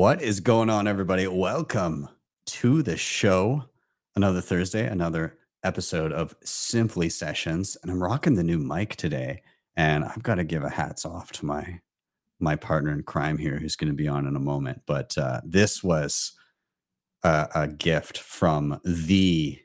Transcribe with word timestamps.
What 0.00 0.22
is 0.22 0.40
going 0.40 0.70
on, 0.70 0.88
everybody? 0.88 1.26
Welcome 1.26 2.08
to 2.46 2.82
the 2.82 2.96
show. 2.96 3.66
Another 4.16 4.40
Thursday, 4.40 4.86
another 4.86 5.36
episode 5.62 6.10
of 6.10 6.34
Simply 6.42 7.10
Sessions. 7.10 7.76
And 7.82 7.92
I'm 7.92 8.02
rocking 8.02 8.34
the 8.34 8.42
new 8.42 8.56
mic 8.56 8.96
today. 8.96 9.42
And 9.76 10.06
I've 10.06 10.22
got 10.22 10.36
to 10.36 10.44
give 10.44 10.64
a 10.64 10.70
hats 10.70 11.04
off 11.04 11.32
to 11.32 11.44
my 11.44 11.80
my 12.38 12.56
partner 12.56 12.94
in 12.94 13.02
crime 13.02 13.36
here 13.36 13.58
who's 13.58 13.76
going 13.76 13.90
to 13.90 13.94
be 13.94 14.08
on 14.08 14.26
in 14.26 14.36
a 14.36 14.40
moment. 14.40 14.84
But 14.86 15.18
uh, 15.18 15.42
this 15.44 15.84
was 15.84 16.32
a, 17.22 17.48
a 17.54 17.68
gift 17.68 18.16
from 18.16 18.80
the 18.82 19.58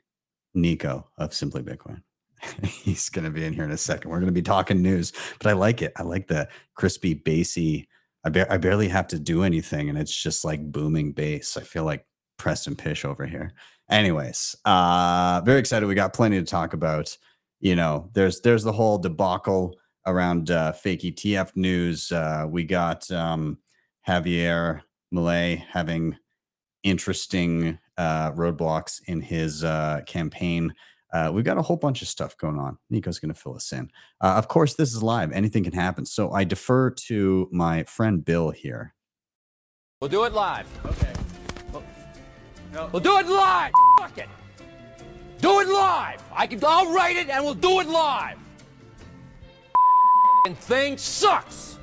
Nico 0.52 1.08
of 1.16 1.32
Simply 1.32 1.62
Bitcoin. 1.62 2.02
He's 2.62 3.08
going 3.08 3.24
to 3.24 3.30
be 3.30 3.42
in 3.42 3.54
here 3.54 3.64
in 3.64 3.70
a 3.70 3.78
second. 3.78 4.10
We're 4.10 4.20
going 4.20 4.26
to 4.26 4.32
be 4.32 4.42
talking 4.42 4.82
news, 4.82 5.14
but 5.38 5.46
I 5.46 5.54
like 5.54 5.80
it. 5.80 5.94
I 5.96 6.02
like 6.02 6.26
the 6.26 6.46
crispy, 6.74 7.14
bassy 7.14 7.88
I, 8.26 8.28
ba- 8.28 8.52
I 8.52 8.56
barely 8.56 8.88
have 8.88 9.06
to 9.08 9.18
do 9.20 9.44
anything 9.44 9.88
and 9.88 9.96
it's 9.96 10.14
just 10.14 10.44
like 10.44 10.72
booming 10.72 11.12
bass. 11.12 11.56
I 11.56 11.60
feel 11.60 11.84
like 11.84 12.04
Preston 12.38 12.74
Pysh 12.74 13.04
over 13.04 13.24
here. 13.24 13.52
Anyways, 13.88 14.56
uh 14.64 15.40
very 15.44 15.60
excited. 15.60 15.86
We 15.86 15.94
got 15.94 16.12
plenty 16.12 16.38
to 16.40 16.44
talk 16.44 16.72
about. 16.74 17.16
You 17.60 17.76
know, 17.76 18.10
there's 18.14 18.40
there's 18.40 18.64
the 18.64 18.72
whole 18.72 18.98
debacle 18.98 19.76
around 20.06 20.50
uh 20.50 20.72
fake 20.72 21.02
ETF 21.02 21.52
news. 21.54 22.10
Uh 22.10 22.46
we 22.48 22.64
got 22.64 23.08
um 23.12 23.58
Javier 24.08 24.80
Milei 25.14 25.64
having 25.70 26.16
interesting 26.82 27.78
uh 27.96 28.32
roadblocks 28.32 29.00
in 29.06 29.20
his 29.20 29.62
uh 29.62 30.00
campaign 30.06 30.74
uh, 31.12 31.30
we've 31.32 31.44
got 31.44 31.58
a 31.58 31.62
whole 31.62 31.76
bunch 31.76 32.02
of 32.02 32.08
stuff 32.08 32.36
going 32.36 32.58
on. 32.58 32.78
Nico's 32.90 33.18
going 33.18 33.32
to 33.32 33.40
fill 33.40 33.54
us 33.54 33.72
in. 33.72 33.90
Uh, 34.20 34.34
of 34.36 34.48
course, 34.48 34.74
this 34.74 34.94
is 34.94 35.02
live. 35.02 35.32
Anything 35.32 35.64
can 35.64 35.72
happen. 35.72 36.04
So 36.04 36.32
I 36.32 36.44
defer 36.44 36.90
to 36.90 37.48
my 37.52 37.84
friend 37.84 38.24
Bill 38.24 38.50
here. 38.50 38.94
We'll 40.00 40.10
do 40.10 40.24
it 40.24 40.32
live. 40.32 40.66
Okay. 40.84 41.12
We'll, 41.72 41.84
no. 42.72 42.90
we'll 42.92 43.02
do 43.02 43.18
it 43.18 43.26
live. 43.26 43.72
Fuck 43.98 44.18
it. 44.18 44.28
Do 45.40 45.60
it 45.60 45.68
live. 45.68 46.22
I 46.34 46.46
can. 46.46 46.60
I'll 46.64 46.92
write 46.92 47.16
it 47.16 47.28
and 47.28 47.44
we'll 47.44 47.54
do 47.54 47.80
it 47.80 47.88
live. 47.88 48.38
And 50.44 50.56
thing 50.58 50.98
sucks. 50.98 51.78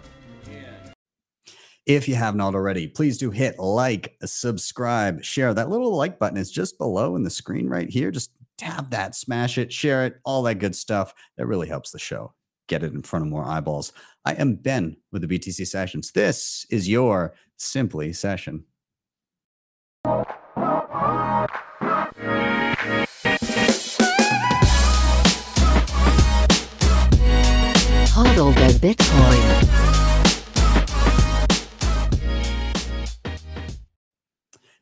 If 1.86 2.08
you 2.08 2.16
have 2.16 2.36
not 2.36 2.56
already, 2.56 2.88
please 2.88 3.18
do 3.18 3.30
hit 3.30 3.60
like, 3.60 4.16
subscribe, 4.24 5.22
share. 5.22 5.54
That 5.54 5.70
little 5.70 5.96
like 5.96 6.18
button 6.18 6.38
is 6.38 6.50
just 6.50 6.78
below 6.78 7.18
in 7.18 7.24
the 7.24 7.30
screen 7.30 7.68
right 7.68 7.90
here. 7.90 8.10
Just 8.10 8.32
tap 8.58 8.90
that, 8.92 9.16
smash 9.16 9.58
it, 9.58 9.74
share 9.74 10.06
it, 10.06 10.20
all 10.24 10.44
that 10.44 10.56
good 10.56 10.76
stuff. 10.76 11.14
That 11.38 11.48
really 11.48 11.68
helps 11.68 11.92
the 11.92 12.00
show. 12.00 12.34
Get 12.68 12.84
it 12.84 12.94
in 12.94 13.02
front 13.02 13.26
of 13.26 13.32
more 13.32 13.46
eyeballs. 13.46 13.92
I 14.26 14.34
am 14.34 14.56
Ben 14.56 14.98
with 15.12 15.22
the 15.22 15.28
BTC 15.28 15.68
Sessions. 15.68 16.12
This 16.12 16.66
is 16.70 16.88
your 16.88 17.34
Simply 17.58 18.14
Session. 18.14 18.66
Hodl 28.16 28.54
the 28.56 28.80
Bitcoin. 28.80 29.83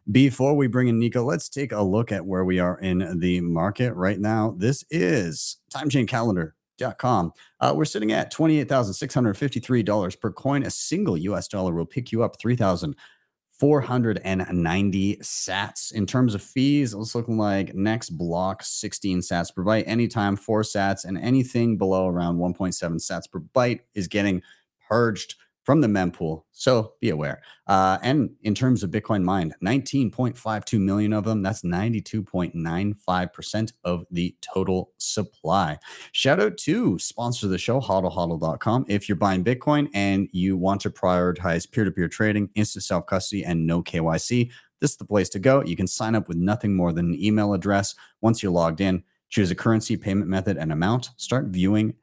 Before 0.10 0.56
we 0.56 0.68
bring 0.68 0.88
in 0.88 0.98
Nico, 0.98 1.24
let's 1.24 1.48
take 1.48 1.72
a 1.72 1.84
look 1.84 2.12
at 2.12 2.26
where 2.26 2.44
we 2.44 2.58
are 2.58 2.80
in 2.80 3.20
the 3.20 3.40
market 3.42 3.94
right 3.94 4.20
now. 4.20 4.56
This 4.58 4.84
is 4.90 5.58
timechaincalendar.com. 5.72 7.34
Uh, 7.60 7.74
we're 7.76 7.86
sitting 7.86 8.12
at 8.12 8.34
$28,653 8.34 10.20
per 10.20 10.32
coin. 10.32 10.64
A 10.64 10.72
single 10.72 11.16
US 11.18 11.48
dollar 11.48 11.76
will 11.76 11.86
pick 11.86 12.12
you 12.12 12.24
up 12.24 12.40
3,490 12.40 15.18
sats. 15.18 15.94
In 15.94 16.08
terms 16.08 16.34
of 16.34 16.42
fees, 16.42 16.96
it's 16.96 17.14
looking 17.14 17.38
like 17.38 17.76
next 17.76 18.10
block 18.10 18.64
16 18.64 19.20
sats 19.20 19.54
per 19.54 19.64
byte, 19.64 19.84
anytime 19.86 20.36
four 20.36 20.64
sats, 20.64 21.06
and 21.06 21.16
anything 21.20 21.78
below 21.78 22.08
around 22.08 22.38
1.7 22.38 22.74
sats 22.96 23.32
per 23.32 23.40
byte 23.40 23.82
is 23.94 24.08
getting 24.08 24.42
purged 24.90 25.36
from 25.72 25.80
the 25.80 25.88
mempool. 25.88 26.44
So 26.52 26.96
be 27.00 27.12
aware. 27.12 27.42
Uh, 27.66 27.98
and 28.04 28.32
in 28.42 28.54
terms 28.54 28.84
of 28.84 28.92
Bitcoin 28.92 29.24
mined, 29.24 29.56
19.52 29.64 30.82
million 30.82 31.14
of 31.14 31.24
them. 31.24 31.42
That's 31.42 31.62
92.95% 31.62 33.72
of 33.86 34.04
the 34.12 34.36
total 34.42 34.92
supply. 34.98 35.80
Shout 36.12 36.42
out 36.42 36.58
to 36.58 37.00
sponsor 37.00 37.46
of 37.46 37.52
the 37.52 37.58
show, 37.58 37.80
hodlhodl.com. 37.80 38.84
If 38.90 39.08
you're 39.08 39.16
buying 39.16 39.46
Bitcoin 39.46 39.88
and 39.94 40.28
you 40.34 40.58
want 40.58 40.82
to 40.82 40.90
prioritize 40.90 41.72
peer 41.72 41.86
to 41.86 41.92
peer 41.92 42.10
trading, 42.10 42.50
instant 42.56 42.84
self 42.84 43.06
custody, 43.06 43.46
and 43.46 43.66
no 43.66 43.82
KYC, 43.82 44.52
this 44.82 44.92
is 44.92 44.98
the 44.98 45.06
place 45.06 45.30
to 45.30 45.40
go. 45.40 45.64
You 45.64 45.78
can 45.78 45.88
sign 45.88 46.16
up 46.16 46.28
with 46.28 46.36
nothing 46.36 46.76
more 46.76 46.92
than 46.92 47.14
an 47.14 47.24
email 47.24 47.54
address. 47.54 47.96
Once 48.20 48.44
you're 48.44 48.52
logged 48.52 48.82
in, 48.82 49.04
choose 49.30 49.52
a 49.52 49.56
currency, 49.56 49.96
payment 49.96 50.30
method, 50.30 50.58
and 50.58 50.74
amount. 50.74 51.12
Start 51.16 51.46
viewing 51.46 51.94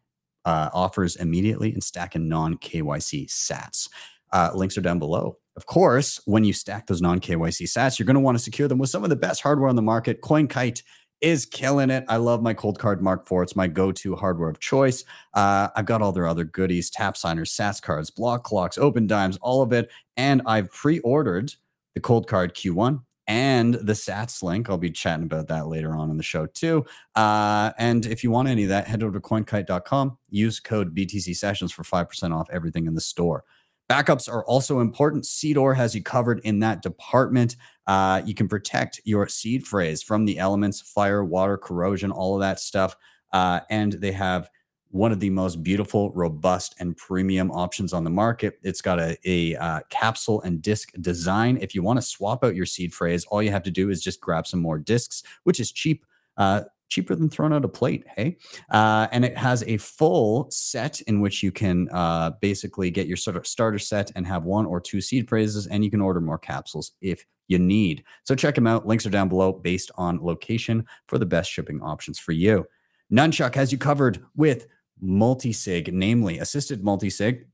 uh, 0.49 0.71
offers 0.73 1.15
immediately 1.17 1.75
and 1.75 1.85
stack 1.85 2.17
in 2.17 2.27
non 2.27 2.57
KYC 2.57 3.27
sats. 3.27 3.87
Uh, 4.33 4.51
links 4.55 4.79
are 4.79 4.81
down 4.81 4.99
below. 4.99 5.37
Of 5.57 5.67
course, 5.67 6.23
when 6.25 6.43
you 6.43 6.55
stack 6.55 6.87
those 6.87 7.03
non 7.03 7.21
KYC 7.21 7.65
sats, 7.65 7.99
you're 7.99 8.07
going 8.07 8.15
to 8.15 8.21
want 8.21 8.39
to 8.39 8.43
secure 8.43 8.67
them 8.67 8.79
with 8.79 8.89
some 8.89 9.05
of 9.05 9.11
the 9.11 9.17
best 9.17 9.43
hardware 9.43 9.69
on 9.69 9.77
the 9.77 9.83
market. 9.83 10.23
CoinKite 10.23 10.83
is 11.21 11.45
killing 11.45 11.91
it. 11.91 12.03
I 12.09 12.17
love 12.17 12.41
my 12.41 12.55
Coldcard 12.55 13.03
Mark 13.03 13.31
IV. 13.31 13.43
It's 13.43 13.57
my 13.57 13.67
go-to 13.67 14.17
hardware 14.17 14.49
of 14.49 14.59
choice. 14.59 15.05
Uh, 15.35 15.69
I've 15.77 15.85
got 15.85 16.01
all 16.01 16.13
their 16.13 16.27
other 16.27 16.45
goodies: 16.45 16.89
tap 16.89 17.19
signers, 17.19 17.55
Sats 17.55 17.83
cards, 17.83 18.09
block 18.09 18.43
clocks, 18.45 18.79
Opendimes, 18.79 19.37
all 19.43 19.61
of 19.61 19.75
it. 19.75 19.91
And 20.17 20.41
I've 20.47 20.73
pre-ordered 20.73 21.53
the 21.95 22.01
Coldcard 22.01 22.53
Q1 22.55 23.03
and 23.29 23.75
the 23.75 23.93
Sats 23.93 24.43
link. 24.43 24.69
I'll 24.69 24.79
be 24.79 24.91
chatting 24.91 25.27
about 25.27 25.49
that 25.49 25.69
later 25.69 25.95
on 25.95 26.11
in 26.11 26.17
the 26.17 26.23
show 26.23 26.47
too. 26.47 26.87
Uh, 27.15 27.73
and 27.79 28.07
if 28.07 28.25
you 28.25 28.31
want 28.31 28.49
any 28.49 28.65
of 28.65 28.71
that, 28.71 28.89
head 28.89 29.03
over 29.03 29.21
to 29.21 29.21
coinkite.com. 29.21 30.17
Use 30.31 30.59
code 30.59 30.97
BTC 30.97 31.37
Sessions 31.37 31.71
for 31.71 31.83
5% 31.85 32.35
off 32.35 32.49
everything 32.51 32.87
in 32.87 32.95
the 32.95 33.01
store. 33.01 33.45
Backups 33.91 34.31
are 34.31 34.45
also 34.45 34.81
important. 34.81 35.25
Seedor 35.25 35.77
has 35.77 35.95
you 35.95 36.03
covered 36.03 36.41
in 36.41 36.61
that 36.61 36.83
department. 36.83 37.57
Uh, 37.87 38.23
you 38.25 38.35
can 38.35 38.49
protect 38.49 39.01
your 39.05 39.29
seed 39.29 39.67
phrase 39.67 40.03
from 40.03 40.25
the 40.25 40.39
elements, 40.39 40.81
fire, 40.81 41.25
water, 41.25 41.57
corrosion, 41.57 42.11
all 42.11 42.35
of 42.35 42.41
that 42.41 42.61
stuff. 42.61 42.97
Uh, 43.33 43.61
and 43.71 43.93
they 43.95 44.13
have 44.13 44.49
one 44.91 45.13
of 45.13 45.21
the 45.21 45.31
most 45.31 45.63
beautiful, 45.63 46.11
robust, 46.13 46.75
and 46.79 46.97
premium 46.97 47.51
options 47.51 47.93
on 47.93 48.05
the 48.05 48.11
market. 48.11 48.59
It's 48.63 48.81
got 48.81 48.99
a, 48.99 49.17
a 49.25 49.57
uh, 49.57 49.81
capsule 49.91 50.41
and 50.43 50.63
disc 50.63 50.93
design. 51.01 51.59
If 51.61 51.75
you 51.75 51.83
want 51.83 51.99
to 51.99 52.03
swap 52.03 52.43
out 52.43 52.57
your 52.57 52.67
seed 52.67 52.95
phrase, 52.95 53.25
all 53.27 53.43
you 53.43 53.51
have 53.51 53.63
to 53.65 53.71
do 53.71 53.91
is 53.91 54.03
just 54.03 54.21
grab 54.21 54.47
some 54.47 54.61
more 54.61 54.79
discs, 54.79 55.23
which 55.45 55.61
is 55.61 55.71
cheap. 55.73 56.05
Uh, 56.37 56.63
cheaper 56.89 57.15
than 57.15 57.29
throwing 57.29 57.53
out 57.53 57.65
a 57.65 57.69
plate 57.69 58.05
hey 58.17 58.37
uh, 58.71 59.07
and 59.13 59.25
it 59.25 59.37
has 59.37 59.63
a 59.65 59.77
full 59.77 60.51
set 60.51 61.01
in 61.03 61.21
which 61.21 61.43
you 61.43 61.53
can 61.53 61.89
uh, 61.93 62.31
basically 62.41 62.91
get 62.91 63.07
your 63.07 63.17
sort 63.17 63.37
of 63.37 63.47
starter 63.47 63.79
set 63.79 64.11
and 64.15 64.27
have 64.27 64.45
one 64.45 64.65
or 64.65 64.81
two 64.81 65.01
seed 65.01 65.29
phrases 65.29 65.67
and 65.67 65.85
you 65.85 65.91
can 65.91 66.01
order 66.01 66.21
more 66.21 66.39
capsules 66.39 66.93
if 67.03 67.27
you 67.47 67.59
need 67.59 68.03
so 68.25 68.35
check 68.35 68.55
them 68.55 68.67
out 68.67 68.87
links 68.87 69.05
are 69.05 69.11
down 69.11 69.29
below 69.29 69.53
based 69.53 69.91
on 69.97 70.25
location 70.25 70.87
for 71.09 71.19
the 71.19 71.27
best 71.27 71.51
shipping 71.51 71.83
options 71.83 72.19
for 72.19 72.33
you 72.33 72.67
nunchuk 73.13 73.55
has 73.55 73.71
you 73.71 73.79
covered 73.79 74.25
with 74.35 74.67
multi-sig, 75.01 75.93
namely 75.93 76.39
assisted 76.39 76.85
multi-sig. 76.85 77.47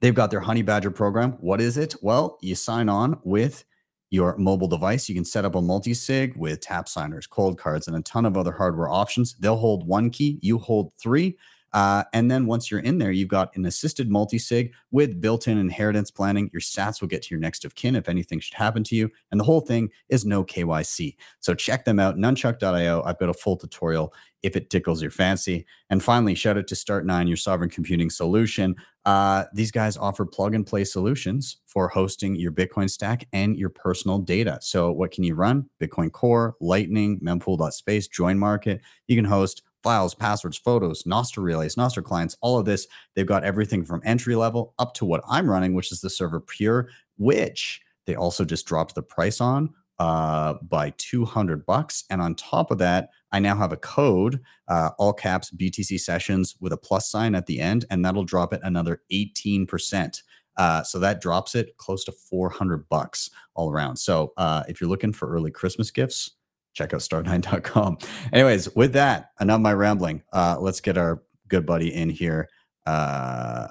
They've 0.00 0.14
got 0.14 0.30
their 0.30 0.40
Honey 0.40 0.62
Badger 0.62 0.90
program. 0.90 1.32
What 1.40 1.60
is 1.60 1.76
it? 1.76 1.94
Well, 2.02 2.38
you 2.42 2.54
sign 2.54 2.88
on 2.88 3.18
with 3.24 3.64
your 4.10 4.36
mobile 4.36 4.68
device. 4.68 5.08
You 5.08 5.14
can 5.14 5.24
set 5.24 5.44
up 5.44 5.54
a 5.54 5.62
multi-sig 5.62 6.36
with 6.36 6.60
tap 6.60 6.88
signers, 6.88 7.26
cold 7.26 7.58
cards, 7.58 7.88
and 7.88 7.96
a 7.96 8.02
ton 8.02 8.26
of 8.26 8.36
other 8.36 8.52
hardware 8.52 8.88
options. 8.88 9.34
They'll 9.38 9.56
hold 9.56 9.86
one 9.86 10.10
key, 10.10 10.38
you 10.42 10.58
hold 10.58 10.92
three. 11.00 11.36
Uh, 11.72 12.04
and 12.12 12.30
then 12.30 12.46
once 12.46 12.70
you're 12.70 12.80
in 12.80 12.98
there, 12.98 13.10
you've 13.10 13.28
got 13.28 13.54
an 13.56 13.66
assisted 13.66 14.10
multi-sig 14.10 14.72
with 14.90 15.20
built-in 15.20 15.58
inheritance 15.58 16.10
planning. 16.10 16.48
Your 16.52 16.60
sats 16.60 17.00
will 17.00 17.08
get 17.08 17.22
to 17.22 17.34
your 17.34 17.40
next 17.40 17.64
of 17.64 17.74
kin 17.74 17.96
if 17.96 18.08
anything 18.08 18.40
should 18.40 18.54
happen 18.54 18.82
to 18.84 18.96
you. 18.96 19.10
And 19.30 19.38
the 19.38 19.44
whole 19.44 19.60
thing 19.60 19.90
is 20.08 20.24
no 20.24 20.44
KYC. 20.44 21.16
So 21.40 21.54
check 21.54 21.84
them 21.84 21.98
out, 21.98 22.16
nunchuk.io. 22.16 23.02
I've 23.04 23.18
got 23.18 23.28
a 23.28 23.34
full 23.34 23.56
tutorial 23.56 24.12
if 24.42 24.54
it 24.54 24.70
tickles 24.70 25.02
your 25.02 25.10
fancy. 25.10 25.66
And 25.90 26.02
finally, 26.02 26.34
shout 26.34 26.56
out 26.56 26.68
to 26.68 26.74
Start9, 26.74 27.26
your 27.26 27.36
sovereign 27.36 27.68
computing 27.68 28.10
solution. 28.10 28.76
Uh, 29.04 29.44
these 29.52 29.70
guys 29.70 29.96
offer 29.96 30.24
plug 30.24 30.54
and 30.54 30.66
play 30.66 30.84
solutions 30.84 31.58
for 31.64 31.88
hosting 31.88 32.36
your 32.36 32.52
Bitcoin 32.52 32.88
stack 32.88 33.26
and 33.32 33.56
your 33.56 33.70
personal 33.70 34.18
data. 34.18 34.58
So, 34.62 34.92
what 34.92 35.10
can 35.10 35.24
you 35.24 35.34
run? 35.34 35.68
Bitcoin 35.80 36.12
Core, 36.12 36.56
Lightning, 36.60 37.20
mempool.space, 37.20 38.08
Join 38.08 38.38
Market. 38.38 38.80
You 39.08 39.16
can 39.16 39.24
host 39.24 39.62
files, 39.86 40.16
passwords, 40.16 40.58
photos, 40.58 41.04
Nostr 41.04 41.40
relays, 41.40 41.76
Nostr 41.76 42.02
clients, 42.02 42.36
all 42.40 42.58
of 42.58 42.64
this. 42.64 42.88
They've 43.14 43.24
got 43.24 43.44
everything 43.44 43.84
from 43.84 44.02
entry 44.04 44.34
level 44.34 44.74
up 44.80 44.94
to 44.94 45.04
what 45.04 45.22
I'm 45.28 45.48
running, 45.48 45.74
which 45.74 45.92
is 45.92 46.00
the 46.00 46.10
server 46.10 46.40
pure, 46.40 46.88
which 47.18 47.80
they 48.04 48.16
also 48.16 48.44
just 48.44 48.66
dropped 48.66 48.96
the 48.96 49.02
price 49.04 49.40
on 49.40 49.72
uh, 50.00 50.54
by 50.54 50.92
200 50.98 51.64
bucks. 51.64 52.02
And 52.10 52.20
on 52.20 52.34
top 52.34 52.72
of 52.72 52.78
that, 52.78 53.10
I 53.30 53.38
now 53.38 53.54
have 53.54 53.70
a 53.70 53.76
code, 53.76 54.40
uh, 54.66 54.90
all 54.98 55.12
caps 55.12 55.52
BTC 55.52 56.00
sessions 56.00 56.56
with 56.58 56.72
a 56.72 56.76
plus 56.76 57.08
sign 57.08 57.36
at 57.36 57.46
the 57.46 57.60
end, 57.60 57.84
and 57.88 58.04
that'll 58.04 58.24
drop 58.24 58.52
it 58.52 58.60
another 58.64 59.02
18%. 59.12 60.20
Uh, 60.56 60.82
so 60.82 60.98
that 60.98 61.20
drops 61.20 61.54
it 61.54 61.76
close 61.76 62.02
to 62.02 62.10
400 62.10 62.88
bucks 62.88 63.30
all 63.54 63.70
around. 63.70 63.98
So 63.98 64.32
uh, 64.36 64.64
if 64.66 64.80
you're 64.80 64.90
looking 64.90 65.12
for 65.12 65.30
early 65.30 65.52
Christmas 65.52 65.92
gifts, 65.92 66.32
check 66.76 66.92
out 66.92 67.00
start9.com. 67.00 67.98
Anyways, 68.32 68.74
with 68.76 68.92
that, 68.92 69.32
enough 69.40 69.60
my 69.60 69.72
rambling. 69.72 70.22
Uh, 70.32 70.58
let's 70.60 70.80
get 70.80 70.98
our 70.98 71.22
good 71.48 71.64
buddy 71.64 71.92
in 71.92 72.10
here. 72.10 72.48
Uh, 72.84 73.68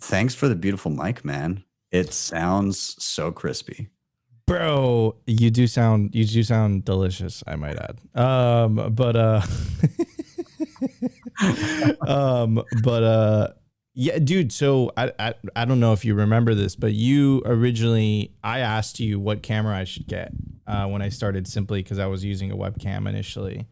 thanks 0.00 0.34
for 0.34 0.48
the 0.48 0.56
beautiful 0.56 0.90
mic, 0.90 1.24
man. 1.24 1.64
It 1.90 2.14
sounds 2.14 2.96
so 2.98 3.30
crispy. 3.30 3.90
Bro, 4.46 5.16
you 5.26 5.50
do 5.50 5.66
sound 5.66 6.14
you 6.14 6.24
do 6.24 6.42
sound 6.42 6.84
delicious, 6.84 7.44
I 7.46 7.56
might 7.56 7.76
add. 7.76 8.00
Um, 8.18 8.92
but 8.92 9.14
uh 9.14 9.42
um, 12.06 12.62
but 12.82 13.02
uh 13.04 13.48
yeah, 13.94 14.18
dude. 14.18 14.52
So 14.52 14.90
I, 14.96 15.12
I 15.18 15.34
I 15.54 15.64
don't 15.64 15.78
know 15.78 15.92
if 15.92 16.04
you 16.04 16.14
remember 16.14 16.54
this, 16.54 16.74
but 16.74 16.92
you 16.92 17.42
originally 17.44 18.34
I 18.42 18.58
asked 18.60 18.98
you 18.98 19.20
what 19.20 19.42
camera 19.42 19.76
I 19.76 19.84
should 19.84 20.08
get 20.08 20.32
uh, 20.72 20.86
when 20.86 21.02
I 21.02 21.08
started 21.08 21.46
simply 21.46 21.82
because 21.82 21.98
I 21.98 22.06
was 22.06 22.24
using 22.24 22.50
a 22.50 22.56
webcam 22.56 23.08
initially, 23.08 23.66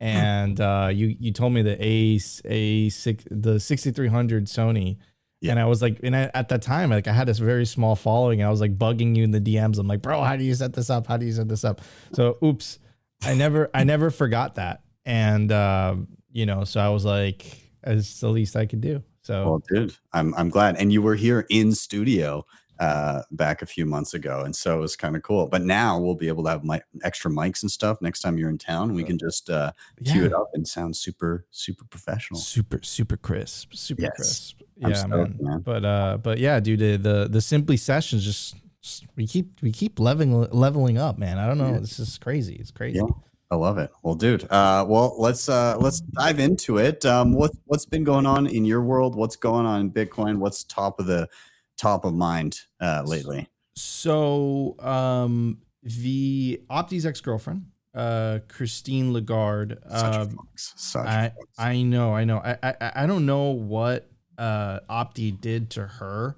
and 0.00 0.60
uh, 0.60 0.90
you 0.92 1.16
you 1.18 1.32
told 1.32 1.52
me 1.52 1.62
the 1.62 1.82
a 1.82 2.20
a 2.44 2.88
six 2.88 3.24
the 3.30 3.60
sixty 3.60 3.90
three 3.90 4.08
hundred 4.08 4.46
Sony. 4.46 4.98
Yeah. 5.42 5.50
And 5.50 5.60
I 5.60 5.66
was 5.66 5.82
like, 5.82 6.00
and 6.02 6.16
I, 6.16 6.30
at 6.32 6.48
that 6.48 6.62
time, 6.62 6.90
like 6.90 7.06
I 7.06 7.12
had 7.12 7.28
this 7.28 7.38
very 7.38 7.66
small 7.66 7.94
following. 7.94 8.40
And 8.40 8.48
I 8.48 8.50
was 8.50 8.60
like 8.60 8.78
bugging 8.78 9.14
you 9.14 9.22
in 9.22 9.32
the 9.32 9.40
DMs. 9.40 9.78
I'm 9.78 9.86
like, 9.86 10.00
bro, 10.00 10.22
how 10.22 10.34
do 10.34 10.42
you 10.42 10.54
set 10.54 10.72
this 10.72 10.88
up? 10.88 11.06
How 11.06 11.18
do 11.18 11.26
you 11.26 11.32
set 11.32 11.46
this 11.46 11.62
up? 11.62 11.82
So, 12.14 12.38
oops, 12.42 12.78
I 13.22 13.34
never, 13.34 13.70
I 13.74 13.84
never 13.84 14.10
forgot 14.10 14.54
that. 14.54 14.82
And 15.04 15.52
uh, 15.52 15.96
you 16.32 16.46
know, 16.46 16.64
so 16.64 16.80
I 16.80 16.88
was 16.88 17.04
like, 17.04 17.46
it's 17.82 18.20
the 18.20 18.28
least 18.28 18.56
I 18.56 18.66
could 18.66 18.80
do. 18.80 19.02
So 19.22 19.44
Well, 19.44 19.62
dude, 19.68 19.94
I'm 20.12 20.34
I'm 20.34 20.48
glad. 20.48 20.76
And 20.76 20.92
you 20.92 21.02
were 21.02 21.14
here 21.14 21.46
in 21.50 21.72
studio 21.72 22.44
uh 22.78 23.22
back 23.30 23.62
a 23.62 23.66
few 23.66 23.86
months 23.86 24.12
ago 24.14 24.42
and 24.44 24.54
so 24.54 24.76
it 24.76 24.80
was 24.80 24.96
kind 24.96 25.16
of 25.16 25.22
cool 25.22 25.46
but 25.46 25.62
now 25.62 25.98
we'll 25.98 26.14
be 26.14 26.28
able 26.28 26.44
to 26.44 26.50
have 26.50 26.62
my 26.64 26.80
extra 27.02 27.30
mics 27.30 27.62
and 27.62 27.70
stuff 27.70 28.00
next 28.02 28.20
time 28.20 28.36
you're 28.36 28.50
in 28.50 28.58
town 28.58 28.92
we 28.94 29.02
can 29.02 29.16
just 29.18 29.48
uh 29.48 29.72
cue 30.04 30.24
it 30.24 30.34
up 30.34 30.50
and 30.54 30.66
sound 30.68 30.94
super 30.96 31.46
super 31.50 31.84
professional 31.86 32.38
super 32.38 32.78
super 32.82 33.16
crisp 33.16 33.72
super 33.74 34.02
Yes. 34.02 34.12
crisp 34.16 34.60
I'm 34.82 34.90
yeah 34.90 34.96
stoked, 34.96 35.40
man. 35.40 35.50
man. 35.52 35.60
but 35.60 35.84
uh 35.84 36.18
but 36.22 36.38
yeah 36.38 36.60
dude 36.60 36.80
the 36.80 36.96
the, 36.96 37.28
the 37.30 37.40
simply 37.40 37.76
sessions 37.78 38.24
just, 38.24 38.56
just 38.82 39.06
we 39.16 39.26
keep 39.26 39.62
we 39.62 39.72
keep 39.72 39.98
leveling 39.98 40.32
leveling 40.50 40.98
up 40.98 41.18
man 41.18 41.38
i 41.38 41.46
don't 41.46 41.56
know 41.58 41.72
Yeah. 41.72 41.78
this 41.78 41.98
is 41.98 42.18
crazy 42.18 42.56
it's 42.56 42.70
crazy 42.70 42.98
Yeah. 42.98 43.06
I 43.48 43.54
love 43.54 43.78
it. 43.78 43.92
Well, 44.02 44.16
dude. 44.16 44.42
Uh, 44.50 44.84
well, 44.88 45.14
let's 45.20 45.48
uh, 45.48 45.76
let's 45.78 46.00
dive 46.00 46.40
into 46.40 46.78
it. 46.78 47.06
Um, 47.06 47.32
what 47.32 47.52
what's 47.66 47.86
been 47.86 48.02
going 48.02 48.26
on 48.26 48.48
in 48.48 48.64
your 48.64 48.82
world? 48.82 49.14
What's 49.14 49.36
going 49.36 49.64
on 49.66 49.82
in 49.82 49.90
Bitcoin? 49.92 50.38
What's 50.38 50.64
top 50.64 50.98
of 50.98 51.06
the 51.06 51.28
top 51.76 52.04
of 52.04 52.14
mind 52.14 52.60
uh, 52.80 53.02
lately? 53.06 53.48
so 53.74 54.74
um 54.78 55.58
the 55.82 56.60
opti's 56.70 57.04
ex-girlfriend 57.04 57.66
uh 57.94 58.38
christine 58.48 59.12
lagarde 59.12 59.76
Such 59.88 60.16
a 60.16 60.20
uh, 60.20 60.26
fox. 60.26 60.72
Such 60.76 61.06
a 61.06 61.10
I. 61.10 61.32
I 61.58 61.82
know, 61.82 62.14
I 62.14 62.24
know. 62.24 62.38
I, 62.38 62.56
I 62.62 62.92
I 62.94 63.06
don't 63.06 63.26
know 63.26 63.50
what 63.50 64.08
uh 64.38 64.80
Opti 64.90 65.38
did 65.40 65.70
to 65.70 65.86
her 65.86 66.36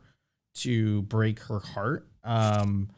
to 0.57 1.03
break 1.03 1.41
her 1.41 1.61
heart. 1.61 2.07
Um 2.25 2.91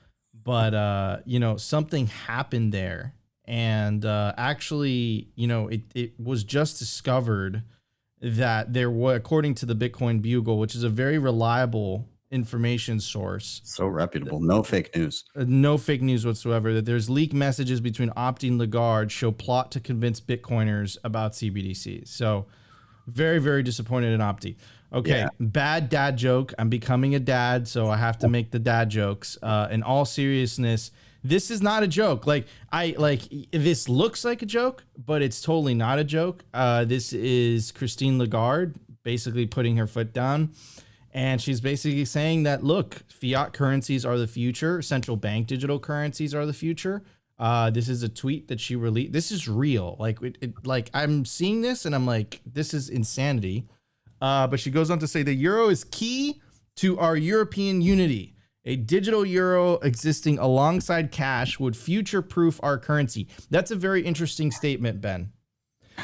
but 0.42 0.74
uh 0.74 1.18
you 1.24 1.38
know, 1.38 1.56
something 1.56 2.06
happened 2.06 2.72
there 2.72 3.14
and 3.44 4.04
uh 4.04 4.32
actually, 4.36 5.28
you 5.36 5.46
know, 5.46 5.68
it 5.68 5.82
it 5.94 6.18
was 6.18 6.44
just 6.44 6.78
discovered 6.78 7.62
that 8.22 8.72
there 8.74 8.90
were, 8.90 9.14
according 9.14 9.54
to 9.56 9.66
the 9.66 9.74
Bitcoin 9.74 10.20
Bugle, 10.20 10.58
which 10.58 10.74
is 10.74 10.82
a 10.82 10.90
very 10.90 11.18
reliable 11.18 12.08
information 12.30 13.00
source, 13.00 13.60
so 13.64 13.86
reputable. 13.86 14.40
No 14.40 14.62
fake 14.62 14.94
news. 14.96 15.24
uh, 15.36 15.44
no 15.46 15.76
fake 15.78 16.02
news 16.02 16.24
whatsoever 16.24 16.72
that 16.74 16.84
there's 16.84 17.10
leaked 17.10 17.34
messages 17.34 17.80
between 17.80 18.10
Opti 18.10 18.48
and 18.48 18.58
Lagarde 18.58 19.10
show 19.10 19.32
plot 19.32 19.70
to 19.72 19.80
convince 19.80 20.20
Bitcoiners 20.20 20.96
about 21.04 21.32
CBDC. 21.32 22.06
So 22.06 22.46
very, 23.06 23.38
very 23.38 23.62
disappointed 23.62 24.12
in 24.12 24.20
Opti. 24.20 24.56
Okay, 24.92 25.18
Yeah. 25.18 25.28
bad 25.38 25.88
dad 25.88 26.16
joke. 26.16 26.52
I'm 26.58 26.68
becoming 26.68 27.14
a 27.14 27.20
dad, 27.20 27.66
so 27.68 27.88
I 27.88 27.96
have 27.96 28.18
to 28.18 28.28
make 28.28 28.50
the 28.50 28.58
dad 28.58 28.90
jokes. 28.90 29.36
Uh, 29.42 29.68
in 29.70 29.82
all 29.82 30.04
seriousness, 30.04 30.90
this 31.22 31.50
is 31.50 31.60
not 31.62 31.82
a 31.82 31.88
joke. 31.88 32.26
Like 32.26 32.46
I 32.72 32.94
like 32.98 33.22
this 33.52 33.88
looks 33.88 34.24
like 34.24 34.42
a 34.42 34.46
joke, 34.46 34.84
but 34.96 35.20
it's 35.22 35.40
totally 35.40 35.74
not 35.74 35.98
a 35.98 36.04
joke. 36.04 36.44
Uh, 36.54 36.84
this 36.84 37.12
is 37.12 37.72
Christine 37.72 38.18
Lagarde 38.18 38.74
basically 39.02 39.46
putting 39.46 39.76
her 39.76 39.86
foot 39.86 40.12
down. 40.12 40.50
And 41.12 41.40
she's 41.40 41.60
basically 41.60 42.04
saying 42.04 42.44
that 42.44 42.62
look, 42.62 43.02
fiat 43.08 43.52
currencies 43.52 44.04
are 44.04 44.16
the 44.16 44.28
future, 44.28 44.80
central 44.82 45.16
bank 45.16 45.46
digital 45.46 45.78
currencies 45.80 46.34
are 46.34 46.46
the 46.46 46.52
future. 46.52 47.02
Uh, 47.38 47.70
this 47.70 47.88
is 47.88 48.02
a 48.02 48.08
tweet 48.08 48.48
that 48.48 48.60
she 48.60 48.76
released. 48.76 49.12
This 49.12 49.32
is 49.32 49.48
real. 49.48 49.96
Like, 49.98 50.22
it, 50.22 50.36
it, 50.40 50.66
like 50.66 50.90
I'm 50.92 51.24
seeing 51.24 51.62
this 51.62 51.86
and 51.86 51.94
I'm 51.94 52.06
like, 52.06 52.40
this 52.44 52.74
is 52.74 52.88
insanity. 52.88 53.66
Uh, 54.20 54.46
but 54.46 54.60
she 54.60 54.70
goes 54.70 54.90
on 54.90 54.98
to 54.98 55.08
say 55.08 55.22
the 55.22 55.34
euro 55.34 55.68
is 55.68 55.84
key 55.84 56.42
to 56.76 56.98
our 56.98 57.16
European 57.16 57.80
unity. 57.80 58.36
A 58.66 58.76
digital 58.76 59.24
euro 59.24 59.74
existing 59.78 60.38
alongside 60.38 61.10
cash 61.10 61.58
would 61.58 61.76
future 61.76 62.20
proof 62.20 62.60
our 62.62 62.78
currency. 62.78 63.26
That's 63.48 63.70
a 63.70 63.76
very 63.76 64.02
interesting 64.02 64.50
statement, 64.50 65.00
Ben, 65.00 65.32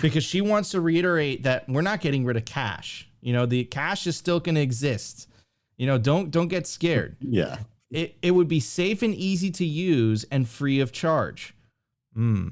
because 0.00 0.24
she 0.24 0.40
wants 0.40 0.70
to 0.70 0.80
reiterate 0.80 1.42
that 1.42 1.68
we're 1.68 1.82
not 1.82 2.00
getting 2.00 2.24
rid 2.24 2.38
of 2.38 2.46
cash. 2.46 3.10
You 3.20 3.32
know, 3.32 3.46
the 3.46 3.64
cash 3.64 4.06
is 4.06 4.16
still 4.16 4.40
going 4.40 4.54
to 4.54 4.60
exist. 4.60 5.28
You 5.76 5.86
know, 5.86 5.98
don't 5.98 6.30
don't 6.30 6.48
get 6.48 6.66
scared. 6.66 7.16
Yeah. 7.20 7.58
It 7.90 8.16
it 8.22 8.32
would 8.32 8.48
be 8.48 8.60
safe 8.60 9.02
and 9.02 9.14
easy 9.14 9.50
to 9.52 9.64
use 9.64 10.24
and 10.30 10.48
free 10.48 10.80
of 10.80 10.92
charge. 10.92 11.54
Hmm. 12.14 12.48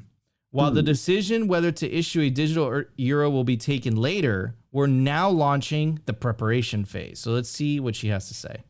While 0.50 0.70
the 0.70 0.84
decision 0.84 1.48
whether 1.48 1.72
to 1.72 1.92
issue 1.92 2.20
a 2.20 2.30
digital 2.30 2.68
er- 2.68 2.88
euro 2.94 3.28
will 3.28 3.42
be 3.42 3.56
taken 3.56 3.96
later, 3.96 4.54
we're 4.70 4.86
now 4.86 5.28
launching 5.28 5.98
the 6.06 6.12
preparation 6.12 6.84
phase. 6.84 7.18
So 7.18 7.32
let's 7.32 7.48
see 7.48 7.80
what 7.80 7.96
she 7.96 8.06
has 8.08 8.28
to 8.28 8.34
say. 8.34 8.62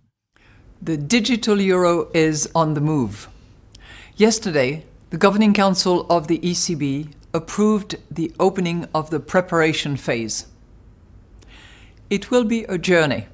The 0.81 0.97
digital 0.97 1.61
euro 1.61 2.11
is 2.15 2.49
on 2.55 2.73
the 2.73 2.81
move. 2.81 3.29
Yesterday, 4.17 4.87
the 5.11 5.19
Governing 5.19 5.53
Council 5.53 6.07
of 6.09 6.27
the 6.27 6.39
ECB 6.39 7.13
approved 7.35 7.97
the 8.11 8.33
opening 8.41 8.87
of 8.95 9.11
the 9.11 9.21
preparation 9.21 9.97
phase. 9.97 10.47
It 12.11 12.31
will 12.31 12.45
be 12.45 12.65
a 12.65 12.79
journey, 12.79 13.27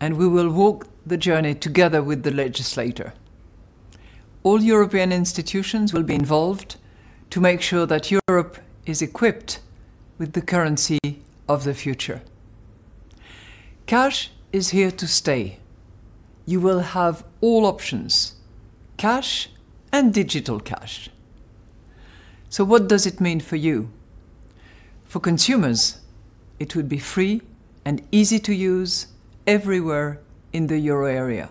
and 0.00 0.16
we 0.16 0.28
will 0.28 0.50
walk 0.50 0.88
the 1.06 1.16
journey 1.16 1.54
together 1.54 2.02
with 2.02 2.22
the 2.22 2.30
legislator. 2.30 3.12
All 4.42 4.62
European 4.62 5.12
institutions 5.12 5.92
will 5.92 6.02
be 6.02 6.14
involved 6.14 6.76
to 7.30 7.40
make 7.40 7.60
sure 7.60 7.86
that 7.86 8.10
Europe 8.10 8.58
is 8.86 9.02
equipped 9.02 9.60
with 10.18 10.32
the 10.32 10.42
currency 10.42 11.00
of 11.48 11.64
the 11.64 11.74
future. 11.74 12.22
Cash 13.86 14.30
is 14.52 14.70
here 14.70 14.90
to 14.90 15.06
stay 15.06 15.58
you 16.46 16.60
will 16.60 16.80
have 16.80 17.24
all 17.40 17.66
options 17.66 18.34
cash 18.96 19.48
and 19.92 20.12
digital 20.12 20.60
cash. 20.60 21.08
So, 22.48 22.64
what 22.64 22.88
does 22.88 23.06
it 23.06 23.20
mean 23.20 23.40
for 23.40 23.56
you? 23.56 23.90
For 25.04 25.20
consumers, 25.20 25.98
it 26.60 26.76
would 26.76 26.88
be 26.88 26.98
free 26.98 27.42
and 27.84 28.06
easy 28.10 28.38
to 28.40 28.54
use 28.54 29.08
everywhere 29.46 30.20
in 30.52 30.66
the 30.68 30.78
euro 30.78 31.06
area. 31.06 31.50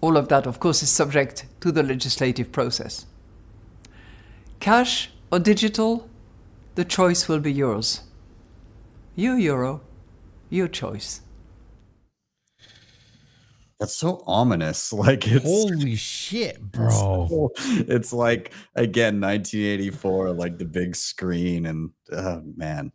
All 0.00 0.16
of 0.16 0.28
that, 0.28 0.46
of 0.46 0.60
course, 0.60 0.82
is 0.82 0.90
subject 0.90 1.46
to 1.60 1.72
the 1.72 1.82
legislative 1.82 2.52
process. 2.52 3.06
Cash 4.60 5.10
or 5.30 5.38
digital, 5.38 6.08
the 6.74 6.84
choice 6.84 7.28
will 7.28 7.40
be 7.40 7.52
yours. 7.52 8.02
Your 9.14 9.38
euro, 9.38 9.82
your 10.48 10.68
choice. 10.68 11.22
That's 13.78 13.96
so 13.96 14.22
ominous. 14.26 14.92
Like 15.00 15.26
it's 15.26 15.44
Holy 15.44 15.96
shit, 15.96 16.60
bro. 16.72 17.50
it's 17.56 18.12
like 18.12 18.52
again 18.74 19.20
1984, 19.20 20.32
like 20.32 20.58
the 20.58 20.66
big 20.66 20.94
screen, 20.94 21.64
and 21.66 21.90
oh 22.12 22.42
man. 22.56 22.92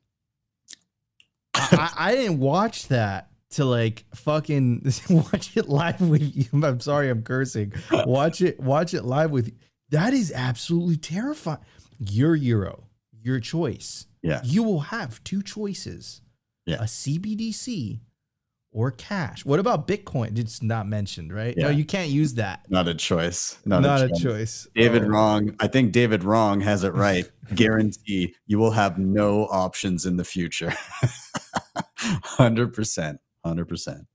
I, 1.56 1.92
I 1.98 2.12
didn't 2.16 2.40
watch 2.40 2.88
that 2.90 3.30
to 3.52 3.66
like 3.66 4.06
fucking 4.14 4.92
watch 5.10 5.56
it 5.56 5.70
live 5.70 6.02
with 6.02 6.36
you. 6.36 6.46
I'm 6.64 6.80
sorry, 6.80 7.10
I'm 7.10 7.24
cursing. 7.24 7.74
Watch 7.92 8.42
it, 8.42 8.60
watch 8.60 8.94
it 8.94 9.04
live 9.06 9.32
with 9.32 9.48
you. 9.48 9.54
That 9.90 10.14
is 10.14 10.32
absolutely 10.34 10.98
terrifying. 10.98 11.60
Your 12.00 12.36
euro, 12.36 12.86
your 13.22 13.40
choice. 13.40 14.08
Yeah. 14.22 14.42
You 14.44 14.64
will 14.64 14.80
have 14.82 15.24
two 15.24 15.42
choices. 15.42 16.22
Yeah. 16.66 16.78
A 16.78 16.84
CBDC 16.86 18.00
or 18.72 18.92
cash. 18.92 19.46
What 19.46 19.60
about 19.60 19.88
Bitcoin? 19.88 20.38
It's 20.38 20.62
not 20.64 20.88
mentioned, 20.88 21.32
right? 21.32 21.56
No, 21.56 21.70
you 21.70 21.86
can't 21.86 22.10
use 22.10 22.34
that. 22.34 22.66
Not 22.70 22.88
a 22.90 22.96
choice. 22.96 23.58
Not, 23.64 23.84
Not, 23.84 24.02
a, 24.02 24.06
a 24.06 24.10
choice. 24.10 24.22
choice. 24.22 24.68
David 24.76 25.04
Oh. 25.04 25.08
Wrong. 25.10 25.56
I 25.60 25.68
think 25.68 25.92
David 25.94 26.24
Wrong 26.24 26.60
has 26.62 26.84
it 26.84 26.94
right. 26.94 27.30
Guarantee 27.56 28.34
you 28.48 28.58
will 28.58 28.72
have 28.72 28.98
no 28.98 29.46
options 29.46 30.06
in 30.06 30.18
the 30.18 30.26
future. 30.26 30.74
100%. 32.00 33.18
100%. 33.46 34.06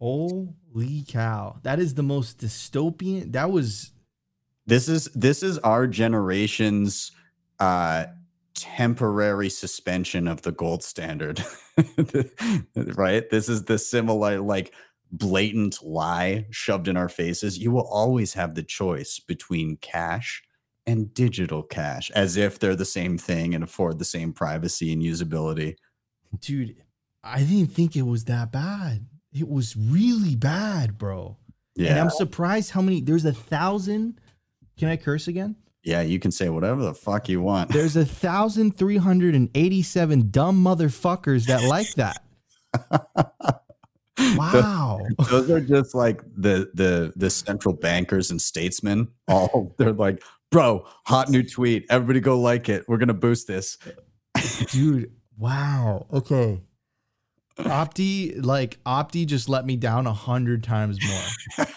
Holy 0.00 1.04
cow. 1.08 1.58
That 1.62 1.78
is 1.78 1.94
the 1.94 2.02
most 2.02 2.38
dystopian. 2.38 3.32
That 3.32 3.50
was 3.50 3.92
This 4.66 4.88
is 4.88 5.06
this 5.14 5.42
is 5.42 5.58
our 5.58 5.86
generation's 5.86 7.12
uh 7.60 8.06
temporary 8.54 9.50
suspension 9.50 10.28
of 10.28 10.42
the 10.42 10.52
gold 10.52 10.82
standard. 10.82 11.42
right? 12.96 13.28
This 13.30 13.48
is 13.48 13.64
the 13.64 13.78
similar 13.78 14.40
like 14.40 14.74
blatant 15.12 15.82
lie 15.82 16.46
shoved 16.50 16.88
in 16.88 16.96
our 16.96 17.08
faces. 17.08 17.58
You 17.58 17.70
will 17.70 17.86
always 17.88 18.34
have 18.34 18.54
the 18.54 18.62
choice 18.62 19.20
between 19.20 19.78
cash 19.78 20.42
and 20.86 21.12
digital 21.14 21.62
cash 21.62 22.10
as 22.12 22.36
if 22.36 22.58
they're 22.58 22.76
the 22.76 22.84
same 22.84 23.18
thing 23.18 23.54
and 23.54 23.64
afford 23.64 23.98
the 23.98 24.04
same 24.04 24.32
privacy 24.32 24.92
and 24.92 25.02
usability. 25.02 25.76
dude, 26.40 26.76
I 27.26 27.40
didn't 27.40 27.72
think 27.72 27.96
it 27.96 28.02
was 28.02 28.24
that 28.24 28.52
bad. 28.52 29.06
It 29.32 29.48
was 29.48 29.76
really 29.76 30.36
bad, 30.36 30.96
bro. 30.96 31.36
And 31.76 31.86
Yeah. 31.86 32.00
I'm 32.00 32.10
surprised 32.10 32.70
how 32.70 32.80
many 32.80 33.00
there's 33.00 33.24
a 33.24 33.32
thousand. 33.32 34.20
Can 34.78 34.88
I 34.88 34.96
curse 34.96 35.28
again? 35.28 35.56
Yeah, 35.82 36.00
you 36.02 36.18
can 36.18 36.32
say 36.32 36.48
whatever 36.48 36.82
the 36.82 36.94
fuck 36.94 37.28
you 37.28 37.40
want. 37.40 37.70
There's 37.70 37.96
a 37.96 38.04
thousand 38.04 38.76
three 38.76 38.96
hundred 38.96 39.34
and 39.34 39.50
eighty-seven 39.54 40.30
dumb 40.30 40.62
motherfuckers 40.62 41.46
that 41.46 41.62
like 41.64 41.92
that. 41.94 42.22
Wow. 44.36 45.06
Those 45.30 45.50
are 45.50 45.60
just 45.60 45.94
like 45.94 46.22
the 46.36 46.70
the 46.72 47.12
the 47.16 47.28
central 47.28 47.74
bankers 47.74 48.30
and 48.30 48.40
statesmen. 48.40 49.08
All 49.28 49.74
they're 49.76 49.92
like, 49.92 50.22
bro, 50.50 50.86
hot 51.04 51.28
new 51.28 51.42
tweet. 51.42 51.84
Everybody 51.90 52.20
go 52.20 52.40
like 52.40 52.68
it. 52.70 52.88
We're 52.88 52.96
gonna 52.96 53.12
boost 53.14 53.46
this. 53.46 53.76
Dude, 54.70 55.12
wow. 55.36 56.06
Okay. 56.12 56.62
Opti, 57.58 58.44
like 58.44 58.82
Opti 58.84 59.26
just 59.26 59.48
let 59.48 59.64
me 59.64 59.76
down 59.76 60.06
a 60.06 60.12
hundred 60.12 60.62
times 60.62 60.98
more. 61.06 61.66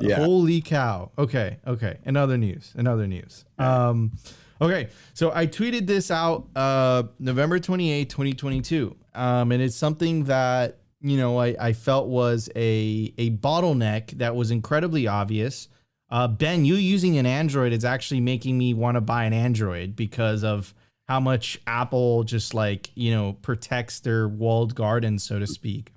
Yeah. 0.00 0.16
Holy 0.16 0.60
cow. 0.60 1.10
Okay. 1.18 1.58
Okay. 1.66 1.98
In 2.04 2.16
other 2.16 2.38
news. 2.38 2.72
In 2.76 2.86
other 2.86 3.06
news. 3.06 3.44
Um, 3.58 4.12
okay. 4.60 4.88
So 5.14 5.32
I 5.34 5.46
tweeted 5.46 5.86
this 5.86 6.10
out 6.10 6.48
uh 6.56 7.04
November 7.18 7.58
28, 7.58 8.08
2022. 8.08 8.96
Um, 9.14 9.52
and 9.52 9.62
it's 9.62 9.76
something 9.76 10.24
that, 10.24 10.78
you 11.00 11.16
know, 11.16 11.38
I, 11.38 11.54
I 11.60 11.72
felt 11.72 12.08
was 12.08 12.48
a 12.56 13.12
a 13.18 13.30
bottleneck 13.36 14.12
that 14.18 14.34
was 14.34 14.50
incredibly 14.50 15.06
obvious. 15.06 15.68
Uh, 16.10 16.26
ben, 16.26 16.64
you 16.64 16.74
using 16.74 17.18
an 17.18 17.26
Android 17.26 17.72
is 17.72 17.84
actually 17.84 18.20
making 18.20 18.58
me 18.58 18.74
want 18.74 18.96
to 18.96 19.00
buy 19.00 19.24
an 19.24 19.32
Android 19.32 19.94
because 19.94 20.42
of 20.42 20.74
how 21.10 21.18
much 21.18 21.60
Apple 21.66 22.22
just 22.22 22.54
like, 22.54 22.88
you 22.94 23.10
know, 23.10 23.32
protects 23.42 23.98
their 23.98 24.28
walled 24.28 24.76
garden, 24.76 25.18
so 25.18 25.40
to 25.40 25.46
speak. 25.48 25.92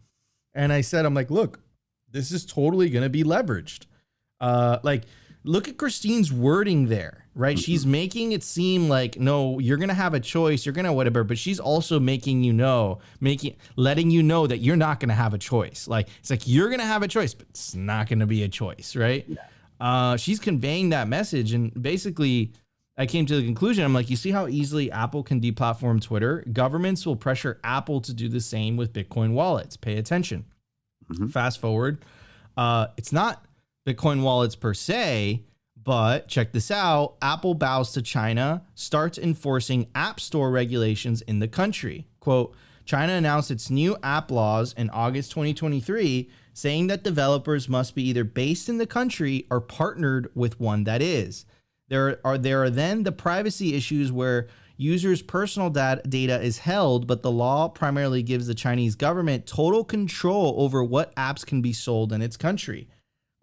And 0.56 0.74
I 0.74 0.82
said, 0.82 1.06
I'm 1.06 1.14
like, 1.14 1.30
look, 1.30 1.60
this 2.10 2.32
is 2.32 2.48
totally 2.48 2.90
going 2.90 3.04
to 3.04 3.12
be 3.12 3.24
leveraged. 3.24 3.86
Uh, 4.42 4.80
like, 4.82 5.04
look 5.44 5.68
at 5.68 5.78
Christine's 5.78 6.34
wording 6.34 6.88
there, 6.88 7.28
right? 7.36 7.60
She's 7.60 7.86
making 7.86 8.32
it 8.32 8.42
seem 8.42 8.90
like, 8.90 9.20
no, 9.20 9.60
you're 9.60 9.78
going 9.78 9.90
to 9.90 9.94
have 9.94 10.16
a 10.16 10.20
choice, 10.20 10.66
you're 10.66 10.74
going 10.74 10.86
to 10.86 10.94
whatever, 10.94 11.24
but 11.24 11.38
she's 11.38 11.60
also 11.60 12.00
making 12.00 12.44
you 12.44 12.52
know, 12.52 12.98
making, 13.20 13.56
letting 13.76 14.10
you 14.10 14.24
know 14.24 14.48
that 14.48 14.62
you're 14.62 14.76
not 14.76 15.00
going 15.00 15.10
to 15.10 15.16
have 15.16 15.36
a 15.36 15.38
choice. 15.38 15.88
Like, 15.88 16.08
it's 16.22 16.32
like 16.32 16.48
you're 16.48 16.70
going 16.70 16.80
to 16.80 16.88
have 16.88 17.04
a 17.04 17.08
choice, 17.08 17.36
but 17.36 17.46
it's 17.52 17.76
not 17.76 18.10
going 18.10 18.18
to 18.18 18.26
be 18.26 18.42
a 18.42 18.50
choice, 18.50 18.96
right? 18.96 19.28
Uh, 19.80 20.18
she's 20.18 20.40
conveying 20.40 20.90
that 20.90 21.08
message. 21.08 21.54
And 21.54 21.72
basically, 21.80 22.54
I 22.96 23.06
came 23.08 23.26
to 23.26 23.36
the 23.36 23.44
conclusion 23.44 23.84
I'm 23.84 23.94
like, 23.94 24.10
you 24.10 24.16
see 24.16 24.32
how 24.32 24.48
easily 24.48 24.92
Apple 24.92 25.24
can 25.24 25.42
deplatform 25.42 26.02
Twitter? 26.02 26.44
Governments 26.52 27.06
will 27.06 27.16
pressure 27.16 27.60
Apple 27.64 28.02
to 28.02 28.14
do 28.14 28.30
the 28.30 28.40
same 28.40 28.78
with 28.78 28.94
Bitcoin 28.94 29.32
wallets. 29.32 29.78
Pay 29.78 29.98
attention. 29.98 30.46
Fast 31.32 31.60
forward. 31.60 32.06
Uh, 32.56 32.88
it's 32.98 33.12
not 33.12 33.46
Bitcoin 33.86 34.22
wallets 34.22 34.56
per 34.56 34.74
se, 34.74 35.44
but 35.84 36.28
check 36.28 36.52
this 36.52 36.72
out 36.72 37.16
Apple 37.22 37.56
bows 37.56 37.92
to 37.94 38.02
China, 38.02 38.64
starts 38.76 39.18
enforcing 39.18 39.88
App 39.96 40.20
Store 40.20 40.52
regulations 40.52 41.22
in 41.24 41.40
the 41.40 41.48
country. 41.48 42.08
Quote, 42.20 42.56
China 42.86 43.14
announced 43.14 43.50
its 43.50 43.70
new 43.70 43.98
app 44.04 44.30
laws 44.30 44.74
in 44.74 44.90
August 44.90 45.32
2023, 45.32 46.30
saying 46.54 46.88
that 46.88 47.04
developers 47.04 47.70
must 47.70 47.96
be 47.96 48.04
either 48.08 48.24
based 48.24 48.70
in 48.70 48.78
the 48.78 48.86
country 48.86 49.48
or 49.50 49.62
partnered 49.62 50.30
with 50.36 50.60
one 50.60 50.84
that 50.84 51.02
is. 51.02 51.46
There 51.94 52.20
are 52.26 52.40
there 52.40 52.64
are 52.64 52.72
then 52.72 53.04
the 53.04 53.12
privacy 53.12 53.76
issues 53.76 54.12
where 54.12 54.48
users' 54.78 55.22
personal 55.22 55.70
dat- 55.70 56.10
data 56.10 56.42
is 56.42 56.58
held, 56.58 57.06
but 57.06 57.22
the 57.22 57.30
law 57.30 57.68
primarily 57.68 58.24
gives 58.24 58.48
the 58.48 58.56
Chinese 58.56 58.96
government 58.96 59.46
total 59.46 59.84
control 59.84 60.56
over 60.58 60.84
what 60.84 61.16
apps 61.16 61.46
can 61.46 61.62
be 61.62 61.72
sold 61.72 62.12
in 62.12 62.24
its 62.24 62.36
country. 62.36 62.88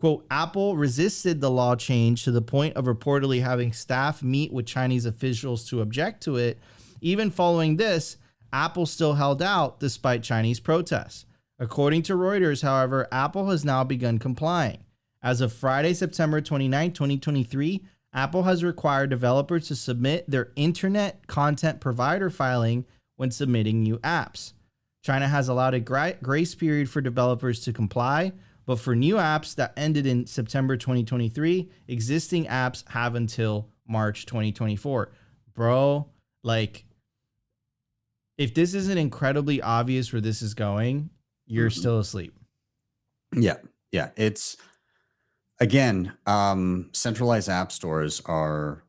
Quote, 0.00 0.26
Apple 0.32 0.76
resisted 0.76 1.40
the 1.40 1.48
law 1.48 1.76
change 1.76 2.24
to 2.24 2.32
the 2.32 2.42
point 2.42 2.74
of 2.74 2.86
reportedly 2.86 3.40
having 3.40 3.72
staff 3.72 4.20
meet 4.20 4.52
with 4.52 4.66
Chinese 4.66 5.06
officials 5.06 5.68
to 5.68 5.80
object 5.80 6.20
to 6.24 6.34
it. 6.34 6.58
Even 7.00 7.30
following 7.30 7.76
this, 7.76 8.16
Apple 8.52 8.86
still 8.86 9.14
held 9.14 9.42
out 9.42 9.78
despite 9.78 10.24
Chinese 10.24 10.58
protests. 10.58 11.24
According 11.60 12.02
to 12.02 12.14
Reuters, 12.14 12.62
however, 12.62 13.06
Apple 13.12 13.48
has 13.50 13.64
now 13.64 13.84
begun 13.84 14.18
complying. 14.18 14.82
As 15.22 15.40
of 15.40 15.52
Friday, 15.52 15.94
September 15.94 16.40
29, 16.40 16.90
2023, 16.90 17.84
Apple 18.12 18.42
has 18.42 18.64
required 18.64 19.10
developers 19.10 19.68
to 19.68 19.76
submit 19.76 20.28
their 20.28 20.50
internet 20.56 21.26
content 21.26 21.80
provider 21.80 22.30
filing 22.30 22.84
when 23.16 23.30
submitting 23.30 23.82
new 23.82 23.98
apps. 23.98 24.52
China 25.04 25.28
has 25.28 25.48
allowed 25.48 25.74
a 25.74 25.80
gra- 25.80 26.16
grace 26.22 26.54
period 26.54 26.90
for 26.90 27.00
developers 27.00 27.60
to 27.60 27.72
comply, 27.72 28.32
but 28.66 28.80
for 28.80 28.94
new 28.94 29.16
apps 29.16 29.54
that 29.54 29.72
ended 29.76 30.06
in 30.06 30.26
September 30.26 30.76
2023, 30.76 31.70
existing 31.88 32.46
apps 32.46 32.86
have 32.88 33.14
until 33.14 33.68
March 33.88 34.26
2024. 34.26 35.10
Bro, 35.54 36.08
like, 36.42 36.84
if 38.38 38.54
this 38.54 38.74
isn't 38.74 38.98
incredibly 38.98 39.62
obvious 39.62 40.12
where 40.12 40.20
this 40.20 40.42
is 40.42 40.54
going, 40.54 41.10
you're 41.46 41.70
still 41.70 41.98
asleep. 41.98 42.34
Yeah, 43.34 43.56
yeah. 43.92 44.10
It's 44.16 44.56
again, 45.60 46.12
um, 46.26 46.90
centralized 46.92 47.48
app 47.48 47.72
stores 47.72 48.20
are 48.26 48.84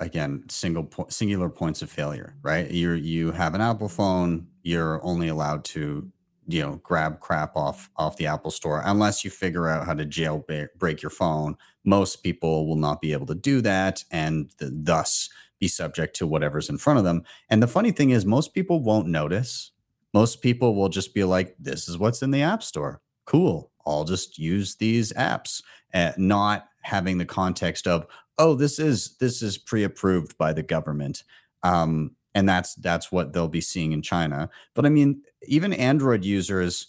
again 0.00 0.44
single 0.48 0.84
po- 0.84 1.06
singular 1.10 1.48
points 1.50 1.82
of 1.82 1.90
failure, 1.90 2.34
right? 2.42 2.70
You 2.70 2.92
you 2.92 3.32
have 3.32 3.54
an 3.54 3.60
Apple 3.60 3.88
phone, 3.88 4.48
you're 4.62 5.04
only 5.04 5.28
allowed 5.28 5.64
to 5.66 6.10
you 6.48 6.62
know 6.62 6.80
grab 6.82 7.20
crap 7.20 7.56
off 7.56 7.90
off 7.96 8.16
the 8.16 8.26
Apple 8.26 8.50
store 8.50 8.82
unless 8.84 9.24
you 9.24 9.30
figure 9.30 9.68
out 9.68 9.86
how 9.86 9.94
to 9.94 10.04
jailbreak 10.06 11.02
your 11.02 11.10
phone. 11.10 11.56
Most 11.84 12.22
people 12.22 12.66
will 12.66 12.76
not 12.76 13.00
be 13.00 13.12
able 13.12 13.26
to 13.26 13.34
do 13.34 13.60
that, 13.62 14.04
and 14.10 14.50
th- 14.58 14.72
thus 14.74 15.28
be 15.60 15.68
subject 15.68 16.16
to 16.16 16.26
whatever's 16.26 16.68
in 16.68 16.78
front 16.78 16.98
of 16.98 17.04
them. 17.04 17.22
And 17.50 17.62
the 17.62 17.68
funny 17.68 17.92
thing 17.92 18.10
is, 18.10 18.26
most 18.26 18.54
people 18.54 18.80
won't 18.82 19.08
notice. 19.08 19.72
Most 20.12 20.42
people 20.42 20.74
will 20.74 20.88
just 20.88 21.14
be 21.14 21.24
like, 21.24 21.56
"This 21.58 21.88
is 21.88 21.98
what's 21.98 22.22
in 22.22 22.30
the 22.30 22.42
App 22.42 22.62
Store. 22.62 23.00
Cool. 23.26 23.70
I'll 23.86 24.04
just 24.04 24.38
use 24.38 24.76
these 24.76 25.12
apps." 25.12 25.62
uh, 25.94 26.12
not 26.18 26.68
having 26.82 27.18
the 27.18 27.24
context 27.24 27.86
of 27.86 28.06
oh 28.36 28.54
this 28.54 28.78
is 28.78 29.16
this 29.18 29.40
is 29.40 29.56
pre-approved 29.56 30.36
by 30.36 30.52
the 30.52 30.62
government. 30.62 31.22
Um, 31.62 32.16
and 32.34 32.48
that's 32.48 32.74
that's 32.74 33.12
what 33.12 33.32
they'll 33.32 33.48
be 33.48 33.60
seeing 33.60 33.92
in 33.92 34.02
china. 34.02 34.50
But 34.74 34.84
i 34.84 34.88
mean 34.88 35.22
even 35.46 35.72
android 35.72 36.24
users 36.24 36.88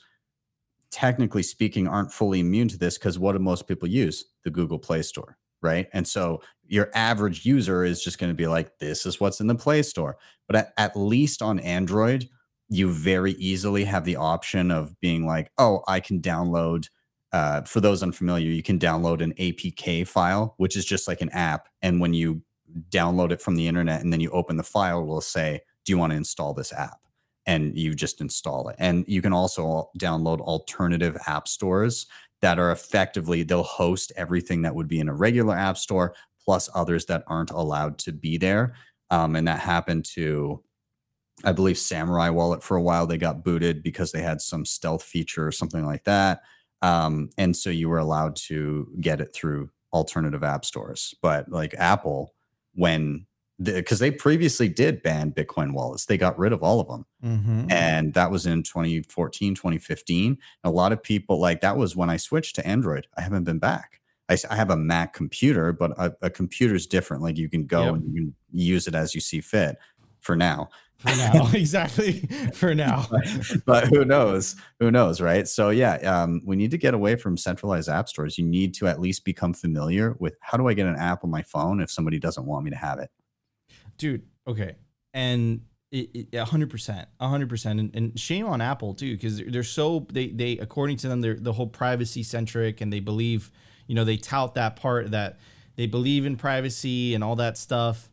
technically 0.91 1.43
speaking 1.43 1.87
aren't 1.87 2.11
fully 2.11 2.39
immune 2.39 2.67
to 2.69 2.77
this 2.77 2.97
because 2.97 3.19
what 3.19 3.33
do 3.33 3.39
most 3.39 3.67
people 3.67 3.87
use? 3.87 4.25
The 4.43 4.49
google 4.49 4.79
play 4.79 5.03
store 5.03 5.37
right? 5.61 5.87
And 5.93 6.07
so 6.07 6.43
your 6.67 6.91
average 6.93 7.43
user 7.43 7.83
is 7.83 8.03
just 8.03 8.19
going 8.19 8.29
to 8.29 8.35
be 8.35 8.45
like 8.45 8.77
this 8.77 9.03
is 9.03 9.19
what's 9.19 9.41
in 9.41 9.47
the 9.47 9.55
play 9.55 9.81
store. 9.81 10.15
But 10.45 10.55
at, 10.57 10.73
at 10.77 10.95
least 10.95 11.41
on 11.41 11.57
android 11.59 12.29
you 12.69 12.91
very 12.91 13.33
easily 13.33 13.83
have 13.83 14.05
the 14.05 14.15
option 14.15 14.71
of 14.71 14.99
being 14.99 15.25
like 15.25 15.51
oh 15.57 15.83
i 15.87 15.99
can 15.99 16.19
download 16.19 16.87
uh, 17.35 17.61
for 17.63 17.81
those 17.81 18.01
unfamiliar, 18.01 18.49
you 18.49 18.63
can 18.63 18.79
download 18.79 19.21
an 19.21 19.33
APK 19.33 20.07
file, 20.07 20.53
which 20.55 20.77
is 20.77 20.85
just 20.85 21.05
like 21.05 21.19
an 21.19 21.27
app. 21.31 21.67
And 21.81 21.99
when 21.99 22.13
you 22.13 22.43
download 22.89 23.31
it 23.31 23.41
from 23.41 23.57
the 23.57 23.67
internet 23.67 24.01
and 24.01 24.13
then 24.13 24.21
you 24.21 24.29
open 24.31 24.55
the 24.55 24.63
file, 24.63 25.01
it 25.01 25.05
will 25.05 25.19
say, 25.19 25.59
Do 25.83 25.91
you 25.91 25.97
want 25.97 26.11
to 26.11 26.17
install 26.17 26.53
this 26.53 26.71
app? 26.71 26.99
And 27.45 27.77
you 27.77 27.93
just 27.93 28.21
install 28.21 28.69
it. 28.69 28.77
And 28.79 29.03
you 29.05 29.21
can 29.21 29.33
also 29.33 29.89
download 29.99 30.39
alternative 30.39 31.17
app 31.27 31.49
stores 31.49 32.07
that 32.41 32.57
are 32.57 32.71
effectively, 32.71 33.43
they'll 33.43 33.63
host 33.63 34.13
everything 34.15 34.61
that 34.61 34.73
would 34.73 34.87
be 34.87 35.01
in 35.01 35.09
a 35.09 35.13
regular 35.13 35.57
app 35.57 35.77
store, 35.77 36.15
plus 36.41 36.69
others 36.73 37.05
that 37.07 37.25
aren't 37.27 37.51
allowed 37.51 37.97
to 37.97 38.13
be 38.13 38.37
there. 38.37 38.75
Um, 39.11 39.35
and 39.35 39.45
that 39.49 39.59
happened 39.59 40.05
to, 40.13 40.63
I 41.43 41.51
believe, 41.51 41.77
Samurai 41.77 42.29
Wallet 42.29 42.63
for 42.63 42.77
a 42.77 42.81
while. 42.81 43.05
They 43.07 43.17
got 43.17 43.43
booted 43.43 43.83
because 43.83 44.11
they 44.11 44.21
had 44.21 44.41
some 44.41 44.65
stealth 44.65 45.03
feature 45.03 45.45
or 45.45 45.51
something 45.51 45.85
like 45.85 46.03
that 46.05 46.41
um, 46.81 47.29
and 47.37 47.55
so 47.55 47.69
you 47.69 47.87
were 47.89 47.97
allowed 47.97 48.35
to 48.35 48.87
get 48.99 49.21
it 49.21 49.33
through 49.33 49.69
alternative 49.93 50.43
app 50.43 50.65
stores 50.65 51.15
but 51.21 51.49
like 51.49 51.73
apple 51.77 52.33
when 52.73 53.25
because 53.63 53.99
they 53.99 54.11
previously 54.11 54.67
did 54.67 55.01
ban 55.01 55.31
Bitcoin 55.31 55.71
wallets. 55.71 56.05
They 56.07 56.17
got 56.17 56.37
rid 56.37 56.51
of 56.51 56.61
all 56.61 56.81
of 56.81 56.89
them. 56.89 57.05
Mhm. 57.23 57.71
And 57.71 58.13
that 58.13 58.29
was 58.29 58.45
in 58.45 58.63
2014, 58.63 59.55
2015. 59.55 60.37
A 60.65 60.69
lot 60.69 60.91
of 60.91 61.01
people 61.01 61.39
like 61.39 61.61
that 61.61 61.77
was 61.77 61.95
when 61.95 62.09
I 62.09 62.17
switched 62.17 62.55
to 62.55 62.67
Android. 62.67 63.07
I 63.17 63.21
haven't 63.21 63.45
been 63.45 63.59
back. 63.59 64.01
I 64.27 64.35
have 64.53 64.69
a 64.71 64.75
Mac 64.75 65.13
computer, 65.13 65.71
but 65.71 65.91
a, 65.97 66.13
a 66.21 66.29
computer 66.29 66.75
is 66.75 66.85
different. 66.85 67.23
Like 67.23 67.37
you 67.37 67.47
can 67.47 67.65
go 67.65 67.85
Yep. 67.85 67.93
and 67.95 68.03
you 68.13 68.13
can 68.23 68.35
use 68.51 68.87
it 68.87 68.95
as 68.95 69.15
you 69.15 69.21
see 69.21 69.39
fit 69.39 69.77
for 70.19 70.35
now. 70.35 70.67
For 70.97 71.09
now, 71.09 71.49
exactly. 71.53 72.21
For 72.53 72.73
now. 72.73 73.07
but 73.65 73.87
who 73.87 74.05
knows? 74.05 74.55
Who 74.79 74.91
knows, 74.91 75.21
right? 75.21 75.47
So 75.47 75.69
yeah, 75.69 75.95
um, 75.97 76.41
we 76.45 76.55
need 76.55 76.71
to 76.71 76.77
get 76.77 76.93
away 76.93 77.15
from 77.15 77.37
centralized 77.37 77.89
app 77.89 78.09
stores. 78.09 78.37
You 78.37 78.45
need 78.45 78.73
to 78.75 78.87
at 78.87 78.99
least 78.99 79.25
become 79.25 79.53
familiar 79.53 80.15
with 80.19 80.35
how 80.41 80.57
do 80.57 80.67
I 80.67 80.73
get 80.73 80.87
an 80.87 80.95
app 80.95 81.23
on 81.23 81.29
my 81.29 81.41
phone 81.41 81.81
if 81.81 81.91
somebody 81.91 82.19
doesn't 82.19 82.45
want 82.45 82.63
me 82.63 82.71
to 82.71 82.77
have 82.77 82.99
it. 82.99 83.09
dude 83.97 84.23
okay 84.47 84.75
and 85.13 85.61
it, 85.91 86.09
it, 86.13 86.31
100% 86.31 87.05
100% 87.21 87.65
and, 87.71 87.95
and 87.95 88.19
shame 88.19 88.45
on 88.45 88.61
apple 88.61 88.93
too 88.93 89.13
because 89.13 89.37
they're, 89.37 89.49
they're 89.49 89.63
so 89.63 90.05
they 90.11 90.27
they 90.27 90.57
according 90.57 90.97
to 90.97 91.07
them 91.07 91.21
they're 91.21 91.35
the 91.35 91.53
whole 91.53 91.67
privacy 91.67 92.23
centric 92.23 92.81
and 92.81 92.91
they 92.91 92.99
believe 92.99 93.51
you 93.87 93.95
know 93.95 94.03
they 94.03 94.17
tout 94.17 94.55
that 94.55 94.75
part 94.75 95.11
that 95.11 95.39
they 95.75 95.87
believe 95.87 96.25
in 96.25 96.35
privacy 96.35 97.13
and 97.13 97.23
all 97.23 97.35
that 97.35 97.57
stuff 97.57 98.09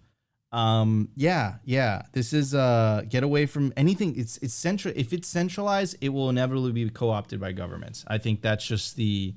um 0.53 1.09
yeah 1.15 1.55
yeah 1.65 2.03
this 2.13 2.33
is 2.33 2.55
uh 2.55 3.03
get 3.09 3.23
away 3.23 3.47
from 3.47 3.73
anything 3.77 4.15
it's 4.19 4.37
it's 4.39 4.53
central 4.55 4.93
if 4.97 5.13
it's 5.13 5.27
centralized 5.27 5.97
it 6.01 6.11
will 6.11 6.29
inevitably 6.29 6.73
be 6.73 6.89
co-opted 6.91 7.41
by 7.41 7.53
governments 7.53 8.05
i 8.09 8.19
think 8.19 8.43
that's 8.43 8.65
just 8.67 8.97
the 8.97 9.35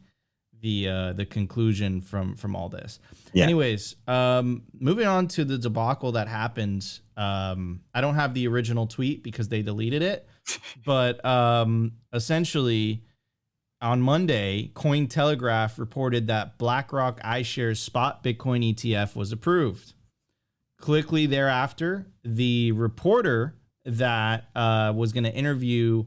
the 0.61 0.89
uh 0.89 1.13
the 1.13 1.25
conclusion 1.25 2.01
from 2.01 2.35
from 2.35 2.53
all 2.55 2.67
this 2.67 2.99
Yeah. 3.31 3.45
anyways 3.45 3.95
um 4.07 4.63
moving 4.77 5.07
on 5.07 5.27
to 5.29 5.45
the 5.45 5.57
debacle 5.57 6.11
that 6.13 6.27
happened 6.27 6.99
um 7.15 7.81
i 7.93 8.01
don't 8.01 8.15
have 8.15 8.33
the 8.33 8.47
original 8.49 8.85
tweet 8.85 9.23
because 9.23 9.47
they 9.47 9.61
deleted 9.61 10.01
it 10.01 10.27
but 10.85 11.23
um 11.25 11.93
essentially 12.13 13.03
on 13.81 14.01
Monday, 14.01 14.71
Cointelegraph 14.73 15.77
reported 15.77 16.27
that 16.27 16.57
BlackRock 16.57 17.21
iShares 17.21 17.77
spot 17.77 18.23
Bitcoin 18.23 18.73
ETF 18.73 19.15
was 19.15 19.31
approved. 19.31 19.93
Quickly 20.85 21.25
thereafter, 21.25 22.05
the 22.23 22.71
reporter 22.73 23.55
that 23.85 24.49
uh, 24.55 24.93
was 24.95 25.13
going 25.13 25.23
to 25.23 25.33
interview 25.33 26.05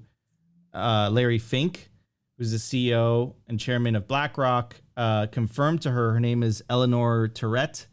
uh, 0.73 1.11
Larry 1.11 1.41
Fink, 1.41 1.91
who's 2.39 2.53
the 2.53 2.59
CEO 2.59 3.35
and 3.49 3.59
chairman 3.59 3.97
of 3.97 4.07
BlackRock, 4.07 4.77
uh, 4.97 5.27
confirmed 5.33 5.83
to 5.83 5.91
her 5.91 6.13
her 6.13 6.21
name 6.21 6.45
is 6.45 6.63
Eleanor 6.71 7.27
Terrett. 7.27 7.87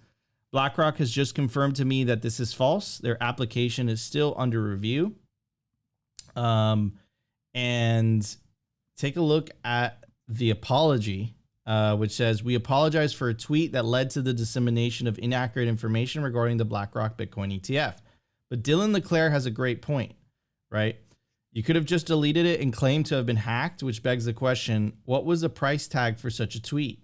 BlackRock 0.52 0.98
has 0.98 1.10
just 1.10 1.34
confirmed 1.34 1.76
to 1.78 1.86
me 1.86 2.04
that 2.04 2.22
this 2.22 2.40
is 2.40 2.54
false. 2.54 3.00
Their 3.00 3.18
application 3.20 3.90
is 3.90 4.00
still 4.00 4.36
under 4.38 4.62
review. 4.62 5.16
Um, 6.36 7.00
and 7.56 8.24
take 8.96 9.18
a 9.18 9.22
look 9.22 9.50
at 9.64 10.06
the 10.28 10.52
apology, 10.52 11.34
uh, 11.66 11.96
which 11.96 12.12
says 12.12 12.44
we 12.44 12.56
apologize 12.56 13.14
for 13.14 13.30
a 13.30 13.34
tweet 13.34 13.72
that 13.72 13.86
led 13.86 14.10
to 14.12 14.22
the 14.22 14.34
dissemination 14.34 15.08
of 15.08 15.18
inaccurate 15.20 15.68
information 15.68 16.24
regarding 16.24 16.58
the 16.58 16.66
BlackRock 16.66 17.18
Bitcoin 17.18 17.60
ETF. 17.60 17.96
But 18.50 18.64
Dylan 18.64 18.94
LeClaire 18.94 19.32
has 19.32 19.46
a 19.46 19.52
great 19.52 19.82
point, 19.82 20.14
right? 20.72 20.98
You 21.52 21.64
could 21.64 21.76
have 21.78 21.86
just 21.86 22.08
deleted 22.08 22.46
it 22.46 22.60
and 22.60 22.74
claimed 22.74 23.06
to 23.08 23.16
have 23.16 23.26
been 23.26 23.38
hacked, 23.38 23.82
which 23.82 24.04
begs 24.04 24.26
the 24.26 24.34
question 24.34 24.98
what 25.06 25.26
was 25.26 25.42
the 25.42 25.50
price 25.50 25.88
tag 25.88 26.20
for 26.20 26.30
such 26.30 26.56
a 26.56 26.62
tweet? 26.62 27.00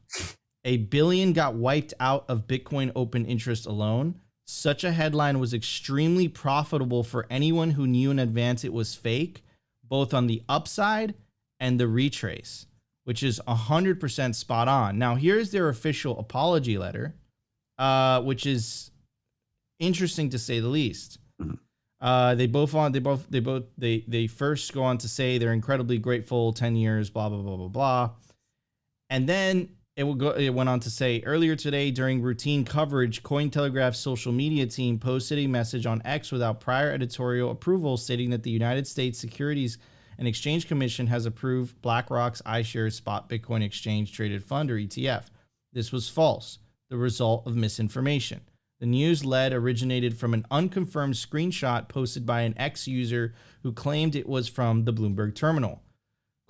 A 0.64 0.78
billion 0.78 1.34
got 1.34 1.56
wiped 1.56 1.94
out 2.00 2.26
of 2.28 2.48
Bitcoin 2.48 2.92
open 2.96 3.26
interest 3.26 3.66
alone. 3.66 4.20
Such 4.46 4.84
a 4.84 4.92
headline 4.92 5.40
was 5.40 5.54
extremely 5.54 6.28
profitable 6.28 7.04
for 7.04 7.26
anyone 7.30 7.72
who 7.72 7.88
knew 7.88 8.12
in 8.12 8.20
advance 8.20 8.64
it 8.64 8.74
was 8.74 8.94
fake, 8.94 9.44
both 9.84 10.14
on 10.14 10.28
the 10.28 10.44
upside 10.50 11.16
and 11.60 11.80
the 11.80 11.88
retrace, 11.88 12.68
which 13.04 13.24
is 13.24 13.42
100% 13.48 14.36
spot 14.36 14.68
on. 14.68 14.98
Now, 14.98 15.16
here's 15.16 15.52
their 15.52 15.70
official 15.70 16.20
apology 16.20 16.78
letter, 16.78 17.16
uh, 17.78 18.22
which 18.22 18.46
is 18.46 18.92
interesting 19.80 20.30
to 20.30 20.40
say 20.40 20.60
the 20.60 20.68
least. 20.68 21.18
Uh, 22.00 22.34
they 22.34 22.48
both 22.48 22.74
on 22.74 22.92
they 22.94 23.00
both 23.00 23.28
they 23.30 23.40
both 23.40 23.64
they 23.78 24.04
they 24.08 24.26
first 24.26 24.74
go 24.74 24.82
on 24.82 24.98
to 24.98 25.08
say 25.08 25.38
they're 25.38 25.54
incredibly 25.54 26.00
grateful 26.00 26.52
10 26.52 26.76
years 26.76 27.12
blah 27.12 27.30
blah 27.30 27.38
blah 27.38 27.56
blah 27.56 27.68
blah 27.68 28.10
and 29.12 29.30
then 29.30 29.70
it 29.96 30.04
will 30.04 30.16
go 30.16 30.32
it 30.32 30.50
went 30.50 30.68
on 30.68 30.80
to 30.80 30.90
say 30.90 31.22
earlier 31.28 31.56
today 31.56 31.92
during 31.92 32.20
routine 32.20 32.66
coverage 32.66 33.22
cointelegraph's 33.22 34.00
social 34.00 34.32
media 34.32 34.66
team 34.66 34.98
posted 34.98 35.38
a 35.38 35.46
message 35.46 35.86
on 35.86 36.02
x 36.04 36.32
without 36.32 36.60
prior 36.60 36.90
editorial 36.90 37.52
approval 37.52 37.98
stating 37.98 38.32
that 38.32 38.42
the 38.42 38.50
united 38.50 38.88
states 38.88 39.20
securities 39.20 39.78
and 40.22 40.28
exchange 40.28 40.70
commission 40.70 41.08
has 41.08 41.26
approved 41.26 41.82
blackrock's 41.82 42.42
ishares 42.44 42.94
spot 42.94 43.28
bitcoin 43.28 43.62
exchange 43.62 44.14
traded 44.14 44.44
fund 44.44 44.70
or 44.72 44.76
etf 44.76 45.26
this 45.74 45.92
was 45.92 46.08
false 46.08 46.60
the 46.90 46.98
result 46.98 47.46
of 47.46 47.56
misinformation 47.58 48.42
the 48.82 48.88
news 48.88 49.24
lead 49.24 49.54
originated 49.54 50.18
from 50.18 50.34
an 50.34 50.44
unconfirmed 50.50 51.14
screenshot 51.14 51.88
posted 51.88 52.26
by 52.26 52.42
an 52.42 52.56
ex 52.58 52.88
user 52.88 53.36
who 53.62 53.72
claimed 53.72 54.16
it 54.16 54.28
was 54.28 54.48
from 54.48 54.86
the 54.86 54.92
Bloomberg 54.92 55.36
terminal. 55.36 55.84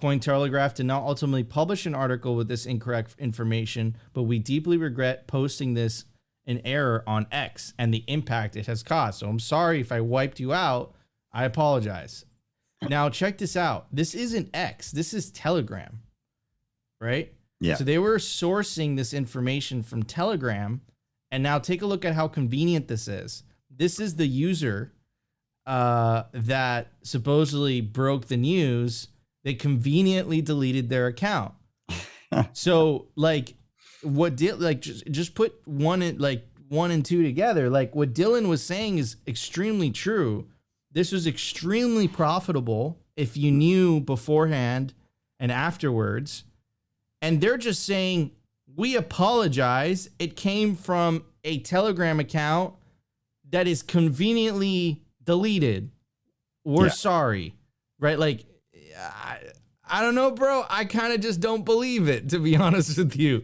Cointelegraph 0.02 0.74
did 0.74 0.86
not 0.86 1.04
ultimately 1.04 1.44
publish 1.44 1.86
an 1.86 1.94
article 1.94 2.38
with 2.38 2.48
this 2.48 2.66
incorrect 2.66 3.16
information, 3.20 3.98
but 4.14 4.24
we 4.24 4.40
deeply 4.40 4.78
regret 4.78 5.28
posting 5.28 5.74
this 5.74 6.06
in 6.46 6.62
error 6.66 7.04
on 7.06 7.28
X 7.34 7.74
and 7.78 7.94
the 7.94 8.06
impact 8.08 8.56
it 8.56 8.66
has 8.66 8.82
caused. 8.82 9.20
So 9.20 9.28
I'm 9.28 9.38
sorry 9.38 9.82
if 9.82 9.92
I 9.92 10.00
wiped 10.00 10.40
you 10.40 10.54
out. 10.54 10.96
I 11.34 11.44
apologize. 11.44 12.24
Now, 12.88 13.10
check 13.10 13.38
this 13.38 13.56
out. 13.56 13.88
This 13.91 14.13
isn't 14.15 14.50
X, 14.54 14.91
this 14.91 15.13
is 15.13 15.32
Telegram, 15.32 16.02
right? 17.00 17.34
Yeah. 17.62 17.76
So 17.76 17.84
they 17.84 18.00
were 18.00 18.17
sourcing 18.17 18.98
this 18.98 19.13
information 19.13 19.84
from 19.84 20.04
Telegram. 20.04 20.82
And 21.32 21.44
now 21.44 21.60
take 21.60 21.82
a 21.82 21.86
look 21.86 22.04
at 22.04 22.15
how 22.15 22.28
convenient 22.28 22.89
this 22.89 23.08
is. 23.08 23.44
This 23.70 24.00
is 24.00 24.17
the 24.17 24.28
user 24.28 24.91
uh, 25.65 26.24
that 26.34 26.91
supposedly 27.04 27.80
broke 27.80 28.28
the 28.28 28.36
news. 28.36 29.08
They 29.44 29.54
conveniently 29.54 30.41
deleted 30.41 30.89
their 30.89 31.08
account. 31.08 31.54
so 32.54 33.08
like 33.15 33.54
what 34.02 34.36
did 34.36 34.60
like 34.60 34.82
just, 34.82 35.10
just 35.12 35.36
put 35.36 35.56
one 35.65 36.02
in 36.02 36.17
like 36.17 36.46
one 36.67 36.91
and 36.91 37.06
two 37.06 37.24
together. 37.24 37.70
Like 37.70 37.96
what 37.96 38.13
Dylan 38.13 38.50
was 38.50 38.63
saying 38.63 38.98
is 38.98 39.17
extremely 39.26 39.91
true. 39.91 40.48
This 40.92 41.12
was 41.12 41.26
extremely 41.28 42.08
profitable 42.08 42.98
if 43.16 43.38
you 43.38 43.52
knew 43.52 44.00
beforehand 44.02 44.94
and 45.40 45.52
afterwards. 45.52 46.44
And 47.22 47.40
they're 47.40 47.58
just 47.58 47.86
saying, 47.86 48.32
we 48.76 48.96
apologize. 48.96 50.10
It 50.20 50.36
came 50.36 50.76
from 50.76 51.24
a 51.44 51.60
Telegram 51.60 52.20
account 52.20 52.74
that 53.50 53.68
is 53.68 53.84
conveniently 53.84 55.02
deleted. 55.24 55.92
We're 56.64 56.86
Yeah. 56.86 56.92
sorry. 56.92 57.56
Right? 58.00 58.18
Like, 58.20 58.46
I, 58.98 59.40
I 59.88 60.02
don't 60.02 60.16
know, 60.16 60.32
bro. 60.32 60.64
I 60.70 60.86
kind 60.86 61.14
of 61.14 61.22
just 61.22 61.40
don't 61.40 61.64
believe 61.66 62.08
it, 62.08 62.30
to 62.30 62.40
be 62.40 62.56
honest 62.58 62.98
with 62.98 63.16
you. 63.16 63.44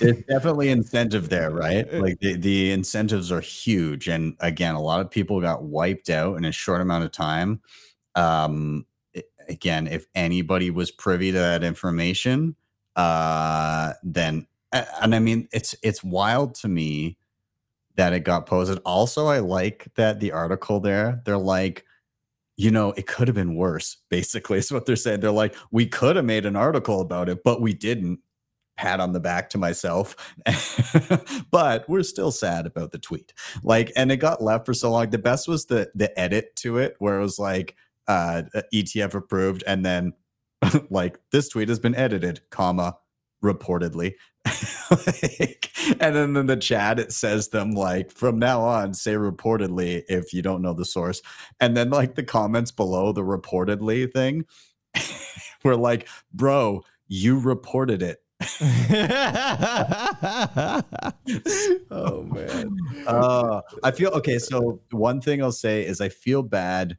There's 0.00 0.22
definitely 0.24 0.70
incentive 0.70 1.28
there, 1.28 1.50
right? 1.50 1.86
Like 2.06 2.18
the, 2.20 2.36
the 2.36 2.72
incentives 2.72 3.32
are 3.32 3.40
huge. 3.40 4.08
And 4.08 4.36
again, 4.40 4.74
a 4.74 4.80
lot 4.80 5.00
of 5.00 5.10
people 5.10 5.40
got 5.40 5.64
wiped 5.64 6.10
out 6.10 6.36
in 6.36 6.44
a 6.44 6.52
short 6.52 6.80
amount 6.80 7.04
of 7.04 7.12
time. 7.12 7.60
Um, 8.14 8.86
again, 9.48 9.86
if 9.86 10.06
anybody 10.14 10.70
was 10.70 10.90
privy 10.90 11.32
to 11.32 11.38
that 11.38 11.64
information, 11.64 12.56
uh, 12.94 13.92
then 14.02 14.46
and 14.72 15.14
I 15.14 15.18
mean 15.18 15.48
it's 15.52 15.74
it's 15.82 16.02
wild 16.02 16.54
to 16.56 16.68
me 16.68 17.16
that 17.96 18.12
it 18.12 18.20
got 18.20 18.46
posted. 18.46 18.78
Also, 18.84 19.26
I 19.26 19.38
like 19.38 19.88
that 19.96 20.20
the 20.20 20.32
article 20.32 20.80
there, 20.80 21.22
they're 21.24 21.38
like, 21.38 21.84
you 22.56 22.70
know, 22.70 22.92
it 22.92 23.06
could 23.06 23.28
have 23.28 23.34
been 23.34 23.56
worse, 23.56 23.96
basically, 24.08 24.58
is 24.58 24.72
what 24.72 24.86
they're 24.86 24.96
saying. 24.96 25.20
They're 25.20 25.30
like, 25.30 25.54
we 25.70 25.86
could 25.86 26.16
have 26.16 26.24
made 26.24 26.46
an 26.46 26.56
article 26.56 27.00
about 27.00 27.28
it, 27.28 27.42
but 27.42 27.60
we 27.60 27.74
didn't. 27.74 28.20
Pat 28.76 29.00
on 29.00 29.12
the 29.12 29.20
back 29.20 29.50
to 29.50 29.58
myself. 29.58 30.16
but 31.50 31.88
we're 31.88 32.02
still 32.02 32.30
sad 32.30 32.66
about 32.66 32.92
the 32.92 32.98
tweet. 32.98 33.32
Like, 33.62 33.92
and 33.96 34.12
it 34.12 34.18
got 34.18 34.42
left 34.42 34.66
for 34.66 34.74
so 34.74 34.90
long. 34.90 35.10
The 35.10 35.18
best 35.18 35.48
was 35.48 35.66
the 35.66 35.90
the 35.94 36.18
edit 36.18 36.56
to 36.56 36.78
it 36.78 36.96
where 36.98 37.18
it 37.18 37.22
was 37.22 37.38
like 37.38 37.76
uh 38.08 38.42
ETF 38.72 39.14
approved, 39.14 39.64
and 39.66 39.84
then 39.84 40.12
like 40.90 41.18
this 41.32 41.48
tweet 41.48 41.68
has 41.68 41.80
been 41.80 41.94
edited, 41.94 42.40
comma, 42.50 42.98
reportedly. 43.42 44.14
like, 44.90 45.70
and 46.00 46.14
then 46.14 46.36
in 46.36 46.46
the 46.46 46.56
chat 46.56 46.98
it 47.00 47.12
says 47.12 47.48
them 47.48 47.72
like 47.72 48.12
from 48.12 48.38
now 48.38 48.60
on 48.60 48.94
say 48.94 49.14
reportedly 49.14 50.02
if 50.08 50.32
you 50.32 50.40
don't 50.40 50.62
know 50.62 50.72
the 50.72 50.84
source 50.84 51.20
and 51.60 51.76
then 51.76 51.90
like 51.90 52.14
the 52.14 52.22
comments 52.22 52.70
below 52.70 53.10
the 53.10 53.22
reportedly 53.22 54.10
thing 54.12 54.44
were 55.64 55.76
like 55.76 56.08
bro 56.32 56.80
you 57.08 57.40
reported 57.40 58.02
it 58.02 58.22
oh 61.90 62.22
man. 62.32 62.76
Uh, 63.06 63.60
I 63.82 63.90
feel 63.90 64.10
okay. 64.10 64.38
So 64.38 64.80
one 64.90 65.20
thing 65.20 65.42
I'll 65.42 65.52
say 65.52 65.84
is 65.84 66.00
I 66.00 66.08
feel 66.08 66.42
bad 66.42 66.98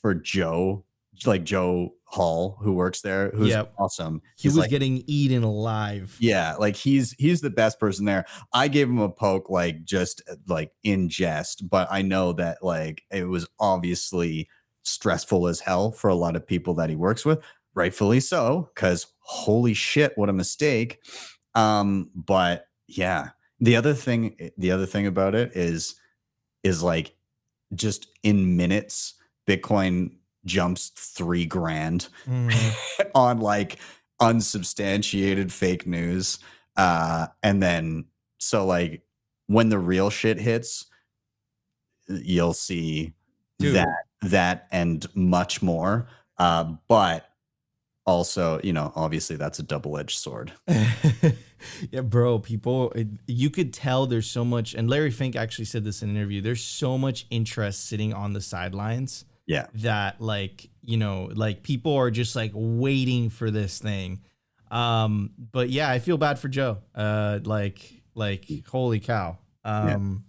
for 0.00 0.14
Joe, 0.14 0.84
like 1.24 1.44
Joe 1.44 1.94
Hall, 2.04 2.58
who 2.62 2.72
works 2.72 3.00
there, 3.00 3.30
who's 3.30 3.50
Yep. 3.50 3.74
awesome. 3.78 4.22
He 4.36 4.42
He's 4.48 4.52
was 4.52 4.58
like, 4.62 4.70
getting 4.70 5.02
eaten 5.06 5.42
alive. 5.42 6.16
yeah, 6.20 6.54
like 6.56 6.76
he's 6.76 7.12
he's 7.18 7.40
the 7.40 7.50
best 7.50 7.80
person 7.80 8.04
there. 8.04 8.26
I 8.52 8.68
gave 8.68 8.88
him 8.88 8.98
a 9.00 9.08
poke, 9.08 9.50
like 9.50 9.84
just 9.84 10.22
like 10.46 10.72
in 10.84 11.08
jest, 11.08 11.68
but 11.68 11.88
I 11.90 12.02
know 12.02 12.32
that 12.34 12.58
like 12.62 13.02
it 13.10 13.24
was 13.28 13.46
obviously 13.58 14.48
stressful 14.84 15.48
as 15.48 15.60
hell 15.60 15.90
for 15.90 16.08
a 16.08 16.14
lot 16.14 16.36
of 16.36 16.46
people 16.46 16.74
that 16.74 16.88
he 16.88 16.94
works 16.96 17.24
with, 17.24 17.40
rightfully 17.76 18.18
so, 18.18 18.70
because 18.74 19.06
holy 19.20 19.74
shit, 19.74 20.12
what 20.16 20.28
a 20.28 20.32
mistake. 20.32 20.98
Um, 21.54 22.10
but 22.14 22.66
yeah, 22.88 23.30
the 23.60 23.76
other 23.76 23.94
thing, 23.94 24.50
the 24.58 24.72
other 24.72 24.86
thing 24.86 25.06
about 25.06 25.34
it 25.36 25.52
is, 25.54 25.94
is 26.64 26.82
like 26.82 27.14
just 27.74 28.08
in 28.24 28.56
minutes, 28.56 29.14
Bitcoin 29.46 30.16
jumps 30.44 30.88
three 30.96 31.44
grand 31.46 32.08
Mhm. 32.26 32.74
on 33.14 33.40
like 33.40 33.78
unsubstantiated 34.20 35.52
fake 35.52 35.86
news. 35.86 36.38
Uh, 36.76 37.26
and 37.42 37.62
then 37.62 38.06
so 38.38 38.64
like 38.66 39.02
when 39.46 39.68
the 39.68 39.78
real 39.78 40.10
shit 40.10 40.38
hits, 40.40 40.86
you'll 42.08 42.52
see 42.54 43.12
Dude. 43.58 43.74
that 43.74 43.88
that 44.22 44.66
and 44.70 45.06
much 45.14 45.62
more. 45.62 46.08
Uh, 46.38 46.74
but 46.88 47.28
also, 48.06 48.60
you 48.62 48.72
know, 48.72 48.92
obviously 48.94 49.36
that's 49.36 49.58
a 49.58 49.62
double-edged 49.62 50.16
sword. 50.18 50.52
yeah, 51.90 52.00
bro, 52.02 52.38
people, 52.38 52.92
you 53.26 53.50
could 53.50 53.72
tell 53.72 54.06
there's 54.06 54.30
so 54.30 54.44
much, 54.44 54.74
and 54.74 54.88
Larry 54.88 55.10
Fink 55.10 55.36
actually 55.36 55.64
said 55.64 55.84
this 55.84 56.02
in 56.02 56.10
an 56.10 56.16
interview. 56.16 56.40
There's 56.40 56.62
so 56.62 56.96
much 56.96 57.26
interest 57.30 57.88
sitting 57.88 58.14
on 58.14 58.32
the 58.32 58.40
sidelines 58.40 59.24
Yeah. 59.46 59.66
that, 59.74 60.20
like, 60.20 60.68
you 60.82 60.96
know, 60.96 61.30
like 61.34 61.62
people 61.62 61.94
are 61.96 62.10
just 62.10 62.36
like 62.36 62.52
waiting 62.54 63.28
for 63.30 63.50
this 63.50 63.78
thing. 63.78 64.20
Um, 64.70 65.30
but 65.52 65.70
yeah, 65.70 65.90
I 65.90 65.98
feel 65.98 66.16
bad 66.18 66.38
for 66.38 66.48
Joe. 66.48 66.78
Uh, 66.94 67.40
like, 67.44 68.02
like, 68.14 68.46
holy 68.68 69.00
cow. 69.00 69.38
Um, 69.64 70.24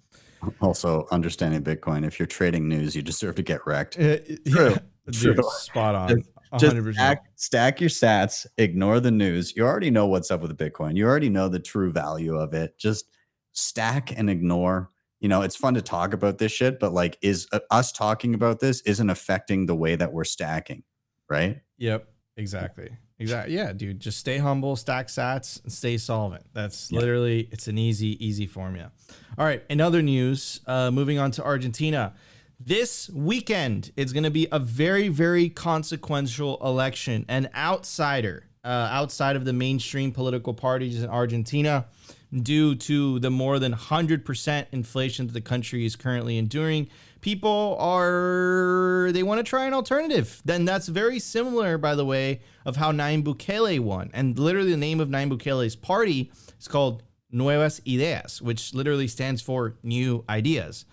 Also, 0.62 1.08
understanding 1.12 1.62
Bitcoin, 1.64 2.06
if 2.06 2.20
you're 2.20 2.28
trading 2.28 2.68
news, 2.70 2.96
you 2.96 3.02
deserve 3.02 3.36
to 3.36 3.44
get 3.44 3.66
wrecked. 3.66 3.98
uh, 4.00 4.18
True. 4.48 4.76
dude, 5.10 5.36
True. 5.36 5.44
spot 5.60 5.96
on. 5.96 6.24
Just- 6.60 6.76
100%. 6.76 6.94
stack, 6.94 7.26
stack 7.36 7.82
your 7.82 7.90
sats, 7.90 8.46
ignore 8.58 9.00
the 9.00 9.12
news. 9.12 9.56
You 9.56 9.66
already 9.66 9.90
know 9.92 10.08
what's 10.08 10.32
up 10.32 10.42
with 10.42 10.58
Bitcoin. 10.58 10.96
You 10.96 11.06
already 11.06 11.30
know 11.30 11.50
the 11.50 11.60
true 11.60 11.92
value 11.92 12.36
of 12.38 12.54
it. 12.54 12.78
Just 12.78 13.06
stack 13.54 14.18
and 14.18 14.30
ignore. 14.30 14.90
You 15.20 15.28
know, 15.30 15.42
it's 15.42 15.56
fun 15.56 15.74
to 15.74 15.82
talk 15.82 16.14
about 16.14 16.38
this 16.38 16.52
shit, 16.52 16.80
but 16.80 16.94
like, 16.94 17.18
is 17.22 17.48
uh, 17.52 17.60
us 17.72 17.92
talking 17.92 18.34
about 18.36 18.60
this 18.60 18.82
isn't 18.82 19.10
affecting 19.10 19.66
the 19.66 19.76
way 19.76 19.96
that 19.96 20.14
we're 20.14 20.24
stacking, 20.24 20.84
right? 21.30 21.62
Yep, 21.78 22.08
exactly. 22.38 22.90
Exactly. 23.20 23.56
Yeah, 23.56 23.74
dude, 23.74 24.00
just 24.00 24.20
stay 24.20 24.38
humble, 24.38 24.76
stack 24.76 25.08
sats, 25.08 25.62
and 25.64 25.74
stay 25.74 25.98
solvent. 25.98 26.46
That's 26.54 26.92
Yeah. 26.92 27.00
literally 27.00 27.50
it's 27.52 27.68
an 27.68 27.80
easy, 27.80 28.24
easy 28.24 28.46
formula. 28.46 28.92
All 29.40 29.46
right, 29.46 29.64
in 29.70 29.82
other 29.82 30.04
news, 30.04 30.62
uh, 30.68 30.92
moving 30.92 31.18
on 31.18 31.32
to 31.32 31.44
Argentina. 31.44 32.14
This 32.60 33.08
weekend 33.12 33.92
is 33.96 34.14
going 34.14 34.24
to 34.24 34.32
be 34.32 34.48
a 34.52 34.58
very, 34.58 35.10
very 35.10 35.48
consequential 35.48 36.58
election. 36.64 37.24
An 37.28 37.50
outsider, 37.56 38.48
uh, 38.66 38.68
outside 38.68 39.36
of 39.36 39.46
the 39.46 39.54
mainstream 39.54 40.12
political 40.12 40.56
parties 40.56 41.04
in 41.04 41.08
Argentina, 41.08 41.86
due 42.34 42.74
to 42.74 43.20
the 43.20 43.30
more 43.30 43.60
than 43.60 43.74
100% 43.74 44.66
inflation 44.72 45.28
that 45.28 45.34
the 45.34 45.42
country 45.42 45.86
is 45.86 45.96
currently 45.96 46.40
enduring, 46.40 46.90
people 47.22 47.78
are, 47.80 49.12
they 49.12 49.22
want 49.22 49.38
to 49.38 49.44
try 49.44 49.68
an 49.68 49.74
alternative. 49.74 50.42
Then 50.44 50.66
that's 50.66 50.88
very 50.88 51.20
similar, 51.20 51.78
by 51.78 51.94
the 51.94 52.06
way, 52.06 52.42
of 52.66 52.78
how 52.78 52.92
Nayib 52.92 53.24
Bukele 53.24 53.80
won. 53.80 54.10
And 54.16 54.38
literally, 54.40 54.72
the 54.72 54.78
name 54.78 55.00
of 55.00 55.10
Nayib 55.10 55.38
Bukele's 55.38 55.76
party 55.76 56.32
is 56.60 56.68
called 56.68 57.04
Nuevas 57.32 57.82
Ideas, 57.88 58.42
which 58.42 58.74
literally 58.74 59.08
stands 59.08 59.44
for 59.44 59.76
new 59.84 60.26
ideas. 60.28 60.86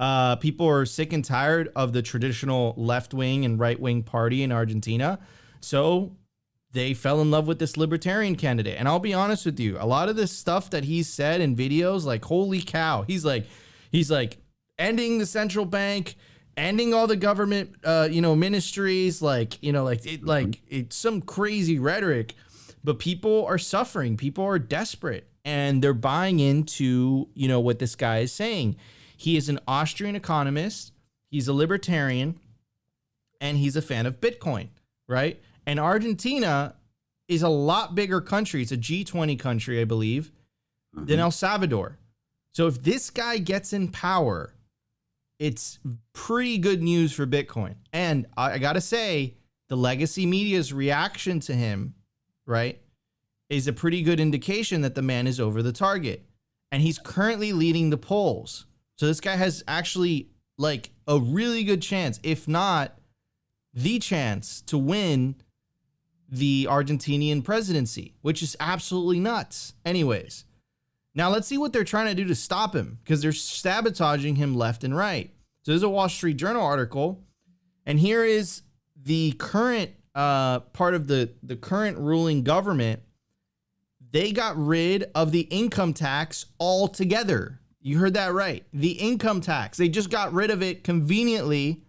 Uh, 0.00 0.34
people 0.36 0.66
are 0.66 0.86
sick 0.86 1.12
and 1.12 1.22
tired 1.22 1.70
of 1.76 1.92
the 1.92 2.00
traditional 2.00 2.74
left 2.78 3.12
wing 3.12 3.44
and 3.44 3.60
right 3.60 3.78
wing 3.78 4.02
party 4.02 4.42
in 4.42 4.50
Argentina. 4.50 5.18
So 5.60 6.16
they 6.72 6.94
fell 6.94 7.20
in 7.20 7.30
love 7.30 7.46
with 7.46 7.58
this 7.58 7.76
libertarian 7.76 8.34
candidate. 8.34 8.76
And 8.78 8.88
I'll 8.88 8.98
be 8.98 9.12
honest 9.12 9.44
with 9.44 9.60
you, 9.60 9.76
a 9.78 9.84
lot 9.86 10.08
of 10.08 10.16
this 10.16 10.32
stuff 10.32 10.70
that 10.70 10.84
he 10.84 11.02
said 11.02 11.42
in 11.42 11.54
videos, 11.54 12.04
like, 12.04 12.24
holy 12.24 12.62
cow, 12.62 13.02
he's 13.02 13.26
like, 13.26 13.46
he's 13.92 14.10
like 14.10 14.38
ending 14.78 15.18
the 15.18 15.26
central 15.26 15.66
bank, 15.66 16.14
ending 16.56 16.94
all 16.94 17.06
the 17.06 17.16
government, 17.16 17.74
uh, 17.84 18.08
you 18.10 18.22
know, 18.22 18.34
ministries, 18.34 19.20
like, 19.20 19.62
you 19.62 19.70
know, 19.70 19.84
like, 19.84 20.06
it, 20.06 20.24
like 20.24 20.62
it's 20.66 20.96
some 20.96 21.20
crazy 21.20 21.78
rhetoric, 21.78 22.34
but 22.82 22.98
people 22.98 23.44
are 23.44 23.58
suffering. 23.58 24.16
People 24.16 24.44
are 24.44 24.58
desperate 24.58 25.28
and 25.44 25.82
they're 25.82 25.92
buying 25.92 26.40
into, 26.40 27.28
you 27.34 27.48
know, 27.48 27.60
what 27.60 27.80
this 27.80 27.94
guy 27.94 28.20
is 28.20 28.32
saying. 28.32 28.76
He 29.20 29.36
is 29.36 29.50
an 29.50 29.58
Austrian 29.68 30.16
economist. 30.16 30.92
He's 31.30 31.46
a 31.46 31.52
libertarian 31.52 32.40
and 33.38 33.58
he's 33.58 33.76
a 33.76 33.82
fan 33.82 34.06
of 34.06 34.18
Bitcoin, 34.18 34.68
right? 35.06 35.38
And 35.66 35.78
Argentina 35.78 36.76
is 37.28 37.42
a 37.42 37.50
lot 37.50 37.94
bigger 37.94 38.22
country. 38.22 38.62
It's 38.62 38.72
a 38.72 38.78
G20 38.78 39.38
country, 39.38 39.78
I 39.78 39.84
believe, 39.84 40.32
mm-hmm. 40.96 41.04
than 41.04 41.20
El 41.20 41.32
Salvador. 41.32 41.98
So 42.54 42.66
if 42.66 42.82
this 42.82 43.10
guy 43.10 43.36
gets 43.36 43.74
in 43.74 43.88
power, 43.88 44.54
it's 45.38 45.78
pretty 46.14 46.56
good 46.56 46.82
news 46.82 47.12
for 47.12 47.26
Bitcoin. 47.26 47.74
And 47.92 48.24
I, 48.38 48.52
I 48.52 48.58
got 48.58 48.72
to 48.72 48.80
say, 48.80 49.34
the 49.68 49.76
legacy 49.76 50.24
media's 50.24 50.72
reaction 50.72 51.40
to 51.40 51.52
him, 51.52 51.92
right, 52.46 52.80
is 53.50 53.68
a 53.68 53.74
pretty 53.74 54.00
good 54.00 54.18
indication 54.18 54.80
that 54.80 54.94
the 54.94 55.02
man 55.02 55.26
is 55.26 55.38
over 55.38 55.62
the 55.62 55.72
target. 55.72 56.24
And 56.72 56.80
he's 56.80 56.98
currently 56.98 57.52
leading 57.52 57.90
the 57.90 57.98
polls. 57.98 58.64
So 59.00 59.06
this 59.06 59.22
guy 59.22 59.36
has 59.36 59.64
actually 59.66 60.28
like 60.58 60.90
a 61.08 61.18
really 61.18 61.64
good 61.64 61.80
chance, 61.80 62.20
if 62.22 62.46
not 62.46 62.98
the 63.72 63.98
chance 63.98 64.60
to 64.66 64.76
win 64.76 65.36
the 66.28 66.68
Argentinian 66.68 67.42
presidency, 67.42 68.12
which 68.20 68.42
is 68.42 68.58
absolutely 68.60 69.18
nuts. 69.18 69.72
Anyways, 69.86 70.44
now 71.14 71.30
let's 71.30 71.48
see 71.48 71.56
what 71.56 71.72
they're 71.72 71.82
trying 71.82 72.08
to 72.08 72.14
do 72.14 72.28
to 72.28 72.34
stop 72.34 72.76
him 72.76 72.98
because 73.02 73.22
they're 73.22 73.32
sabotaging 73.32 74.36
him 74.36 74.54
left 74.54 74.84
and 74.84 74.94
right. 74.94 75.30
So 75.62 75.72
there's 75.72 75.82
a 75.82 75.88
Wall 75.88 76.10
Street 76.10 76.36
Journal 76.36 76.62
article, 76.62 77.24
and 77.86 77.98
here 77.98 78.22
is 78.22 78.60
the 79.02 79.32
current 79.38 79.92
uh, 80.14 80.60
part 80.60 80.92
of 80.92 81.06
the 81.06 81.30
the 81.42 81.56
current 81.56 81.96
ruling 81.96 82.42
government. 82.42 83.00
They 84.10 84.30
got 84.30 84.62
rid 84.62 85.10
of 85.14 85.32
the 85.32 85.48
income 85.48 85.94
tax 85.94 86.44
altogether. 86.60 87.59
You 87.80 87.98
heard 87.98 88.14
that 88.14 88.32
right. 88.32 88.64
The 88.72 88.92
income 88.92 89.40
tax. 89.40 89.78
They 89.78 89.88
just 89.88 90.10
got 90.10 90.32
rid 90.32 90.50
of 90.50 90.62
it 90.62 90.84
conveniently 90.84 91.82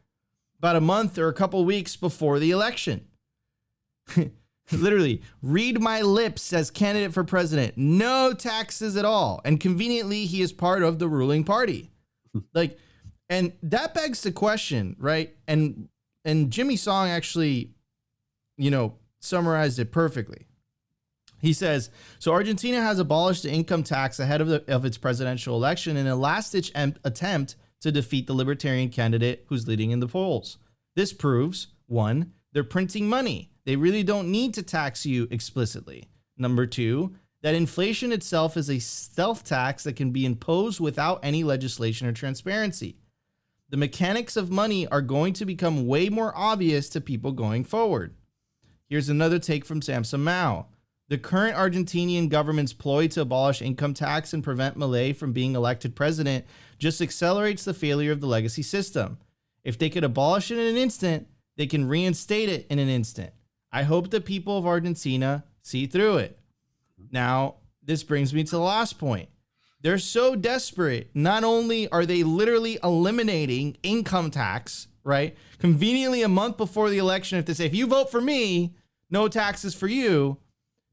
about 0.58 0.76
a 0.76 0.82
month 0.82 1.18
or 1.18 1.28
a 1.28 1.34
couple 1.34 1.66
weeks 1.66 1.96
before 1.96 2.40
the 2.40 2.52
election. 2.52 3.08
Literally, 4.72 5.22
read 5.42 5.82
my 5.82 6.02
lips 6.02 6.54
as 6.54 6.72
candidate 6.72 7.14
for 7.14 7.24
president. 7.26 7.78
No 7.78 8.34
taxes 8.34 8.96
at 8.96 9.04
all. 9.04 9.42
And 9.44 9.60
conveniently, 9.60 10.26
he 10.26 10.42
is 10.42 10.54
part 10.54 10.82
of 10.82 11.00
the 11.00 11.10
ruling 11.10 11.44
party. 11.44 11.92
like, 12.54 12.78
and 13.30 13.54
that 13.64 13.94
begs 13.94 14.22
the 14.22 14.32
question, 14.32 14.96
right? 14.98 15.36
And 15.48 15.90
and 16.24 16.52
Jimmy 16.52 16.76
Song 16.76 17.10
actually, 17.10 17.72
you 18.58 18.70
know, 18.70 18.96
summarized 19.20 19.80
it 19.80 19.92
perfectly. 19.92 20.46
He 21.42 21.54
says, 21.54 21.90
so 22.20 22.32
Argentina 22.32 22.82
has 22.82 23.00
abolished 23.00 23.44
the 23.44 23.52
income 23.52 23.84
tax 23.84 24.20
ahead 24.20 24.42
of, 24.42 24.48
the, 24.48 24.64
of 24.74 24.86
its 24.86 24.98
presidential 24.98 25.56
election 25.56 25.98
in 25.98 26.08
a 26.08 26.16
last 26.16 26.52
ditch 26.52 26.72
em- 26.76 26.96
attempt 27.04 27.56
to 27.82 27.92
defeat 27.92 28.28
the 28.28 28.34
libertarian 28.34 28.90
candidate 28.90 29.46
who's 29.48 29.68
leading 29.68 29.92
in 29.92 30.00
the 30.00 30.08
polls. 30.08 30.58
This 30.96 31.14
proves 31.14 31.68
one, 31.88 32.34
they're 32.54 32.64
printing 32.64 33.10
money. 33.10 33.50
They 33.66 33.76
really 33.76 34.04
don't 34.04 34.30
need 34.30 34.54
to 34.56 34.64
tax 34.64 35.06
you 35.06 35.28
explicitly. 35.32 36.10
Number 36.38 36.66
two, 36.66 37.16
that 37.42 37.56
inflation 37.56 38.12
itself 38.12 38.56
is 38.56 38.70
a 38.70 38.80
stealth 38.80 39.44
tax 39.44 39.84
that 39.84 39.96
can 39.96 40.12
be 40.12 40.26
imposed 40.26 40.80
without 40.80 41.20
any 41.24 41.44
legislation 41.44 42.08
or 42.08 42.14
transparency. 42.14 42.98
The 43.70 43.78
mechanics 43.78 44.36
of 44.36 44.52
money 44.52 44.86
are 44.88 45.02
going 45.02 45.34
to 45.34 45.46
become 45.46 45.88
way 45.88 46.10
more 46.10 46.34
obvious 46.36 46.90
to 46.90 47.02
people 47.02 47.32
going 47.32 47.64
forward. 47.64 48.14
Here's 48.90 49.10
another 49.10 49.40
take 49.40 49.66
from 49.66 49.82
Samson 49.82 50.24
Mow. 50.24 50.68
The 51.12 51.18
current 51.18 51.58
Argentinian 51.58 52.30
government's 52.30 52.72
ploy 52.72 53.10
to 53.10 53.20
abolish 53.20 53.62
income 53.62 53.94
tax 53.94 54.32
and 54.32 54.42
prevent 54.42 54.78
Milei 54.78 55.14
from 55.14 55.34
being 55.34 55.58
elected 55.58 55.94
president 55.94 56.46
just 56.80 57.02
accelerates 57.02 57.66
the 57.66 57.74
failure 57.74 58.14
of 58.14 58.22
the 58.22 58.28
legacy 58.28 58.64
system. 58.64 59.18
If 59.66 59.78
they 59.78 59.90
could 59.90 60.06
abolish 60.06 60.52
it 60.52 60.58
in 60.58 60.68
an 60.68 60.78
instant, 60.78 61.28
they 61.58 61.68
can 61.68 61.90
reinstate 61.90 62.48
it 62.48 62.66
in 62.70 62.80
an 62.80 62.88
instant. 62.88 63.34
I 63.74 63.84
hope 63.84 64.10
the 64.10 64.22
people 64.22 64.58
of 64.58 64.66
Argentina 64.66 65.44
see 65.62 65.86
through 65.86 66.20
it. 66.20 66.40
Now, 67.12 67.56
this 67.84 68.04
brings 68.04 68.34
me 68.34 68.46
to 68.46 68.52
the 68.52 68.60
last 68.60 68.98
point. 68.98 69.28
They're 69.82 69.98
so 69.98 70.38
desperate. 70.38 71.10
Not 71.14 71.44
only 71.44 71.90
are 71.90 72.06
they 72.06 72.24
literally 72.24 72.80
eliminating 72.82 73.76
income 73.84 74.32
tax, 74.32 74.88
right? 75.04 75.36
Conveniently, 75.60 76.22
a 76.22 76.30
month 76.30 76.56
before 76.56 76.90
the 76.90 77.00
election, 77.00 77.38
if 77.38 77.48
they 77.48 77.54
say, 77.54 77.66
if 77.66 77.76
you 77.76 77.86
vote 77.86 78.10
for 78.10 78.22
me, 78.22 78.76
no 79.10 79.28
taxes 79.28 79.76
for 79.76 79.90
you, 79.90 80.38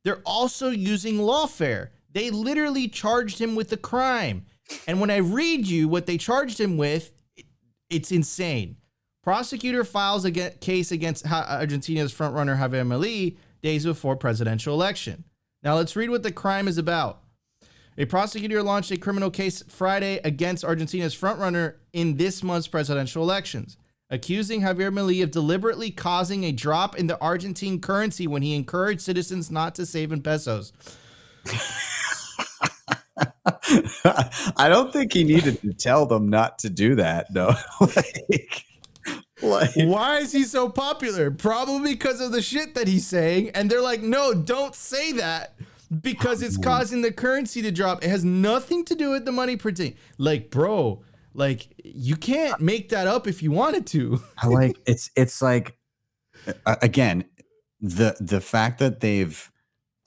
they're 0.08 0.22
also 0.24 0.70
using 0.70 1.18
lawfare. 1.18 1.90
They 2.14 2.30
literally 2.30 2.88
charged 2.88 3.38
him 3.38 3.54
with 3.54 3.70
a 3.74 3.76
crime. 3.76 4.46
And 4.86 5.02
when 5.02 5.10
I 5.10 5.18
read 5.18 5.66
you 5.66 5.86
what 5.86 6.06
they 6.06 6.16
charged 6.16 6.58
him 6.58 6.78
with, 6.78 7.12
it's 7.90 8.10
insane. 8.10 8.78
Prosecutor 9.22 9.84
files 9.84 10.24
a 10.24 10.30
case 10.30 10.90
against 10.90 11.30
Argentina's 11.30 12.14
frontrunner 12.14 12.58
Javier 12.58 12.86
Milei 12.86 13.36
days 13.60 13.84
before 13.84 14.16
presidential 14.16 14.72
election. 14.72 15.24
Now 15.62 15.76
let's 15.76 15.94
read 15.94 16.08
what 16.08 16.22
the 16.22 16.32
crime 16.32 16.68
is 16.68 16.78
about. 16.78 17.22
A 17.98 18.06
prosecutor 18.06 18.62
launched 18.62 18.90
a 18.90 18.96
criminal 18.96 19.30
case 19.30 19.62
Friday 19.68 20.20
against 20.24 20.64
Argentina's 20.64 21.14
frontrunner 21.14 21.74
in 21.92 22.16
this 22.16 22.42
month's 22.42 22.66
presidential 22.66 23.22
elections, 23.22 23.76
accusing 24.10 24.62
Javier 24.62 24.92
Milei 24.92 25.22
of 25.22 25.30
deliberately 25.30 25.90
causing 25.90 26.44
a 26.44 26.52
drop 26.52 26.96
in 26.96 27.06
the 27.06 27.20
Argentine 27.20 27.80
currency 27.80 28.26
when 28.26 28.42
he 28.42 28.54
encouraged 28.54 29.00
citizens 29.00 29.50
not 29.50 29.74
to 29.74 29.86
save 29.86 30.12
in 30.12 30.22
pesos. 30.22 30.72
I 34.56 34.68
don't 34.68 34.92
think 34.92 35.12
he 35.12 35.24
needed 35.24 35.60
to 35.62 35.72
tell 35.72 36.06
them 36.06 36.28
not 36.28 36.58
to 36.60 36.70
do 36.70 36.94
that, 36.96 37.32
though. 37.32 37.54
like, 37.80 38.64
like, 39.42 39.70
Why 39.74 40.18
is 40.18 40.32
he 40.32 40.44
so 40.44 40.68
popular? 40.68 41.30
Probably 41.30 41.94
because 41.94 42.20
of 42.20 42.32
the 42.32 42.42
shit 42.42 42.74
that 42.74 42.88
he's 42.88 43.06
saying. 43.06 43.50
And 43.50 43.70
they're 43.70 43.82
like, 43.82 44.02
no, 44.02 44.34
don't 44.34 44.74
say 44.74 45.12
that 45.12 45.54
because 46.00 46.42
it's 46.42 46.56
causing 46.56 47.02
the 47.02 47.12
currency 47.12 47.62
to 47.62 47.70
drop. 47.70 48.02
It 48.04 48.08
has 48.08 48.24
nothing 48.24 48.84
to 48.86 48.94
do 48.94 49.10
with 49.10 49.24
the 49.24 49.32
money 49.32 49.56
printing. 49.56 49.94
Like, 50.18 50.50
bro, 50.50 51.02
like 51.34 51.74
you 51.84 52.16
can't 52.16 52.60
make 52.60 52.88
that 52.90 53.06
up 53.06 53.26
if 53.26 53.42
you 53.42 53.50
wanted 53.50 53.86
to. 53.88 54.22
I 54.38 54.48
like 54.48 54.78
it's 54.86 55.10
it's 55.16 55.40
like 55.42 55.76
again 56.66 57.24
the 57.80 58.16
the 58.20 58.40
fact 58.40 58.78
that 58.78 59.00
they've 59.00 59.50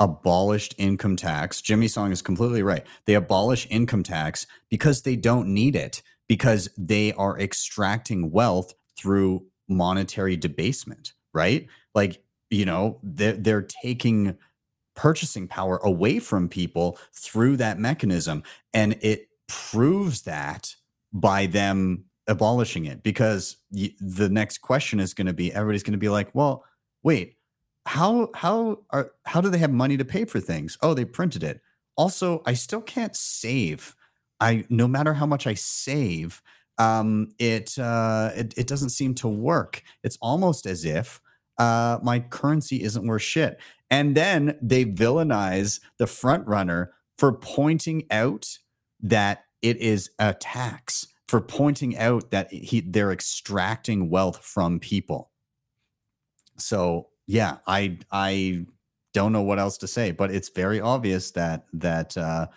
abolished 0.01 0.73
income 0.79 1.15
tax. 1.15 1.61
Jimmy 1.61 1.87
Song 1.87 2.11
is 2.11 2.23
completely 2.23 2.63
right. 2.63 2.85
They 3.05 3.13
abolish 3.13 3.67
income 3.69 4.01
tax 4.01 4.47
because 4.67 5.03
they 5.03 5.15
don't 5.15 5.47
need 5.47 5.75
it 5.75 6.01
because 6.27 6.69
they 6.75 7.13
are 7.13 7.39
extracting 7.39 8.31
wealth 8.31 8.73
through 8.97 9.45
monetary 9.69 10.35
debasement, 10.35 11.13
right? 11.33 11.67
Like, 11.93 12.23
you 12.49 12.65
know, 12.65 12.99
they're, 13.03 13.33
they're 13.33 13.61
taking 13.61 14.37
purchasing 14.95 15.47
power 15.47 15.77
away 15.83 16.19
from 16.19 16.49
people 16.49 16.97
through 17.13 17.57
that 17.57 17.79
mechanism. 17.79 18.43
And 18.73 18.97
it 19.01 19.29
proves 19.47 20.23
that 20.23 20.75
by 21.13 21.45
them 21.45 22.05
abolishing 22.27 22.85
it 22.85 23.03
because 23.03 23.57
y- 23.71 23.93
the 23.99 24.29
next 24.29 24.59
question 24.59 24.99
is 24.99 25.13
going 25.13 25.27
to 25.27 25.33
be 25.33 25.53
everybody's 25.53 25.83
going 25.83 25.93
to 25.93 25.97
be 25.97 26.09
like, 26.09 26.33
well, 26.33 26.63
wait, 27.03 27.35
how 27.85 28.29
how 28.35 28.79
are 28.91 29.11
how 29.25 29.41
do 29.41 29.49
they 29.49 29.57
have 29.57 29.71
money 29.71 29.97
to 29.97 30.05
pay 30.05 30.25
for 30.25 30.39
things? 30.39 30.77
Oh, 30.81 30.93
they 30.93 31.05
printed 31.05 31.43
it. 31.43 31.61
Also, 31.95 32.41
I 32.45 32.53
still 32.53 32.81
can't 32.81 33.15
save. 33.15 33.95
I 34.39 34.65
no 34.69 34.87
matter 34.87 35.13
how 35.15 35.25
much 35.25 35.47
I 35.47 35.55
save, 35.55 36.41
um, 36.77 37.29
it 37.39 37.77
uh, 37.79 38.31
it 38.35 38.53
it 38.57 38.67
doesn't 38.67 38.89
seem 38.89 39.15
to 39.15 39.27
work. 39.27 39.83
It's 40.03 40.17
almost 40.21 40.65
as 40.65 40.85
if 40.85 41.21
uh, 41.57 41.99
my 42.01 42.19
currency 42.19 42.81
isn't 42.81 43.05
worth 43.05 43.21
shit. 43.21 43.59
And 43.89 44.15
then 44.15 44.57
they 44.61 44.85
villainize 44.85 45.79
the 45.97 46.07
front 46.07 46.47
runner 46.47 46.93
for 47.17 47.33
pointing 47.33 48.05
out 48.09 48.57
that 49.01 49.45
it 49.61 49.77
is 49.77 50.09
a 50.19 50.33
tax, 50.33 51.07
for 51.27 51.39
pointing 51.39 51.97
out 51.97 52.31
that 52.31 52.51
he 52.51 52.81
they're 52.81 53.11
extracting 53.11 54.09
wealth 54.09 54.43
from 54.43 54.79
people. 54.79 55.31
So 56.57 57.07
yeah, 57.25 57.59
I 57.65 57.99
I 58.11 58.65
don't 59.13 59.31
know 59.31 59.41
what 59.41 59.59
else 59.59 59.77
to 59.77 59.87
say, 59.87 60.11
but 60.11 60.29
it's 60.31 60.49
very 60.49 60.81
obvious 60.81 61.31
that 61.31 61.67
that 61.71 62.17
uh, 62.17 62.47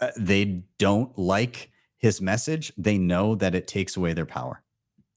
uh, 0.00 0.10
they 0.16 0.64
don't 0.78 1.16
like 1.16 1.70
his 1.96 2.20
message. 2.20 2.72
They 2.76 2.98
know 2.98 3.36
that 3.36 3.54
it 3.54 3.68
takes 3.68 3.96
away 3.96 4.12
their 4.12 4.26
power. 4.26 4.63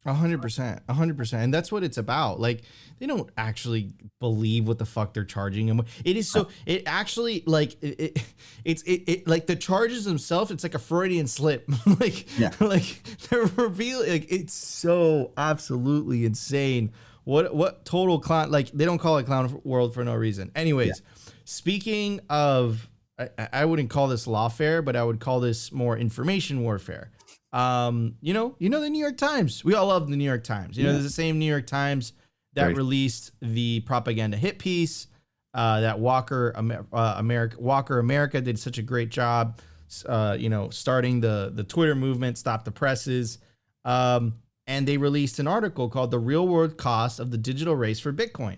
A 0.08 0.14
hundred 0.14 0.42
percent, 0.42 0.82
a 0.88 0.94
hundred 0.94 1.18
percent, 1.18 1.44
and 1.44 1.54
that's 1.54 1.70
what 1.70 1.84
it's 1.84 1.98
about. 1.98 2.40
Like 2.40 2.62
they 2.98 3.08
don't 3.08 3.30
actually 3.38 3.92
believe 4.22 4.66
what 4.66 4.78
the 4.78 4.86
fuck 4.86 5.14
they're 5.14 5.26
charging 5.26 5.68
them. 5.68 5.84
It 6.06 6.16
is 6.16 6.32
so. 6.32 6.48
It 6.66 6.84
actually 6.86 7.44
like 7.46 7.74
it, 7.84 8.00
it 8.00 8.24
it's 8.64 8.84
it, 8.84 9.04
it 9.08 9.28
like 9.28 9.48
the 9.48 9.58
charges 9.58 10.06
themselves. 10.06 10.50
It's 10.50 10.64
like 10.64 10.76
a 10.76 10.80
Freudian 10.80 11.28
slip. 11.28 11.70
like 12.00 12.26
Yeah. 12.40 12.52
like 12.62 13.04
they're 13.30 13.48
revealing. 13.58 14.10
Like 14.10 14.32
it's 14.32 14.54
so 14.54 15.34
absolutely 15.36 16.24
insane. 16.24 16.94
What 17.26 17.54
what 17.54 17.84
total 17.84 18.22
clown? 18.22 18.50
Like 18.50 18.72
they 18.72 18.86
don't 18.86 19.00
call 19.00 19.18
it 19.18 19.26
clown 19.26 19.60
world 19.66 19.94
for 19.94 20.06
no 20.06 20.16
reason. 20.16 20.52
Anyways, 20.56 21.02
speaking 21.44 22.22
of, 22.30 22.90
I, 23.20 23.50
I 23.52 23.66
wouldn't 23.66 23.90
call 23.90 24.08
this 24.08 24.26
lawfare, 24.26 24.86
but 24.86 24.96
I 24.96 25.04
would 25.04 25.20
call 25.20 25.42
this 25.42 25.74
more 25.74 25.98
information 25.98 26.64
warfare. 26.64 27.12
Um, 27.54 28.16
you 28.22 28.34
know, 28.34 28.56
you 28.60 28.70
know 28.70 28.82
the 28.82 28.90
New 28.90 29.00
York 29.00 29.18
Times. 29.18 29.64
We 29.64 29.74
all 29.74 29.88
love 29.88 30.10
the 30.10 30.18
New 30.18 30.24
York 30.26 30.44
Times. 30.44 30.78
You 30.78 30.84
know, 30.84 30.92
Yeah. 30.94 31.00
the 31.00 31.10
same 31.10 31.40
New 31.40 31.46
York 31.46 31.66
Times 31.68 32.14
that 32.54 32.64
Very- 32.64 32.74
released 32.74 33.32
the 33.42 33.82
propaganda 33.82 34.38
hit 34.38 34.60
piece. 34.60 35.08
Uh, 35.54 35.82
that 35.82 35.98
Walker 36.00 36.54
uh, 36.56 37.16
America 37.18 37.56
Walker 37.60 37.98
America 38.00 38.42
did 38.42 38.60
such 38.60 38.78
a 38.78 38.82
great 38.84 39.10
job. 39.10 39.60
Uh, 40.06 40.36
you 40.38 40.50
know, 40.50 40.70
starting 40.70 41.22
the 41.22 41.52
the 41.56 41.64
Twitter 41.64 41.96
movement, 41.96 42.38
stop 42.38 42.66
the 42.66 42.72
presses. 42.72 43.40
Um, 43.86 44.36
and 44.68 44.86
they 44.88 44.98
released 44.98 45.40
an 45.40 45.48
article 45.48 45.88
called 45.90 46.12
"The 46.12 46.20
Real 46.20 46.48
World 46.48 46.78
Cost 46.78 47.20
of 47.20 47.32
the 47.32 47.38
Digital 47.38 47.76
Race 47.76 48.00
for 48.00 48.12
Bitcoin." 48.12 48.58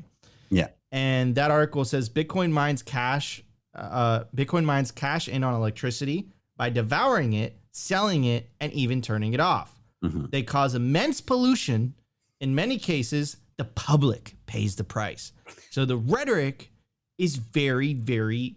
Yeah. 0.49 0.69
And 0.91 1.35
that 1.35 1.51
article 1.51 1.85
says 1.85 2.09
Bitcoin 2.09 2.51
mines 2.51 2.81
cash, 2.81 3.43
uh, 3.75 4.23
Bitcoin 4.35 4.65
mines 4.65 4.91
cash 4.91 5.27
in 5.29 5.43
on 5.43 5.53
electricity 5.53 6.29
by 6.57 6.71
devouring 6.71 7.33
it, 7.33 7.58
selling 7.71 8.23
it, 8.23 8.49
and 8.59 8.71
even 8.73 9.01
turning 9.01 9.33
it 9.33 9.39
off. 9.39 9.79
Mhm. 10.03 10.31
They 10.31 10.43
cause 10.43 10.75
immense 10.75 11.21
pollution. 11.21 11.93
In 12.39 12.55
many 12.55 12.77
cases, 12.77 13.37
the 13.57 13.65
public 13.65 14.35
pays 14.45 14.75
the 14.77 14.83
price. 14.83 15.31
So 15.71 15.85
the 15.85 15.97
rhetoric 15.97 16.71
is 17.17 17.35
very, 17.35 17.93
very 17.93 18.55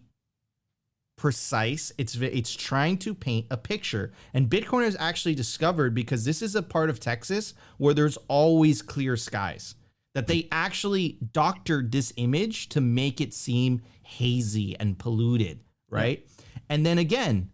precise. 1.17 1.93
It's 1.99 2.17
it's 2.17 2.55
trying 2.55 2.99
to 2.99 3.15
paint 3.15 3.47
a 3.51 3.57
picture. 3.57 4.13
And 4.33 4.49
Bitcoin 4.51 4.87
is 4.87 4.97
actually 4.99 5.35
discovered 5.35 5.95
because 5.95 6.25
this 6.25 6.43
is 6.43 6.55
a 6.55 6.63
part 6.63 6.91
of 6.91 7.01
Texas 7.01 7.55
where 7.79 7.95
there's 7.95 8.17
always 8.29 8.83
clear 8.83 9.17
skies 9.17 9.75
that 10.15 10.27
they 10.27 10.49
actually 10.53 11.19
doctored 11.33 11.91
this 11.93 12.13
image 12.17 12.69
to 12.71 12.81
make 12.81 13.21
it 13.21 13.33
seem 13.33 13.83
hazy 14.03 14.77
and 14.79 14.99
polluted, 14.99 15.61
right? 15.89 16.27
And 16.69 16.85
then 16.85 16.99
again, 16.99 17.51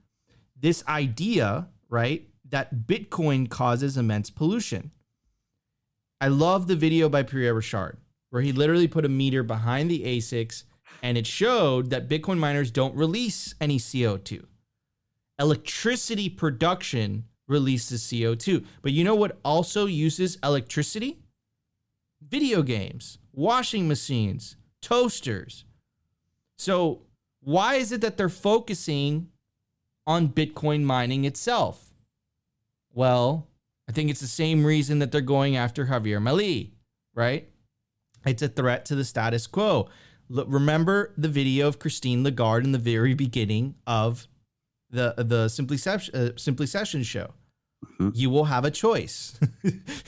this 0.61 0.85
idea, 0.87 1.69
right, 1.89 2.29
that 2.49 2.87
Bitcoin 2.87 3.49
causes 3.49 3.97
immense 3.97 4.31
pollution. 4.31 4.91
I 6.21 6.29
love 6.29 6.67
the 6.67 6.77
video 6.77 7.09
by 7.09 7.23
Pierre 7.23 7.55
Rochard 7.55 7.99
where 8.31 8.43
he 8.43 8.53
literally 8.53 8.89
put 8.89 9.05
a 9.05 9.09
meter 9.09 9.43
behind 9.43 9.91
the 9.91 10.03
ASICs 10.05 10.65
and 11.03 11.17
it 11.17 11.27
showed 11.27 11.91
that 11.91 12.09
Bitcoin 12.09 12.39
miners 12.39 12.71
don't 12.71 12.95
release 12.95 13.55
any 13.61 13.79
CO2. 13.79 14.45
Electricity 15.39 16.29
production 16.29 17.25
releases 17.47 18.03
CO2. 18.03 18.65
But 18.83 18.93
you 18.93 19.05
know 19.05 19.15
what 19.15 19.39
also 19.45 19.87
uses 19.87 20.37
electricity? 20.43 21.23
Video 22.21 22.63
games, 22.63 23.19
washing 23.33 23.87
machines, 23.87 24.57
toasters. 24.83 25.65
So, 26.57 27.03
why 27.41 27.77
is 27.77 27.93
it 27.93 28.01
that 28.01 28.17
they're 28.17 28.29
focusing 28.29 29.29
on 30.09 30.31
Bitcoin 30.31 30.83
mining 30.83 31.25
itself? 31.25 31.93
Well, 32.93 33.47
I 33.89 33.93
think 33.93 34.11
it's 34.11 34.21
the 34.21 34.27
same 34.27 34.65
reason 34.65 34.99
that 34.99 35.13
they're 35.13 35.21
going 35.21 35.55
after 35.55 35.87
Javier 35.87 36.21
Milei, 36.21 36.71
right? 37.15 37.49
It's 38.27 38.43
a 38.43 38.49
threat 38.49 38.87
to 38.87 38.97
the 38.97 39.05
status 39.05 39.47
quo. 39.47 39.89
Look, 40.29 40.49
remember 40.51 41.13
the 41.17 41.29
video 41.29 41.69
of 41.69 41.79
Christine 41.79 42.25
Lagarde 42.25 42.65
in 42.65 42.73
the 42.73 42.79
very 42.79 43.15
beginning 43.15 43.77
of 43.87 44.27
the 44.91 45.15
the 45.17 45.49
Simply 45.49 45.77
Session, 45.77 46.15
uh, 46.15 46.31
Simply 46.37 46.67
Sessions 46.67 47.07
show. 47.07 47.35
You 48.13 48.31
will 48.31 48.47
have 48.47 48.65
a 48.65 48.71
choice. 48.71 49.39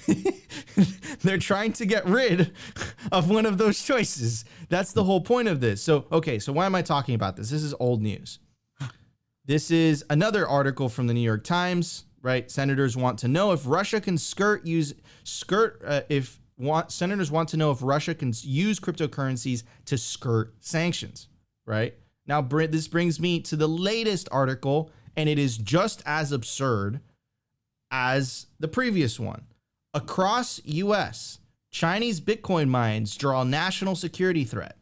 They're 1.22 1.38
trying 1.38 1.72
to 1.74 1.86
get 1.86 2.04
rid 2.04 2.52
of 3.12 3.30
one 3.30 3.46
of 3.46 3.58
those 3.58 3.80
choices. 3.82 4.44
That's 4.68 4.92
the 4.92 5.04
whole 5.04 5.20
point 5.20 5.46
of 5.46 5.60
this. 5.60 5.82
So, 5.82 6.06
okay, 6.10 6.38
so 6.40 6.52
why 6.52 6.66
am 6.66 6.74
I 6.74 6.82
talking 6.82 7.14
about 7.14 7.36
this? 7.36 7.50
This 7.50 7.62
is 7.62 7.74
old 7.78 8.02
news. 8.02 8.40
This 9.50 9.72
is 9.72 10.04
another 10.08 10.46
article 10.46 10.88
from 10.88 11.08
the 11.08 11.12
New 11.12 11.18
York 11.18 11.42
Times, 11.42 12.04
right? 12.22 12.48
Senators 12.48 12.96
want 12.96 13.18
to 13.18 13.26
know 13.26 13.50
if 13.50 13.66
Russia 13.66 14.00
can 14.00 14.16
skirt 14.16 14.64
use 14.64 14.94
skirt 15.24 15.82
uh, 15.84 16.02
if 16.08 16.38
want 16.56 16.92
senators 16.92 17.32
want 17.32 17.48
to 17.48 17.56
know 17.56 17.72
if 17.72 17.82
Russia 17.82 18.14
can 18.14 18.32
use 18.42 18.78
cryptocurrencies 18.78 19.64
to 19.86 19.98
skirt 19.98 20.54
sanctions, 20.60 21.26
right? 21.66 21.94
Now, 22.28 22.40
this 22.42 22.86
brings 22.86 23.18
me 23.18 23.40
to 23.40 23.56
the 23.56 23.66
latest 23.66 24.28
article, 24.30 24.92
and 25.16 25.28
it 25.28 25.36
is 25.36 25.58
just 25.58 26.00
as 26.06 26.30
absurd 26.30 27.00
as 27.90 28.46
the 28.60 28.68
previous 28.68 29.18
one. 29.18 29.46
Across 29.92 30.60
US, 30.64 31.40
Chinese 31.72 32.20
Bitcoin 32.20 32.68
mines 32.68 33.16
draw 33.16 33.42
national 33.42 33.96
security 33.96 34.44
threat. 34.44 34.76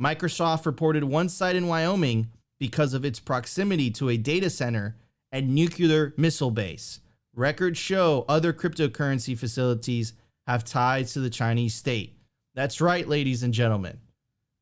Microsoft 0.00 0.64
reported 0.64 1.04
one 1.04 1.28
site 1.28 1.56
in 1.56 1.66
Wyoming 1.66 2.28
because 2.58 2.94
of 2.94 3.04
its 3.04 3.20
proximity 3.20 3.90
to 3.92 4.08
a 4.08 4.16
data 4.16 4.50
center 4.50 4.96
and 5.30 5.54
nuclear 5.54 6.14
missile 6.16 6.50
base. 6.50 7.00
Records 7.34 7.78
show 7.78 8.24
other 8.28 8.52
cryptocurrency 8.52 9.36
facilities 9.38 10.12
have 10.46 10.64
ties 10.64 11.12
to 11.12 11.20
the 11.20 11.30
Chinese 11.30 11.74
state. 11.74 12.18
That's 12.54 12.80
right, 12.80 13.06
ladies 13.06 13.42
and 13.42 13.54
gentlemen. 13.54 13.98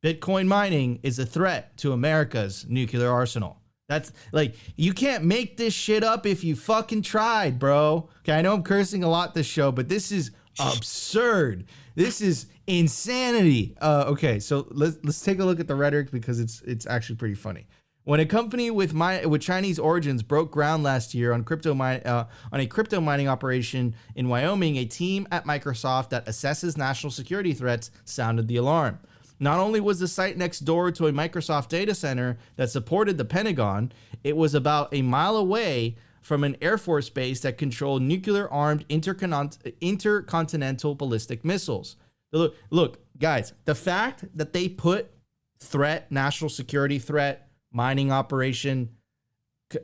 Bitcoin 0.04 0.46
mining 0.46 1.00
is 1.02 1.18
a 1.18 1.26
threat 1.26 1.76
to 1.78 1.92
America's 1.92 2.66
nuclear 2.68 3.11
arsenal. 3.11 3.59
That's 3.88 4.12
like 4.32 4.56
you 4.76 4.92
can't 4.92 5.24
make 5.24 5.56
this 5.56 5.72
shit 5.72 6.02
up 6.02 6.26
if 6.26 6.42
you 6.42 6.56
fucking 6.56 7.02
tried, 7.02 7.59
bro. 7.59 8.09
Okay, 8.20 8.32
I 8.32 8.42
know 8.42 8.54
I'm 8.54 8.62
cursing 8.62 9.04
a 9.04 9.09
lot 9.09 9.35
this 9.35 9.46
show, 9.46 9.70
but 9.70 9.88
this 9.88 10.11
is 10.11 10.32
absurd. 10.59 11.64
This 11.94 12.20
is 12.20 12.46
insanity. 12.66 13.76
Uh, 13.80 14.04
okay, 14.09 14.40
so 14.40 14.66
let's 14.70 14.98
let's 15.02 15.22
take 15.22 15.38
a 15.38 15.44
look 15.44 15.61
at 15.61 15.68
the 15.68 15.74
rhetoric 15.74 16.11
because 16.11 16.40
it's 16.40 16.62
it's 16.62 16.87
actually 16.87 17.16
pretty 17.16 17.35
funny. 17.35 17.66
When 18.06 18.20
a 18.20 18.24
company 18.24 18.70
with 18.70 18.94
my 18.94 19.26
with 19.26 19.42
Chinese 19.42 19.80
origins 19.80 20.22
broke 20.22 20.52
ground 20.52 20.84
last 20.84 21.12
year 21.12 21.32
on 21.32 21.42
crypto 21.42 21.76
uh, 21.76 22.26
on 22.52 22.60
a 22.60 22.66
crypto 22.68 23.00
mining 23.00 23.26
operation 23.26 23.96
in 24.14 24.28
Wyoming, 24.28 24.76
a 24.76 24.84
team 24.84 25.26
at 25.32 25.44
Microsoft 25.44 26.10
that 26.10 26.24
assesses 26.26 26.76
national 26.76 27.10
security 27.10 27.52
threats 27.52 27.90
sounded 28.04 28.46
the 28.46 28.58
alarm. 28.58 29.00
Not 29.40 29.58
only 29.58 29.80
was 29.80 29.98
the 29.98 30.06
site 30.06 30.38
next 30.38 30.60
door 30.60 30.92
to 30.92 31.08
a 31.08 31.12
Microsoft 31.12 31.66
data 31.66 31.96
center 31.96 32.38
that 32.54 32.70
supported 32.70 33.18
the 33.18 33.24
Pentagon, 33.24 33.90
it 34.22 34.36
was 34.36 34.54
about 34.54 34.94
a 34.94 35.02
mile 35.02 35.36
away 35.36 35.96
from 36.22 36.44
an 36.44 36.56
Air 36.62 36.78
Force 36.78 37.08
base 37.08 37.40
that 37.40 37.58
controlled 37.58 38.02
nuclear 38.02 38.48
armed 38.48 38.84
intercontinental 38.88 40.94
ballistic 40.94 41.44
missiles. 41.44 41.96
Look, 42.32 42.54
look, 42.70 43.00
guys, 43.18 43.52
the 43.64 43.74
fact 43.74 44.26
that 44.32 44.52
they 44.52 44.68
put 44.68 45.10
threat, 45.58 46.12
national 46.12 46.50
security 46.50 47.00
threat, 47.00 47.45
mining 47.76 48.10
operation, 48.10 48.88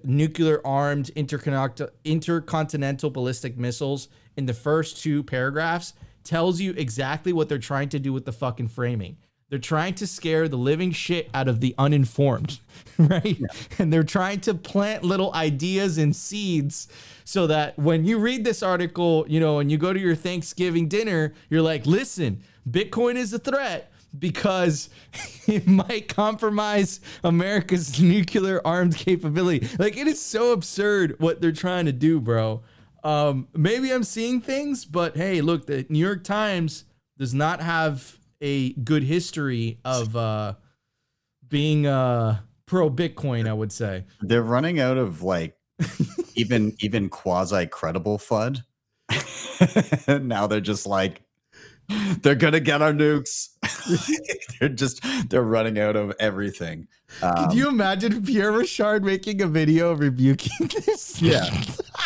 nuclear 0.03 0.67
armed 0.67 1.11
intercontinental 1.11 3.11
ballistic 3.11 3.59
missiles 3.59 4.09
in 4.35 4.47
the 4.47 4.55
first 4.55 5.03
two 5.03 5.23
paragraphs 5.23 5.93
tells 6.25 6.59
you 6.61 6.73
exactly 6.73 7.35
what 7.35 7.51
they're 7.51 7.59
trying 7.59 7.91
to 7.91 7.99
do 7.99 8.11
with 8.13 8.25
the 8.25 8.33
fucking 8.33 8.69
framing. 8.69 9.19
They're 9.51 9.59
trying 9.59 9.93
to 9.97 10.07
scare 10.07 10.49
the 10.49 10.57
living 10.57 10.93
shit 10.93 11.29
out 11.35 11.49
of 11.49 11.61
the 11.61 11.75
uninformed, 11.77 12.61
right? 12.99 13.39
Yeah. 13.39 13.47
And 13.79 13.93
they're 13.93 14.03
trying 14.03 14.41
to 14.41 14.55
plant 14.55 15.05
little 15.05 15.35
ideas 15.35 15.99
and 15.99 16.17
seeds 16.17 16.89
so 17.25 17.47
that 17.49 17.79
when 17.79 18.07
you 18.07 18.19
read 18.19 18.45
this 18.45 18.63
article, 18.63 19.27
you 19.29 19.39
know, 19.39 19.59
and 19.59 19.71
you 19.71 19.77
go 19.77 19.93
to 19.93 20.01
your 20.01 20.15
Thanksgiving 20.15 20.89
dinner, 20.89 21.35
you're 21.51 21.61
like, 21.61 21.85
listen, 21.85 22.43
Bitcoin 22.71 23.17
is 23.17 23.35
a 23.35 23.39
threat 23.39 23.92
because 24.19 24.89
it 25.47 25.67
might 25.67 26.09
compromise 26.09 27.01
America's 27.25 28.01
nuclear 28.03 28.61
armed 28.65 28.97
capability. 28.97 29.69
Like, 29.79 29.97
it 29.97 30.07
is 30.07 30.21
so 30.21 30.53
absurd 30.53 31.17
what 31.19 31.41
they're 31.41 31.53
trying 31.53 31.87
to 31.87 31.93
do, 31.93 32.21
bro. 32.21 32.63
Um, 33.05 33.49
maybe 33.55 33.91
I'm 33.91 34.05
seeing 34.05 34.41
things, 34.41 34.85
but 34.85 35.17
hey, 35.17 35.41
look, 35.41 35.67
the 35.67 35.87
New 35.89 35.99
York 35.99 36.23
Times 36.25 36.85
does 37.19 37.35
not 37.35 37.61
have 37.61 38.19
a 38.41 38.73
good 38.75 39.05
history 39.05 39.79
of 39.85 40.15
uh, 40.17 40.55
being 41.49 41.87
uh, 41.87 42.41
pro 42.67 42.91
Bitcoin. 42.91 43.49
I 43.49 43.53
would 43.53 43.73
say 43.73 44.05
they're 44.21 44.43
running 44.43 44.81
out 44.81 44.99
of 44.99 45.23
like 45.23 45.57
even 46.35 46.77
even 46.81 47.09
quasi 47.09 47.67
credible 47.67 48.19
FUD. 48.19 48.63
now 50.23 50.47
they're 50.47 50.61
just 50.61 50.87
like 50.87 51.23
they're 52.23 52.35
gonna 52.35 52.61
get 52.61 52.83
our 52.83 52.93
nukes. 52.93 53.49
they're 54.61 54.69
just 54.69 55.01
they're 55.29 55.43
running 55.43 55.79
out 55.79 55.97
of 55.97 56.13
everything. 56.19 56.89
Um, 57.23 57.35
Can 57.35 57.51
you 57.53 57.69
imagine 57.69 58.25
Pierre 58.25 58.53
Rochard 58.53 59.05
making 59.05 59.43
a 59.43 59.47
video 59.47 59.95
rebuking 59.95 60.69
this? 60.87 61.21
Yeah, 61.21 61.45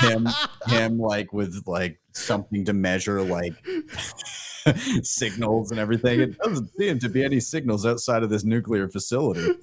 him 0.01 0.29
him 0.67 0.99
like 0.99 1.33
with 1.33 1.62
like 1.67 2.01
something 2.12 2.65
to 2.65 2.73
measure 2.73 3.23
like 3.23 3.55
signals 5.03 5.71
and 5.71 5.79
everything. 5.79 6.21
It 6.21 6.39
doesn't 6.39 6.71
seem 6.77 6.99
to 6.99 7.09
be 7.09 7.25
any 7.25 7.41
signals 7.41 7.87
outside 7.87 8.23
of 8.23 8.31
this 8.31 8.45
nuclear 8.45 8.89
facility. 8.89 9.55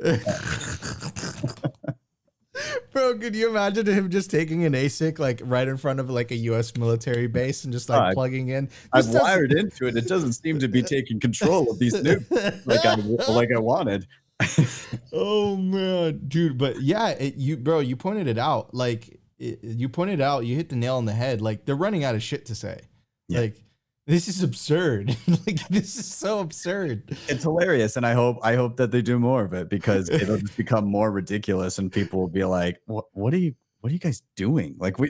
Bro, 2.91 3.19
could 3.19 3.35
you 3.35 3.49
imagine 3.49 3.85
him 3.85 4.09
just 4.09 4.29
taking 4.29 4.65
an 4.65 4.73
ASIC 4.73 5.19
like 5.19 5.41
right 5.43 5.67
in 5.67 5.77
front 5.77 5.99
of 5.99 6.09
like 6.09 6.31
a 6.31 6.35
U.S. 6.35 6.75
military 6.77 7.27
base 7.27 7.63
and 7.63 7.73
just 7.73 7.89
like 7.89 8.01
uh, 8.01 8.13
plugging 8.13 8.49
in? 8.49 8.65
This 8.65 9.07
I've 9.07 9.09
wired 9.09 9.51
into 9.53 9.87
it. 9.87 9.97
It 9.97 10.07
doesn't 10.07 10.33
seem 10.33 10.59
to 10.59 10.67
be 10.67 10.81
taking 10.83 11.19
control 11.19 11.71
of 11.71 11.79
these 11.79 11.93
nukes 11.93 12.65
like 12.65 12.85
I 12.85 13.31
like 13.31 13.49
I 13.55 13.59
wanted. 13.59 14.07
oh 15.13 15.55
man, 15.55 16.21
dude! 16.27 16.57
But 16.57 16.81
yeah, 16.81 17.09
it, 17.09 17.35
you 17.35 17.57
bro, 17.57 17.79
you 17.79 17.95
pointed 17.95 18.27
it 18.27 18.37
out. 18.37 18.73
Like 18.73 19.19
it, 19.39 19.59
you 19.63 19.89
pointed 19.89 20.21
out, 20.21 20.45
you 20.45 20.55
hit 20.55 20.69
the 20.69 20.75
nail 20.75 20.97
on 20.97 21.05
the 21.05 21.13
head. 21.13 21.41
Like 21.41 21.65
they're 21.65 21.75
running 21.75 22.03
out 22.03 22.15
of 22.15 22.23
shit 22.23 22.45
to 22.47 22.55
say. 22.55 22.81
Yeah. 23.27 23.41
Like 23.41 23.63
this 24.05 24.27
is 24.27 24.43
absurd. 24.43 25.15
like 25.27 25.67
this 25.69 25.97
is 25.97 26.13
so 26.13 26.39
absurd. 26.39 27.17
It's 27.27 27.43
hilarious, 27.43 27.95
and 27.95 28.05
I 28.05 28.13
hope 28.13 28.37
I 28.43 28.55
hope 28.55 28.77
that 28.77 28.91
they 28.91 29.01
do 29.01 29.19
more 29.19 29.43
of 29.43 29.53
it 29.53 29.69
because 29.69 30.09
it'll 30.09 30.37
just 30.37 30.57
become 30.57 30.85
more 30.85 31.11
ridiculous, 31.11 31.77
and 31.77 31.91
people 31.91 32.19
will 32.19 32.27
be 32.27 32.43
like, 32.43 32.79
"What? 32.85 33.05
What 33.13 33.33
are 33.33 33.37
you? 33.37 33.55
What 33.79 33.91
are 33.91 33.93
you 33.93 33.99
guys 33.99 34.21
doing?" 34.35 34.75
Like 34.77 34.99
we 34.99 35.09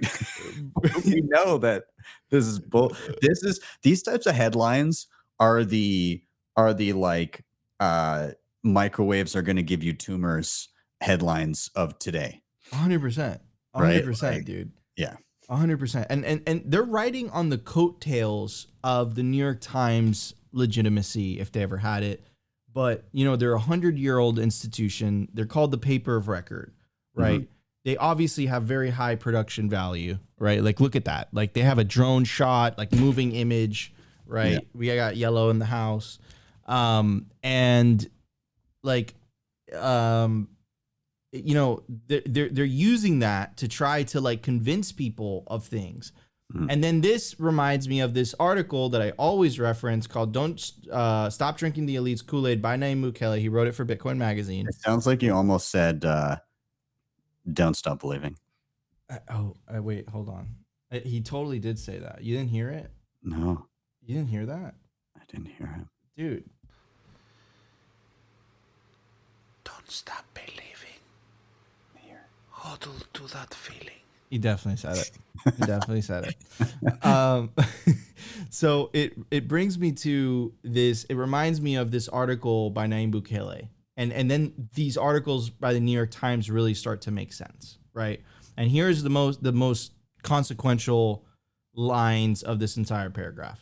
we 1.06 1.22
know 1.22 1.58
that 1.60 1.86
this 2.30 2.46
is 2.46 2.60
bull. 2.60 2.96
This 3.22 3.44
is 3.44 3.60
these 3.82 4.04
types 4.04 4.26
of 4.26 4.36
headlines 4.36 5.08
are 5.40 5.64
the 5.64 6.22
are 6.56 6.74
the 6.74 6.94
like 6.94 7.44
uh 7.80 8.30
microwaves 8.64 9.36
are 9.36 9.42
going 9.42 9.56
to 9.56 9.64
give 9.64 9.84
you 9.84 9.94
tumors 9.94 10.70
headlines 11.02 11.70
of 11.76 11.98
today. 11.98 12.42
100 12.70 13.02
percent, 13.02 13.42
100 13.72 14.06
percent, 14.06 14.46
dude. 14.46 14.72
Yeah 14.96 15.16
hundred 15.58 15.80
percent. 15.80 16.08
And 16.10 16.26
and 16.26 16.42
and 16.48 16.64
they're 16.66 16.84
riding 16.84 17.30
on 17.30 17.50
the 17.50 17.58
coattails 17.58 18.68
of 18.84 19.16
the 19.16 19.24
New 19.24 19.38
York 19.38 19.60
Times 19.62 20.34
legitimacy, 20.52 21.40
if 21.40 21.52
they 21.52 21.62
ever 21.62 21.78
had 21.78 22.04
it. 22.04 22.26
But 22.74 23.06
you 23.12 23.26
know, 23.26 23.36
they're 23.36 23.54
a 23.54 23.60
hundred 23.60 23.98
year 23.98 24.18
old 24.18 24.40
institution. 24.40 25.30
They're 25.34 25.46
called 25.46 25.72
the 25.72 25.78
paper 25.78 26.16
of 26.16 26.28
record, 26.28 26.74
right? 27.14 27.42
Mm-hmm. 27.42 27.52
They 27.86 27.98
obviously 27.98 28.46
have 28.46 28.64
very 28.64 28.92
high 28.92 29.16
production 29.16 29.70
value, 29.70 30.18
right? 30.40 30.64
Like 30.64 30.80
look 30.80 30.96
at 30.96 31.06
that. 31.06 31.28
Like 31.34 31.54
they 31.54 31.62
have 31.62 31.78
a 31.78 31.84
drone 31.84 32.24
shot, 32.24 32.78
like 32.78 32.92
moving 32.94 33.34
image, 33.34 33.94
right? 34.26 34.54
Yeah. 34.54 34.60
We 34.74 34.96
got 34.96 35.18
yellow 35.18 35.50
in 35.50 35.60
the 35.60 35.66
house. 35.66 36.18
Um, 36.66 37.28
and 37.44 38.10
like 38.84 39.14
um 39.74 40.48
you 41.34 41.54
know 41.54 41.84
they're, 42.08 42.22
they're 42.26 42.50
they're 42.50 42.66
using 42.66 43.20
that 43.20 43.58
to 43.58 43.68
try 43.68 44.04
to 44.04 44.22
like 44.22 44.42
convince 44.42 44.92
people 44.92 45.44
of 45.48 45.66
things. 45.66 46.12
Mm. 46.54 46.68
and 46.70 46.84
then 46.84 47.02
this 47.02 47.40
reminds 47.40 47.88
me 47.88 48.02
of 48.02 48.14
this 48.14 48.36
article 48.40 48.90
that 48.90 49.02
i 49.02 49.10
always 49.12 49.60
reference 49.60 50.06
called 50.06 50.34
don't 50.34 50.74
uh, 50.92 51.28
stop 51.30 51.58
drinking 51.58 51.88
the 51.88 51.96
elite's 51.96 52.22
kool-aid 52.22 52.62
by 52.62 52.76
nayib 52.78 53.02
bukele 53.02 53.40
he 53.40 53.50
wrote 53.50 53.66
it 53.66 53.72
for 53.72 53.86
bitcoin 53.86 54.18
magazine. 54.18 54.68
It 54.68 54.76
sounds 54.76 55.08
like 55.08 55.24
you 55.24 55.34
almost 55.34 55.70
said 55.72 56.06
uh, 56.06 56.36
don't 57.52 57.76
stop 57.76 58.02
believing. 58.02 58.36
Uh, 59.10 59.18
oh 59.32 59.56
uh, 59.74 59.82
wait 59.82 60.08
hold 60.10 60.30
on. 60.30 60.50
Uh, 60.92 61.00
he 61.00 61.22
totally 61.22 61.60
did 61.60 61.80
say 61.80 61.98
that. 61.98 62.24
You 62.24 62.38
didn't 62.38 62.52
hear 62.52 62.70
it? 62.70 62.92
No. 63.24 63.66
You 64.06 64.16
didn't 64.16 64.30
hear 64.30 64.46
that? 64.46 64.76
I 65.16 65.22
didn't 65.32 65.48
hear 65.48 65.68
him 65.68 65.90
dude. 66.18 66.44
Don't 69.64 69.90
stop 69.90 70.26
believing 70.34 70.63
huddle 72.64 72.96
to 73.14 73.28
that 73.28 73.54
feeling. 73.54 74.00
He 74.30 74.38
definitely 74.38 74.78
said 74.78 74.98
it. 74.98 75.12
He 75.58 75.66
definitely 75.66 76.02
said 76.02 76.24
it. 76.30 77.06
Um, 77.06 77.52
so 78.50 78.90
it 78.94 79.14
it 79.30 79.48
brings 79.48 79.78
me 79.78 79.92
to 79.92 80.54
this. 80.64 81.04
It 81.06 81.16
reminds 81.16 81.60
me 81.60 81.76
of 81.76 81.92
this 81.92 82.08
article 82.08 82.70
by 82.70 82.88
Nayib 82.88 83.14
Bukele, 83.14 83.68
and 83.98 84.14
and 84.14 84.32
then 84.32 84.70
these 84.76 84.96
articles 84.96 85.50
by 85.50 85.74
the 85.74 85.82
New 85.82 85.92
York 85.92 86.12
Times 86.12 86.50
really 86.50 86.74
start 86.74 87.02
to 87.02 87.12
make 87.12 87.34
sense, 87.34 87.78
right? 87.94 88.22
And 88.56 88.72
here's 88.72 89.04
the 89.04 89.10
most 89.10 89.44
the 89.44 89.52
most 89.52 89.92
consequential 90.22 91.26
lines 91.76 92.42
of 92.42 92.60
this 92.60 92.78
entire 92.78 93.10
paragraph. 93.10 93.60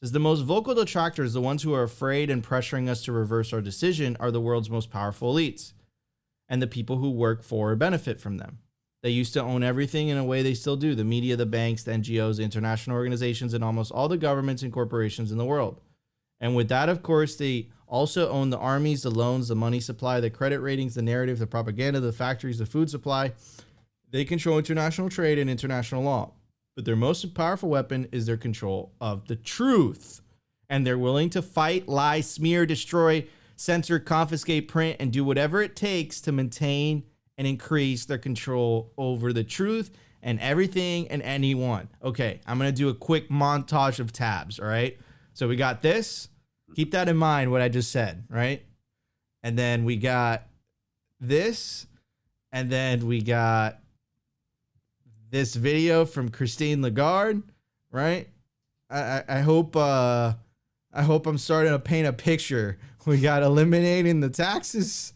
It 0.00 0.06
says 0.06 0.12
the 0.12 0.20
most 0.20 0.40
vocal 0.40 0.74
detractors, 0.74 1.34
the 1.34 1.42
ones 1.42 1.62
who 1.62 1.74
are 1.74 1.82
afraid 1.82 2.30
and 2.30 2.42
pressuring 2.42 2.88
us 2.88 3.04
to 3.04 3.12
reverse 3.12 3.52
our 3.52 3.60
decision, 3.60 4.16
are 4.18 4.30
the 4.30 4.40
world's 4.40 4.70
most 4.70 4.90
powerful 4.90 5.34
elites 5.34 5.74
and 6.48 6.62
the 6.62 6.66
people 6.66 6.96
who 6.96 7.10
work 7.10 7.42
for 7.42 7.72
or 7.72 7.76
benefit 7.76 8.20
from 8.20 8.38
them. 8.38 8.58
They 9.02 9.10
used 9.10 9.32
to 9.34 9.42
own 9.42 9.62
everything 9.62 10.08
in 10.08 10.18
a 10.18 10.24
way 10.24 10.42
they 10.42 10.54
still 10.54 10.76
do 10.76 10.94
the 10.94 11.04
media, 11.04 11.36
the 11.36 11.46
banks, 11.46 11.84
the 11.84 11.92
NGOs, 11.92 12.38
the 12.38 12.42
international 12.42 12.96
organizations, 12.96 13.54
and 13.54 13.62
almost 13.62 13.92
all 13.92 14.08
the 14.08 14.16
governments 14.16 14.62
and 14.62 14.72
corporations 14.72 15.30
in 15.30 15.38
the 15.38 15.44
world. 15.44 15.80
And 16.40 16.56
with 16.56 16.68
that, 16.68 16.88
of 16.88 17.02
course, 17.02 17.36
they 17.36 17.68
also 17.86 18.28
own 18.28 18.50
the 18.50 18.58
armies, 18.58 19.02
the 19.02 19.10
loans, 19.10 19.48
the 19.48 19.54
money 19.54 19.80
supply, 19.80 20.20
the 20.20 20.30
credit 20.30 20.60
ratings, 20.60 20.94
the 20.94 21.02
narrative, 21.02 21.38
the 21.38 21.46
propaganda, 21.46 22.00
the 22.00 22.12
factories, 22.12 22.58
the 22.58 22.66
food 22.66 22.90
supply. 22.90 23.32
They 24.10 24.24
control 24.24 24.58
international 24.58 25.08
trade 25.08 25.38
and 25.38 25.50
international 25.50 26.02
law. 26.02 26.32
But 26.74 26.84
their 26.84 26.96
most 26.96 27.34
powerful 27.34 27.68
weapon 27.68 28.08
is 28.12 28.26
their 28.26 28.36
control 28.36 28.92
of 29.00 29.26
the 29.26 29.36
truth. 29.36 30.20
And 30.68 30.86
they're 30.86 30.98
willing 30.98 31.30
to 31.30 31.42
fight, 31.42 31.88
lie, 31.88 32.20
smear, 32.20 32.66
destroy, 32.66 33.26
censor, 33.58 33.98
confiscate, 33.98 34.68
print, 34.68 34.96
and 35.00 35.12
do 35.12 35.24
whatever 35.24 35.60
it 35.60 35.74
takes 35.74 36.20
to 36.22 36.32
maintain 36.32 37.02
and 37.36 37.46
increase 37.46 38.04
their 38.04 38.18
control 38.18 38.92
over 38.96 39.32
the 39.32 39.44
truth 39.44 39.90
and 40.22 40.40
everything 40.40 41.08
and 41.08 41.20
anyone. 41.22 41.88
Okay, 42.02 42.40
I'm 42.46 42.56
gonna 42.56 42.72
do 42.72 42.88
a 42.88 42.94
quick 42.94 43.28
montage 43.28 43.98
of 43.98 44.12
tabs. 44.12 44.58
All 44.58 44.66
right. 44.66 44.98
So 45.34 45.48
we 45.48 45.56
got 45.56 45.82
this. 45.82 46.28
Keep 46.74 46.92
that 46.92 47.08
in 47.08 47.16
mind, 47.16 47.50
what 47.50 47.60
I 47.60 47.68
just 47.68 47.90
said, 47.90 48.24
right? 48.28 48.64
And 49.42 49.58
then 49.58 49.84
we 49.84 49.96
got 49.96 50.44
this, 51.20 51.86
and 52.52 52.70
then 52.70 53.06
we 53.06 53.22
got 53.22 53.80
this 55.30 55.54
video 55.54 56.04
from 56.04 56.28
Christine 56.28 56.82
Lagarde, 56.82 57.42
right? 57.90 58.28
I, 58.90 59.00
I, 59.00 59.24
I 59.28 59.40
hope 59.40 59.76
uh 59.76 60.34
I 60.92 61.02
hope 61.02 61.26
I'm 61.26 61.38
starting 61.38 61.72
to 61.72 61.78
paint 61.78 62.06
a 62.06 62.12
picture. 62.12 62.78
We 63.06 63.20
got 63.20 63.42
eliminating 63.42 64.20
the 64.20 64.30
taxes. 64.30 65.12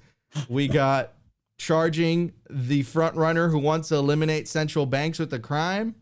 We 0.49 0.69
got 0.69 1.13
charging 1.59 2.33
the 2.51 2.83
front 2.83 3.17
runner 3.17 3.49
who 3.49 3.59
wants 3.59 3.89
to 3.89 3.97
eliminate 3.97 4.49
central 4.49 4.87
banks 4.87 5.19
with 5.19 5.31
the 5.31 5.39
crime. 5.39 5.95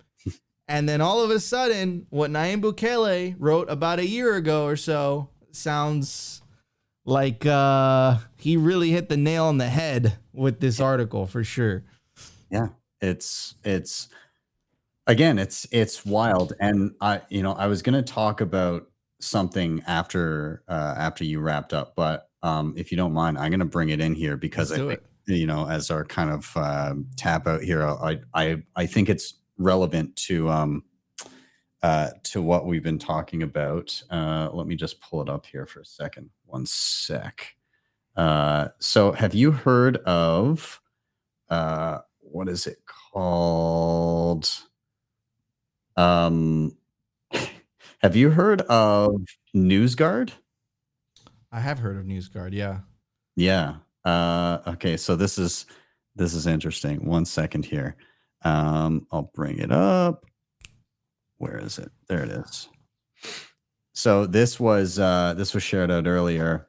And 0.68 0.88
then 0.88 1.00
all 1.00 1.20
of 1.20 1.30
a 1.30 1.40
sudden, 1.40 2.06
what 2.10 2.30
Nayib 2.30 2.62
Bukele 2.62 3.34
wrote 3.38 3.68
about 3.68 3.98
a 3.98 4.06
year 4.06 4.36
ago 4.36 4.66
or 4.66 4.76
so 4.76 5.28
sounds 5.50 6.42
like 7.04 7.44
uh, 7.44 8.18
he 8.36 8.56
really 8.56 8.90
hit 8.90 9.08
the 9.08 9.16
nail 9.16 9.46
on 9.46 9.58
the 9.58 9.68
head 9.68 10.16
with 10.32 10.60
this 10.60 10.80
article 10.80 11.26
for 11.26 11.42
sure. 11.42 11.82
Yeah, 12.50 12.68
it's 13.00 13.56
it's 13.64 14.08
again, 15.06 15.38
it's 15.38 15.66
it's 15.72 16.06
wild, 16.06 16.52
and 16.60 16.94
I 17.00 17.22
you 17.28 17.42
know 17.42 17.52
I 17.52 17.66
was 17.66 17.82
gonna 17.82 18.02
talk 18.02 18.40
about 18.40 18.89
something 19.20 19.82
after 19.86 20.62
uh, 20.68 20.94
after 20.96 21.24
you 21.24 21.40
wrapped 21.40 21.72
up, 21.72 21.94
but 21.94 22.28
um, 22.42 22.74
if 22.76 22.90
you 22.90 22.96
don't 22.96 23.12
mind, 23.12 23.38
I'm 23.38 23.50
gonna 23.50 23.64
bring 23.64 23.90
it 23.90 24.00
in 24.00 24.14
here 24.14 24.36
because 24.36 24.70
Let's 24.70 24.82
I 24.82 24.86
think 24.86 25.00
you 25.26 25.46
know 25.46 25.68
as 25.68 25.90
our 25.90 26.04
kind 26.04 26.30
of 26.30 26.50
uh, 26.56 26.94
tap 27.16 27.46
out 27.46 27.62
here, 27.62 27.86
I 27.86 28.20
I 28.34 28.62
I 28.76 28.86
think 28.86 29.08
it's 29.08 29.34
relevant 29.58 30.16
to 30.16 30.48
um 30.48 30.84
uh 31.82 32.10
to 32.24 32.40
what 32.40 32.66
we've 32.66 32.82
been 32.82 32.98
talking 32.98 33.42
about. 33.42 34.02
Uh, 34.10 34.48
let 34.52 34.66
me 34.66 34.74
just 34.74 35.00
pull 35.00 35.22
it 35.22 35.28
up 35.28 35.46
here 35.46 35.66
for 35.66 35.80
a 35.80 35.86
second. 35.86 36.30
One 36.46 36.66
sec. 36.66 37.56
Uh, 38.16 38.68
so 38.78 39.12
have 39.12 39.34
you 39.34 39.52
heard 39.52 39.98
of 39.98 40.80
uh 41.48 41.98
what 42.20 42.48
is 42.48 42.66
it 42.66 42.82
called? 42.86 44.48
Um, 45.96 46.76
have 48.00 48.16
you 48.16 48.30
heard 48.30 48.62
of 48.62 49.24
NewsGuard? 49.54 50.30
I 51.52 51.60
have 51.60 51.78
heard 51.78 51.96
of 51.96 52.04
NewsGuard, 52.04 52.52
yeah. 52.52 52.80
Yeah. 53.36 53.76
Uh, 54.04 54.58
okay. 54.66 54.96
So 54.96 55.16
this 55.16 55.38
is 55.38 55.66
this 56.16 56.34
is 56.34 56.46
interesting. 56.46 57.04
One 57.04 57.24
second 57.24 57.66
here. 57.66 57.96
Um, 58.42 59.06
I'll 59.12 59.30
bring 59.34 59.58
it 59.58 59.70
up. 59.70 60.24
Where 61.36 61.58
is 61.58 61.78
it? 61.78 61.90
There 62.08 62.22
it 62.22 62.30
is. 62.30 62.68
So 63.92 64.26
this 64.26 64.58
was 64.58 64.98
uh, 64.98 65.34
this 65.36 65.52
was 65.52 65.62
shared 65.62 65.90
out 65.90 66.06
earlier. 66.06 66.68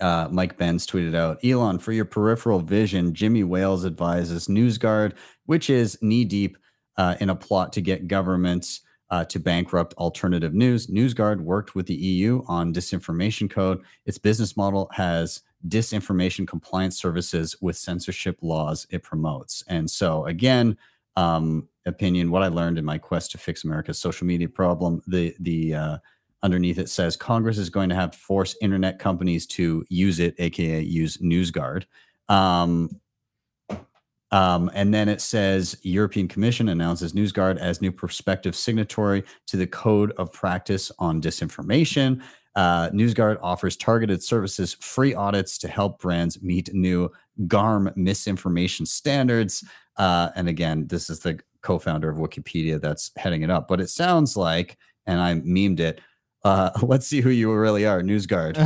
Uh, 0.00 0.28
Mike 0.30 0.58
Benz 0.58 0.86
tweeted 0.86 1.14
out, 1.14 1.42
Elon, 1.42 1.78
for 1.78 1.90
your 1.90 2.04
peripheral 2.04 2.60
vision, 2.60 3.14
Jimmy 3.14 3.42
Wales 3.42 3.86
advises 3.86 4.46
NewsGuard, 4.46 5.14
which 5.46 5.70
is 5.70 5.98
knee 6.02 6.24
deep 6.24 6.58
uh, 6.98 7.16
in 7.18 7.30
a 7.30 7.34
plot 7.34 7.72
to 7.72 7.80
get 7.80 8.06
governments 8.06 8.82
uh, 9.10 9.24
to 9.26 9.38
bankrupt 9.38 9.94
alternative 9.94 10.54
news. 10.54 10.88
NewsGuard 10.88 11.40
worked 11.40 11.74
with 11.74 11.86
the 11.86 11.94
EU 11.94 12.42
on 12.48 12.72
disinformation 12.72 13.48
code. 13.48 13.82
Its 14.04 14.18
business 14.18 14.56
model 14.56 14.90
has 14.92 15.42
disinformation 15.68 16.46
compliance 16.46 16.98
services 16.98 17.56
with 17.60 17.76
censorship 17.76 18.38
laws 18.42 18.86
it 18.90 19.02
promotes. 19.02 19.64
And 19.68 19.90
so, 19.90 20.26
again, 20.26 20.76
um, 21.16 21.68
opinion, 21.86 22.30
what 22.30 22.42
I 22.42 22.48
learned 22.48 22.78
in 22.78 22.84
my 22.84 22.98
quest 22.98 23.30
to 23.32 23.38
fix 23.38 23.64
America's 23.64 23.98
social 23.98 24.26
media 24.26 24.48
problem, 24.48 25.02
the 25.06 25.34
the 25.40 25.74
uh, 25.74 25.98
underneath 26.42 26.78
it 26.78 26.88
says 26.88 27.16
Congress 27.16 27.58
is 27.58 27.70
going 27.70 27.88
to 27.88 27.94
have 27.94 28.10
to 28.10 28.18
force 28.18 28.56
internet 28.60 28.98
companies 28.98 29.46
to 29.46 29.84
use 29.88 30.20
it, 30.20 30.34
aka 30.38 30.80
use 30.80 31.16
NewsGuard. 31.18 31.84
Um, 32.28 33.00
um, 34.32 34.70
and 34.74 34.92
then 34.92 35.08
it 35.08 35.20
says 35.20 35.76
European 35.82 36.28
Commission 36.28 36.68
announces 36.68 37.12
NewsGuard 37.12 37.58
as 37.58 37.80
new 37.80 37.92
prospective 37.92 38.56
signatory 38.56 39.24
to 39.46 39.56
the 39.56 39.66
Code 39.66 40.12
of 40.12 40.32
Practice 40.32 40.90
on 40.98 41.20
Disinformation. 41.20 42.22
Uh, 42.56 42.90
NewsGuard 42.90 43.38
offers 43.42 43.76
targeted 43.76 44.22
services, 44.22 44.74
free 44.80 45.14
audits 45.14 45.58
to 45.58 45.68
help 45.68 46.00
brands 46.00 46.42
meet 46.42 46.72
new 46.72 47.10
GARM 47.46 47.92
misinformation 47.96 48.86
standards. 48.86 49.62
Uh, 49.96 50.30
and 50.34 50.48
again, 50.48 50.86
this 50.88 51.10
is 51.10 51.20
the 51.20 51.38
co-founder 51.60 52.08
of 52.08 52.16
Wikipedia 52.16 52.80
that's 52.80 53.12
heading 53.16 53.42
it 53.42 53.50
up. 53.50 53.68
But 53.68 53.80
it 53.80 53.90
sounds 53.90 54.36
like, 54.36 54.78
and 55.06 55.20
I 55.20 55.34
memed 55.34 55.80
it. 55.80 56.00
Uh, 56.44 56.70
let's 56.82 57.06
see 57.06 57.20
who 57.20 57.30
you 57.30 57.52
really 57.52 57.84
are, 57.86 58.00
NewsGuard, 58.02 58.56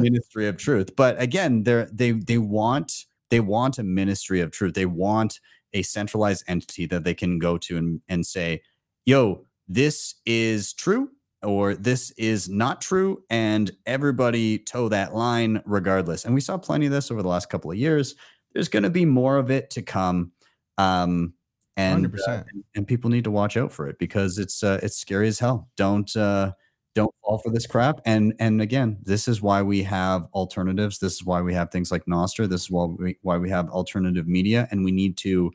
Ministry 0.00 0.46
of 0.46 0.56
Truth. 0.56 0.94
But 0.96 1.20
again, 1.20 1.64
they 1.64 1.86
they 1.92 2.12
they 2.12 2.38
want 2.38 3.06
they 3.30 3.40
want 3.40 3.78
a 3.78 3.82
Ministry 3.82 4.40
of 4.40 4.50
Truth. 4.50 4.74
They 4.74 4.86
want 4.86 5.40
a 5.72 5.82
centralized 5.82 6.44
entity 6.46 6.86
that 6.86 7.04
they 7.04 7.14
can 7.14 7.38
go 7.38 7.56
to 7.58 7.76
and, 7.76 8.00
and 8.08 8.26
say, 8.26 8.62
"Yo, 9.04 9.46
this 9.68 10.16
is 10.26 10.72
true." 10.72 11.10
Or 11.42 11.74
this 11.74 12.10
is 12.18 12.50
not 12.50 12.82
true, 12.82 13.22
and 13.30 13.70
everybody 13.86 14.58
toe 14.58 14.90
that 14.90 15.14
line 15.14 15.62
regardless. 15.64 16.26
And 16.26 16.34
we 16.34 16.42
saw 16.42 16.58
plenty 16.58 16.84
of 16.84 16.92
this 16.92 17.10
over 17.10 17.22
the 17.22 17.28
last 17.28 17.48
couple 17.48 17.70
of 17.70 17.78
years. 17.78 18.14
There's 18.52 18.68
going 18.68 18.82
to 18.82 18.90
be 18.90 19.06
more 19.06 19.38
of 19.38 19.50
it 19.50 19.70
to 19.70 19.80
come. 19.80 20.32
Um, 20.76 21.32
and, 21.78 22.06
uh, 22.06 22.08
100%. 22.10 22.44
and 22.74 22.86
people 22.86 23.08
need 23.08 23.24
to 23.24 23.30
watch 23.30 23.56
out 23.56 23.72
for 23.72 23.88
it 23.88 23.98
because 23.98 24.38
it's 24.38 24.62
uh, 24.62 24.80
it's 24.82 24.98
scary 24.98 25.28
as 25.28 25.38
hell. 25.38 25.70
Don't 25.78 26.14
uh, 26.14 26.52
don't 26.94 27.14
fall 27.22 27.38
for 27.38 27.50
this 27.50 27.66
crap. 27.66 28.00
And 28.04 28.34
and 28.38 28.60
again, 28.60 28.98
this 29.02 29.28
is 29.28 29.40
why 29.40 29.62
we 29.62 29.82
have 29.84 30.28
alternatives. 30.34 30.98
This 30.98 31.14
is 31.14 31.24
why 31.24 31.40
we 31.40 31.54
have 31.54 31.70
things 31.70 31.90
like 31.92 32.04
Nostr. 32.06 32.48
This 32.48 32.62
is 32.62 32.70
why 32.70 32.84
we 32.86 33.16
why 33.22 33.38
we 33.38 33.50
have 33.50 33.70
alternative 33.70 34.26
media, 34.26 34.68
and 34.70 34.84
we 34.84 34.92
need 34.92 35.16
to 35.18 35.52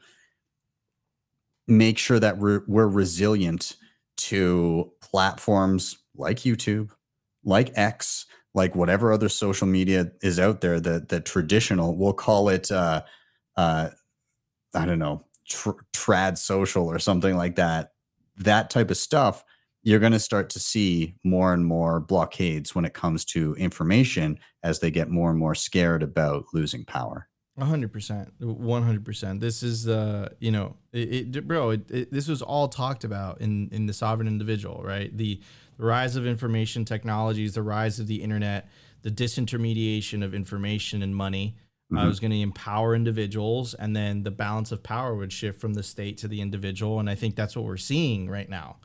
make 1.67 1.97
sure 1.97 2.19
that 2.19 2.37
we're 2.37 2.63
we're 2.67 2.87
resilient 2.87 3.75
to 4.17 4.91
platforms 5.01 5.97
like 6.15 6.39
YouTube, 6.39 6.89
like 7.43 7.71
X, 7.75 8.25
like 8.53 8.75
whatever 8.75 9.11
other 9.11 9.29
social 9.29 9.67
media 9.67 10.11
is 10.21 10.39
out 10.39 10.61
there. 10.61 10.79
That 10.79 11.09
the 11.09 11.19
traditional, 11.19 11.97
we'll 11.97 12.13
call 12.13 12.49
it. 12.49 12.71
Uh, 12.71 13.03
uh, 13.57 13.89
I 14.73 14.85
don't 14.85 14.99
know, 14.99 15.25
tr- 15.47 15.71
trad 15.93 16.37
social 16.37 16.85
or 16.89 16.99
something 16.99 17.35
like 17.35 17.55
that. 17.55 17.93
That 18.37 18.69
type 18.69 18.91
of 18.91 18.97
stuff, 18.97 19.43
you're 19.85 19.99
going 19.99 20.11
to 20.11 20.19
start 20.19 20.49
to 20.49 20.59
see 20.59 21.15
more 21.23 21.53
and 21.53 21.65
more 21.65 22.01
blockades 22.01 22.75
when 22.75 22.83
it 22.83 22.93
comes 22.93 23.23
to 23.25 23.55
information 23.55 24.37
as 24.63 24.79
they 24.79 24.91
get 24.91 25.09
more 25.09 25.29
and 25.29 25.39
more 25.39 25.55
scared 25.55 26.03
about 26.03 26.43
losing 26.53 26.83
power. 26.83 27.29
Hundred 27.57 27.93
percent, 27.93 28.33
one 28.39 28.83
hundred 28.83 29.05
percent. 29.05 29.39
This 29.39 29.63
is 29.63 29.85
the 29.85 30.35
you 30.39 30.51
know, 30.51 30.75
it, 30.91 31.33
it 31.37 31.47
bro. 31.47 31.69
It, 31.69 31.89
it, 31.89 32.11
this 32.11 32.27
was 32.27 32.41
all 32.41 32.67
talked 32.67 33.05
about 33.05 33.39
in 33.39 33.69
in 33.71 33.85
the 33.85 33.93
sovereign 33.93 34.27
individual, 34.27 34.81
right? 34.83 35.15
The, 35.15 35.39
the 35.77 35.85
rise 35.85 36.17
of 36.17 36.27
information 36.27 36.83
technologies, 36.83 37.53
the 37.53 37.63
rise 37.63 37.97
of 37.97 38.07
the 38.07 38.21
internet, 38.21 38.67
the 39.03 39.09
disintermediation 39.11 40.21
of 40.21 40.33
information 40.33 41.01
and 41.01 41.15
money. 41.15 41.55
Uh, 41.95 41.99
Mhm. 42.01 42.07
was 42.07 42.19
going 42.19 42.31
to 42.31 42.41
empower 42.41 42.95
individuals, 42.95 43.75
and 43.75 43.95
then 43.95 44.23
the 44.23 44.31
balance 44.31 44.71
of 44.71 44.81
power 44.81 45.15
would 45.15 45.31
shift 45.31 45.61
from 45.61 45.75
the 45.75 45.83
state 45.83 46.17
to 46.17 46.27
the 46.27 46.41
individual. 46.41 46.99
And 46.99 47.07
I 47.07 47.13
think 47.13 47.35
that's 47.35 47.55
what 47.55 47.63
we're 47.63 47.77
seeing 47.77 48.27
right 48.27 48.49
now. 48.49 48.79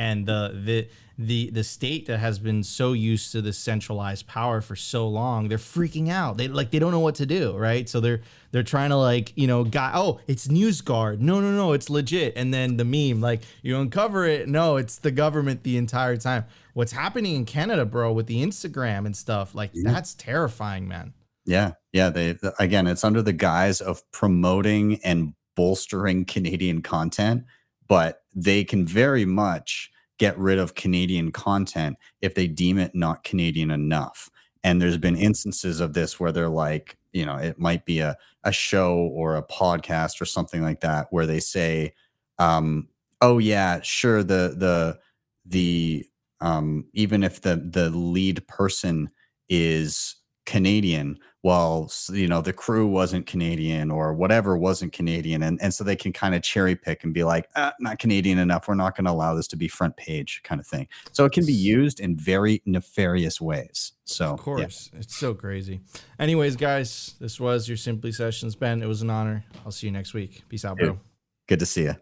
And 0.00 0.24
the 0.26 0.42
the 0.64 0.88
the 1.18 1.50
the 1.50 1.62
state 1.62 2.06
that 2.06 2.18
has 2.18 2.38
been 2.38 2.62
so 2.62 2.94
used 2.94 3.32
to 3.32 3.42
this 3.42 3.58
centralized 3.58 4.26
power 4.26 4.62
for 4.62 4.74
so 4.74 5.06
long, 5.06 5.48
they're 5.48 5.58
freaking 5.58 6.08
out. 6.08 6.38
They 6.38 6.48
like 6.48 6.70
they 6.70 6.78
don't 6.78 6.92
know 6.92 7.00
what 7.08 7.16
to 7.16 7.26
do, 7.26 7.54
right? 7.68 7.86
So 7.86 8.00
they're 8.00 8.22
they're 8.52 8.62
trying 8.62 8.88
to 8.90 8.96
like 8.96 9.32
you 9.36 9.46
know, 9.46 9.62
guy. 9.64 9.90
Oh, 9.94 10.20
it's 10.26 10.48
NewsGuard. 10.48 11.18
No, 11.18 11.40
no, 11.40 11.50
no, 11.52 11.72
it's 11.74 11.90
legit. 11.90 12.32
And 12.34 12.54
then 12.54 12.78
the 12.78 12.84
meme, 12.86 13.20
like 13.20 13.42
you 13.62 13.76
uncover 13.78 14.24
it. 14.24 14.48
No, 14.48 14.76
it's 14.76 14.96
the 14.96 15.10
government 15.10 15.62
the 15.64 15.76
entire 15.76 16.16
time. 16.16 16.46
What's 16.72 16.92
happening 16.92 17.34
in 17.36 17.44
Canada, 17.44 17.84
bro, 17.84 18.12
with 18.12 18.26
the 18.26 18.42
Instagram 18.42 19.04
and 19.04 19.14
stuff, 19.14 19.54
like 19.54 19.70
Yeah. 19.74 19.92
that's 19.92 20.14
terrifying, 20.14 20.88
man. 20.88 21.12
Yeah, 21.44 21.72
yeah. 21.92 22.08
They 22.08 22.36
again, 22.58 22.86
it's 22.86 23.04
under 23.04 23.20
the 23.20 23.34
guise 23.34 23.82
of 23.82 24.00
promoting 24.12 24.98
and 25.04 25.34
bolstering 25.56 26.24
Canadian 26.24 26.80
content, 26.80 27.44
but 27.86 28.19
they 28.34 28.64
can 28.64 28.86
very 28.86 29.24
much 29.24 29.90
get 30.18 30.38
rid 30.38 30.58
of 30.58 30.74
Canadian 30.74 31.32
content 31.32 31.96
if 32.20 32.34
they 32.34 32.46
deem 32.46 32.78
it 32.78 32.94
not 32.94 33.24
Canadian 33.24 33.70
enough. 33.70 34.30
And 34.62 34.80
there's 34.80 34.98
been 34.98 35.16
instances 35.16 35.80
of 35.80 35.94
this 35.94 36.20
where 36.20 36.32
they're 36.32 36.48
like, 36.48 36.98
you 37.12 37.24
know, 37.24 37.36
it 37.36 37.58
might 37.58 37.86
be 37.86 38.00
a, 38.00 38.16
a 38.44 38.52
show 38.52 38.96
or 38.96 39.36
a 39.36 39.42
podcast 39.42 40.20
or 40.20 40.26
something 40.26 40.62
like 40.62 40.80
that 40.80 41.06
where 41.10 41.26
they 41.26 41.40
say, 41.40 41.94
um, 42.38 42.88
oh 43.20 43.38
yeah, 43.38 43.80
sure, 43.80 44.22
the 44.22 44.54
the 44.56 44.98
the 45.46 46.06
um 46.40 46.84
even 46.92 47.22
if 47.22 47.40
the 47.40 47.56
the 47.56 47.90
lead 47.90 48.46
person 48.46 49.10
is 49.48 50.16
Canadian, 50.46 51.18
well, 51.42 51.90
you 52.12 52.28
know, 52.28 52.42
the 52.42 52.52
crew 52.52 52.86
wasn't 52.86 53.26
Canadian 53.26 53.90
or 53.90 54.12
whatever 54.12 54.56
wasn't 54.56 54.92
Canadian. 54.92 55.42
And, 55.42 55.60
and 55.62 55.72
so 55.72 55.84
they 55.84 55.96
can 55.96 56.12
kind 56.12 56.34
of 56.34 56.42
cherry 56.42 56.76
pick 56.76 57.02
and 57.04 57.14
be 57.14 57.24
like, 57.24 57.48
ah, 57.56 57.72
not 57.80 57.98
Canadian 57.98 58.38
enough. 58.38 58.68
We're 58.68 58.74
not 58.74 58.94
going 58.94 59.06
to 59.06 59.10
allow 59.10 59.34
this 59.34 59.46
to 59.48 59.56
be 59.56 59.68
front 59.68 59.96
page 59.96 60.40
kind 60.44 60.60
of 60.60 60.66
thing. 60.66 60.88
So 61.12 61.24
it 61.24 61.32
can 61.32 61.46
be 61.46 61.52
used 61.52 62.00
in 62.00 62.16
very 62.16 62.62
nefarious 62.66 63.40
ways. 63.40 63.92
So, 64.04 64.32
Of 64.32 64.40
yeah. 64.40 64.44
course. 64.44 64.90
It's 64.94 65.16
so 65.16 65.32
crazy. 65.32 65.80
Anyways, 66.18 66.56
guys, 66.56 67.14
this 67.20 67.40
was 67.40 67.68
your 67.68 67.76
Simply 67.76 68.12
Sessions. 68.12 68.54
Ben, 68.54 68.82
it 68.82 68.86
was 68.86 69.02
an 69.02 69.10
honor. 69.10 69.44
I'll 69.64 69.72
see 69.72 69.86
you 69.86 69.92
next 69.92 70.12
week. 70.12 70.42
Peace 70.48 70.64
out, 70.64 70.76
bro. 70.78 70.98
Good 71.46 71.60
to 71.60 71.66
see 71.66 71.84
you. 71.84 71.96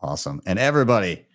Awesome. 0.00 0.40
And 0.46 0.58
everybody, 0.58 1.26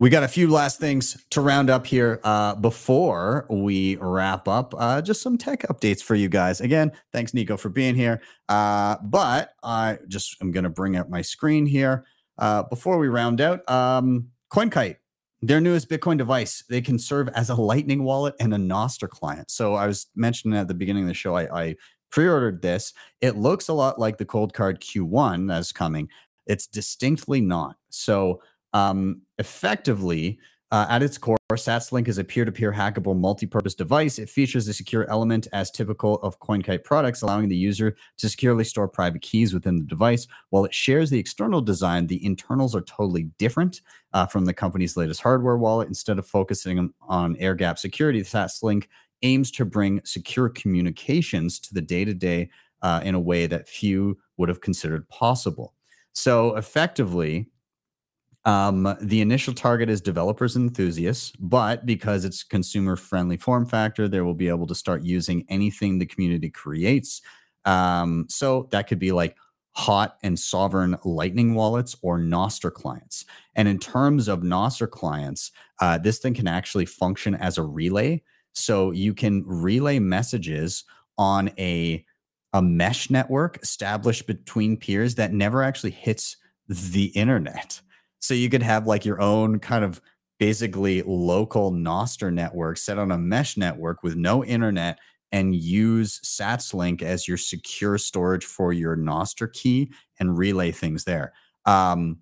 we 0.00 0.08
got 0.08 0.22
a 0.22 0.28
few 0.28 0.48
last 0.48 0.80
things 0.80 1.22
to 1.28 1.42
round 1.42 1.68
up 1.68 1.86
here 1.86 2.20
uh, 2.24 2.54
before 2.54 3.46
we 3.50 3.96
wrap 3.96 4.48
up. 4.48 4.74
Uh, 4.76 5.02
just 5.02 5.20
some 5.20 5.36
tech 5.36 5.60
updates 5.68 6.02
for 6.02 6.14
you 6.14 6.26
guys. 6.26 6.62
Again, 6.62 6.90
thanks, 7.12 7.34
Nico, 7.34 7.58
for 7.58 7.68
being 7.68 7.94
here. 7.94 8.22
Uh, 8.48 8.96
but 9.02 9.52
I 9.62 9.98
just 10.08 10.40
am 10.40 10.52
going 10.52 10.64
to 10.64 10.70
bring 10.70 10.96
up 10.96 11.10
my 11.10 11.20
screen 11.20 11.66
here 11.66 12.06
uh, 12.38 12.62
before 12.62 12.98
we 12.98 13.08
round 13.08 13.42
out. 13.42 13.60
Um, 13.70 14.28
CoinKite, 14.50 14.96
their 15.42 15.60
newest 15.60 15.90
Bitcoin 15.90 16.16
device, 16.16 16.64
they 16.70 16.80
can 16.80 16.98
serve 16.98 17.28
as 17.28 17.50
a 17.50 17.54
Lightning 17.54 18.02
wallet 18.02 18.34
and 18.40 18.54
a 18.54 18.58
Nostr 18.58 19.06
client. 19.06 19.50
So 19.50 19.74
I 19.74 19.86
was 19.86 20.06
mentioning 20.16 20.58
at 20.58 20.66
the 20.66 20.74
beginning 20.74 21.02
of 21.02 21.08
the 21.08 21.14
show, 21.14 21.36
I, 21.36 21.64
I 21.64 21.76
pre-ordered 22.10 22.62
this. 22.62 22.94
It 23.20 23.36
looks 23.36 23.68
a 23.68 23.74
lot 23.74 23.98
like 23.98 24.16
the 24.16 24.24
Coldcard 24.24 24.78
Q1 24.78 25.46
that's 25.46 25.72
coming. 25.72 26.08
It's 26.46 26.66
distinctly 26.66 27.42
not. 27.42 27.76
So 27.90 28.40
um, 28.72 29.22
effectively, 29.40 30.38
uh, 30.70 30.86
at 30.88 31.02
its 31.02 31.18
core, 31.18 31.36
SatsLink 31.50 32.06
is 32.06 32.18
a 32.18 32.22
peer-to-peer 32.22 32.72
hackable 32.72 33.18
multi-purpose 33.18 33.74
device. 33.74 34.20
It 34.20 34.30
features 34.30 34.68
a 34.68 34.72
secure 34.72 35.10
element 35.10 35.48
as 35.52 35.68
typical 35.68 36.14
of 36.22 36.38
CoinKite 36.38 36.84
products, 36.84 37.22
allowing 37.22 37.48
the 37.48 37.56
user 37.56 37.96
to 38.18 38.28
securely 38.28 38.62
store 38.62 38.86
private 38.86 39.22
keys 39.22 39.52
within 39.52 39.78
the 39.78 39.84
device. 39.84 40.28
While 40.50 40.64
it 40.64 40.72
shares 40.72 41.10
the 41.10 41.18
external 41.18 41.60
design, 41.60 42.06
the 42.06 42.24
internals 42.24 42.76
are 42.76 42.82
totally 42.82 43.24
different 43.38 43.80
uh, 44.12 44.26
from 44.26 44.44
the 44.44 44.54
company's 44.54 44.96
latest 44.96 45.22
hardware 45.22 45.56
wallet. 45.56 45.88
Instead 45.88 46.20
of 46.20 46.26
focusing 46.26 46.92
on, 47.08 47.36
air 47.38 47.56
gap 47.56 47.76
security, 47.76 48.20
SatsLink 48.20 48.86
aims 49.22 49.50
to 49.52 49.64
bring 49.64 50.00
secure 50.04 50.48
communications 50.48 51.58
to 51.60 51.74
the 51.74 51.82
day-to-day 51.82 52.48
uh, 52.82 53.00
in 53.02 53.16
a 53.16 53.20
way 53.20 53.46
that 53.48 53.68
few 53.68 54.16
would 54.36 54.48
have 54.48 54.60
considered 54.60 55.08
possible. 55.08 55.74
So 56.12 56.54
effectively, 56.56 57.50
um, 58.44 58.96
the 59.00 59.20
initial 59.20 59.52
target 59.52 59.90
is 59.90 60.00
developers 60.00 60.56
and 60.56 60.68
enthusiasts, 60.68 61.32
but 61.38 61.84
because 61.84 62.24
it's 62.24 62.42
consumer 62.42 62.96
friendly 62.96 63.36
form 63.36 63.66
factor, 63.66 64.08
they 64.08 64.20
will 64.20 64.34
be 64.34 64.48
able 64.48 64.66
to 64.66 64.74
start 64.74 65.02
using 65.02 65.44
anything 65.48 65.98
the 65.98 66.06
community 66.06 66.48
creates. 66.48 67.20
Um, 67.64 68.26
so 68.28 68.68
that 68.70 68.88
could 68.88 68.98
be 68.98 69.12
like 69.12 69.36
hot 69.72 70.16
and 70.22 70.38
sovereign 70.38 70.96
lightning 71.04 71.54
wallets 71.54 71.94
or 72.02 72.18
Nostr 72.18 72.72
clients. 72.72 73.24
And 73.54 73.68
in 73.68 73.78
terms 73.78 74.26
of 74.26 74.40
Nostr 74.40 74.90
clients, 74.90 75.52
uh, 75.80 75.98
this 75.98 76.18
thing 76.18 76.34
can 76.34 76.48
actually 76.48 76.86
function 76.86 77.34
as 77.34 77.58
a 77.58 77.62
relay. 77.62 78.22
So 78.52 78.90
you 78.90 79.14
can 79.14 79.44
relay 79.46 79.98
messages 79.98 80.84
on 81.18 81.50
a 81.58 82.04
a 82.52 82.60
mesh 82.60 83.10
network 83.10 83.62
established 83.62 84.26
between 84.26 84.76
peers 84.76 85.14
that 85.14 85.32
never 85.32 85.62
actually 85.62 85.92
hits 85.92 86.36
the 86.68 87.04
internet. 87.14 87.80
So 88.20 88.34
you 88.34 88.48
could 88.48 88.62
have 88.62 88.86
like 88.86 89.04
your 89.04 89.20
own 89.20 89.58
kind 89.58 89.84
of 89.84 90.00
basically 90.38 91.02
local 91.02 91.72
Nostr 91.72 92.32
network 92.32 92.78
set 92.78 92.98
on 92.98 93.10
a 93.10 93.18
mesh 93.18 93.56
network 93.56 94.02
with 94.02 94.16
no 94.16 94.44
internet 94.44 94.98
and 95.32 95.54
use 95.54 96.20
SatsLink 96.20 97.02
as 97.02 97.28
your 97.28 97.36
secure 97.36 97.98
storage 97.98 98.44
for 98.44 98.72
your 98.72 98.96
Nostr 98.96 99.52
key 99.52 99.92
and 100.18 100.36
relay 100.36 100.72
things 100.72 101.04
there. 101.04 101.32
Um, 101.66 102.18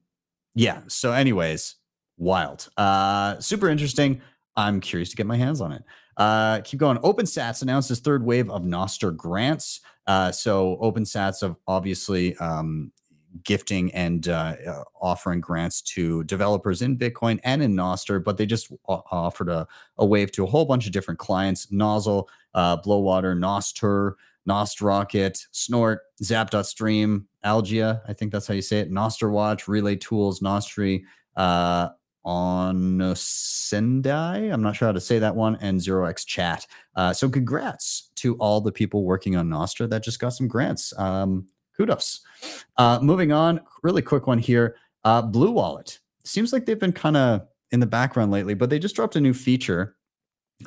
yeah. 0.55 0.81
So, 0.89 1.13
anyways, 1.13 1.77
wild. 2.17 2.69
Uh, 2.77 3.39
super 3.39 3.69
interesting. 3.69 4.21
I'm 4.57 4.81
curious 4.81 5.11
to 5.11 5.17
get 5.17 5.27
my 5.27 5.37
hands 5.37 5.61
on 5.61 5.73
it. 5.73 5.85
Uh, 6.17 6.61
keep 6.65 6.81
going. 6.81 6.99
OpenSats 6.99 7.63
announced 7.63 7.91
its 7.93 8.01
third 8.01 8.25
wave 8.25 8.51
of 8.51 8.63
Nostr 8.63 9.17
grants. 9.17 9.81
Uh, 10.07 10.33
so 10.33 10.77
OpenSats 10.83 11.43
have 11.43 11.55
obviously 11.69 12.37
um, 12.39 12.91
gifting 13.45 13.93
and 13.93 14.29
uh, 14.29 14.55
uh, 14.67 14.83
offering 15.01 15.41
grants 15.41 15.83
to 15.83 16.25
developers 16.25 16.83
in 16.83 16.99
Bitcoin 16.99 17.39
and 17.45 17.63
in 17.63 17.75
Nostr, 17.75 18.23
but 18.23 18.37
they 18.37 18.47
just 18.47 18.73
offered 18.87 19.49
a, 19.49 19.67
a 19.97 20.07
wave 20.07 20.33
to 20.33 20.45
a 20.45 20.47
whole 20.47 20.65
bunch 20.65 20.87
of 20.87 20.93
different 20.93 21.21
clients: 21.21 21.71
Nozzle, 21.71 22.29
uh, 22.55 22.77
Blowater, 22.79 23.35
Nostr, 23.39 24.15
Nostrocket, 24.47 25.47
Snort, 25.53 26.01
Zap.stream, 26.23 27.27
Algia. 27.45 28.03
I 28.09 28.13
think 28.13 28.33
that's 28.33 28.47
how 28.47 28.55
you 28.55 28.63
say 28.63 28.81
it. 28.81 28.91
Nostr 28.91 29.31
Watch, 29.31 29.69
Relay 29.69 29.97
Tools, 29.97 30.43
Nostri. 30.43 31.05
Uh, 31.37 31.91
on 32.25 33.15
Sendai. 33.15 34.51
I'm 34.53 34.61
not 34.61 34.77
sure 34.77 34.87
how 34.89 34.93
to 34.93 35.01
say 35.01 35.19
that 35.19 35.35
one, 35.35 35.57
and 35.63 35.81
Zero 35.81 36.05
X 36.05 36.27
Chat. 36.27 36.67
Uh, 36.95 37.13
so 37.13 37.29
congrats 37.31 38.11
to 38.17 38.35
all 38.37 38.61
the 38.61 38.71
people 38.71 39.05
working 39.05 39.35
on 39.35 39.49
Nostr 39.49 39.89
that 39.89 40.03
just 40.03 40.19
got 40.19 40.31
some 40.31 40.47
grants. 40.47 40.93
Um, 40.99 41.49
kudos. 41.79 42.21
Uh, 42.77 42.99
moving 43.01 43.33
on, 43.33 43.61
really 43.83 44.03
quick 44.03 44.27
one 44.27 44.39
here. 44.39 44.77
Uh, 45.05 45.23
BlueWallet 45.23 45.99
seems 46.25 46.53
like 46.53 46.67
they've 46.67 46.79
been 46.79 46.93
kind 46.93 47.17
of 47.17 47.47
in 47.71 47.81
the 47.81 47.87
background 47.87 48.31
lately, 48.31 48.55
but 48.55 48.69
they 48.71 48.79
just 48.79 48.97
dropped 48.97 49.17
a 49.17 49.21
new 49.21 49.33
feature. 49.33 49.95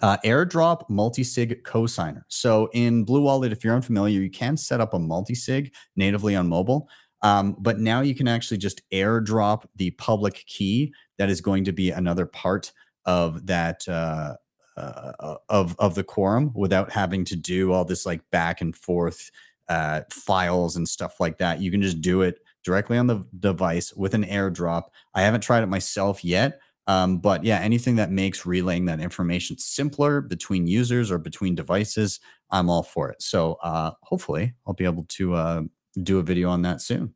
Uh, 0.01 0.15
airdrop 0.23 0.89
multi-sig 0.89 1.63
cosigner. 1.63 2.23
So 2.29 2.69
in 2.73 3.05
BlueWallet, 3.05 3.51
if 3.51 3.61
you're 3.63 3.75
unfamiliar, 3.75 4.21
you 4.21 4.29
can 4.29 4.55
set 4.55 4.79
up 4.79 4.93
a 4.93 4.99
multi-sig 4.99 5.73
natively 5.97 6.33
on 6.33 6.47
mobile. 6.47 6.87
Um, 7.23 7.57
but 7.59 7.79
now 7.79 7.99
you 7.99 8.15
can 8.15 8.27
actually 8.27 8.57
just 8.57 8.81
airdrop 8.91 9.65
the 9.75 9.91
public 9.91 10.45
key 10.47 10.93
that 11.17 11.29
is 11.29 11.41
going 11.41 11.65
to 11.65 11.73
be 11.73 11.91
another 11.91 12.25
part 12.25 12.71
of 13.05 13.45
that 13.47 13.87
uh, 13.87 14.35
uh, 14.77 15.35
of 15.49 15.75
of 15.77 15.95
the 15.95 16.03
quorum 16.03 16.51
without 16.55 16.91
having 16.91 17.25
to 17.25 17.35
do 17.35 17.71
all 17.73 17.85
this 17.85 18.05
like 18.05 18.21
back 18.31 18.61
and 18.61 18.75
forth 18.75 19.29
uh, 19.69 20.01
files 20.11 20.75
and 20.75 20.87
stuff 20.87 21.19
like 21.19 21.37
that. 21.37 21.61
You 21.61 21.71
can 21.71 21.81
just 21.81 22.01
do 22.01 22.21
it 22.21 22.39
directly 22.63 22.97
on 22.97 23.07
the 23.07 23.23
device 23.39 23.93
with 23.93 24.13
an 24.13 24.23
airdrop. 24.25 24.83
I 25.13 25.21
haven't 25.21 25.41
tried 25.41 25.63
it 25.63 25.67
myself 25.67 26.23
yet, 26.23 26.59
um, 26.87 27.19
but 27.19 27.43
yeah, 27.43 27.59
anything 27.59 27.95
that 27.95 28.11
makes 28.11 28.45
relaying 28.45 28.85
that 28.85 28.99
information 28.99 29.57
simpler 29.57 30.21
between 30.21 30.67
users 30.67 31.11
or 31.11 31.17
between 31.17 31.55
devices, 31.55 32.19
I'm 32.49 32.69
all 32.69 32.83
for 32.83 33.09
it. 33.09 33.21
So 33.21 33.53
uh, 33.63 33.91
hopefully, 34.01 34.53
I'll 34.67 34.73
be 34.73 34.85
able 34.85 35.05
to 35.09 35.33
uh, 35.33 35.61
do 36.01 36.19
a 36.19 36.23
video 36.23 36.49
on 36.49 36.61
that 36.63 36.81
soon. 36.81 37.13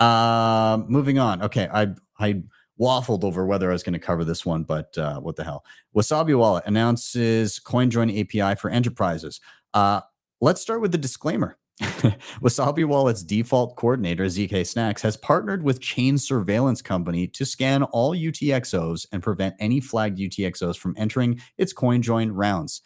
Uh, 0.00 0.78
moving 0.88 1.18
on. 1.18 1.42
Okay, 1.42 1.68
I 1.72 1.88
I 2.18 2.42
waffled 2.80 3.24
over 3.24 3.46
whether 3.46 3.70
I 3.70 3.72
was 3.72 3.82
going 3.82 3.92
to 3.92 3.98
cover 3.98 4.24
this 4.24 4.44
one, 4.44 4.64
but 4.64 4.96
uh, 4.98 5.20
what 5.20 5.36
the 5.36 5.44
hell? 5.44 5.64
Wasabi 5.96 6.36
Wallet 6.36 6.64
announces 6.66 7.60
CoinJoin 7.60 8.20
API 8.20 8.58
for 8.58 8.70
enterprises. 8.70 9.40
Uh, 9.72 10.00
let's 10.40 10.60
start 10.60 10.80
with 10.80 10.92
the 10.92 10.98
disclaimer. 10.98 11.56
Wasabi 12.40 12.84
Wallet's 12.84 13.22
default 13.22 13.74
coordinator, 13.76 14.24
zkSNACKs, 14.26 15.00
has 15.00 15.16
partnered 15.16 15.64
with 15.64 15.80
Chain 15.80 16.18
Surveillance 16.18 16.80
Company 16.80 17.26
to 17.28 17.44
scan 17.44 17.82
all 17.82 18.14
UTXOs 18.14 19.06
and 19.10 19.22
prevent 19.22 19.56
any 19.58 19.80
flagged 19.80 20.18
UTXOs 20.18 20.76
from 20.76 20.94
entering 20.96 21.40
its 21.58 21.74
CoinJoin 21.74 22.30
rounds. 22.32 22.80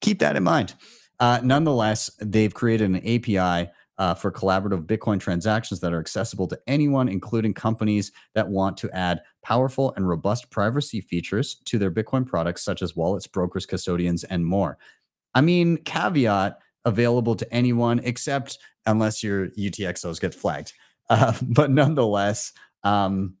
Keep 0.00 0.18
that 0.18 0.36
in 0.36 0.42
mind. 0.42 0.74
Uh, 1.20 1.40
nonetheless, 1.42 2.10
they've 2.20 2.54
created 2.54 2.90
an 2.90 2.96
API 2.96 3.70
uh, 3.98 4.14
for 4.14 4.30
collaborative 4.30 4.86
Bitcoin 4.86 5.18
transactions 5.20 5.80
that 5.80 5.92
are 5.92 6.00
accessible 6.00 6.46
to 6.46 6.58
anyone, 6.66 7.08
including 7.08 7.52
companies 7.52 8.12
that 8.34 8.48
want 8.48 8.76
to 8.76 8.90
add 8.92 9.20
powerful 9.42 9.92
and 9.96 10.08
robust 10.08 10.50
privacy 10.50 11.00
features 11.00 11.56
to 11.64 11.78
their 11.78 11.90
Bitcoin 11.90 12.26
products, 12.26 12.64
such 12.64 12.80
as 12.80 12.94
wallets, 12.94 13.26
brokers, 13.26 13.66
custodians, 13.66 14.22
and 14.24 14.46
more. 14.46 14.78
I 15.34 15.40
mean, 15.40 15.78
caveat 15.78 16.58
available 16.84 17.34
to 17.36 17.52
anyone 17.52 18.00
except 18.04 18.58
unless 18.86 19.22
your 19.22 19.48
UTXOs 19.50 20.20
get 20.20 20.34
flagged. 20.34 20.72
Uh, 21.10 21.32
but 21.40 21.70
nonetheless, 21.70 22.52
um, 22.84 23.34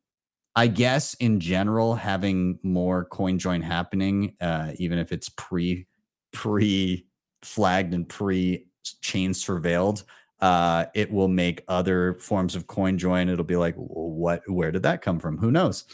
I 0.56 0.68
guess 0.68 1.12
in 1.20 1.38
general, 1.38 1.96
having 1.96 2.58
more 2.62 3.04
coin 3.04 3.38
join 3.38 3.60
happening, 3.60 4.36
uh, 4.40 4.72
even 4.78 4.98
if 4.98 5.12
it's 5.12 5.28
pre 5.28 5.86
pre 6.32 7.06
flagged 7.42 7.92
and 7.92 8.08
pre 8.08 8.66
chain 9.02 9.32
surveilled, 9.32 10.04
uh, 10.40 10.86
it 10.94 11.12
will 11.12 11.28
make 11.28 11.62
other 11.68 12.14
forms 12.14 12.56
of 12.56 12.66
coin 12.66 12.98
join. 12.98 13.28
It'll 13.28 13.44
be 13.44 13.56
like, 13.56 13.74
what? 13.76 14.42
Where 14.48 14.72
did 14.72 14.82
that 14.84 15.02
come 15.02 15.18
from? 15.20 15.38
Who 15.38 15.50
knows? 15.50 15.84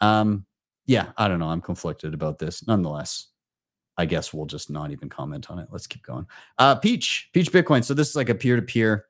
Um, 0.00 0.46
yeah, 0.86 1.12
I 1.16 1.28
don't 1.28 1.38
know. 1.38 1.48
I'm 1.48 1.60
conflicted 1.60 2.14
about 2.14 2.38
this. 2.38 2.66
Nonetheless, 2.66 3.26
I 3.96 4.06
guess 4.06 4.32
we'll 4.32 4.46
just 4.46 4.70
not 4.70 4.90
even 4.90 5.08
comment 5.08 5.50
on 5.50 5.58
it. 5.58 5.68
Let's 5.70 5.86
keep 5.86 6.02
going. 6.02 6.26
Uh, 6.58 6.74
Peach, 6.74 7.30
Peach 7.32 7.52
Bitcoin. 7.52 7.84
So 7.84 7.94
this 7.94 8.08
is 8.08 8.16
like 8.16 8.28
a 8.28 8.34
peer 8.34 8.56
to 8.56 8.62
peer 8.62 9.06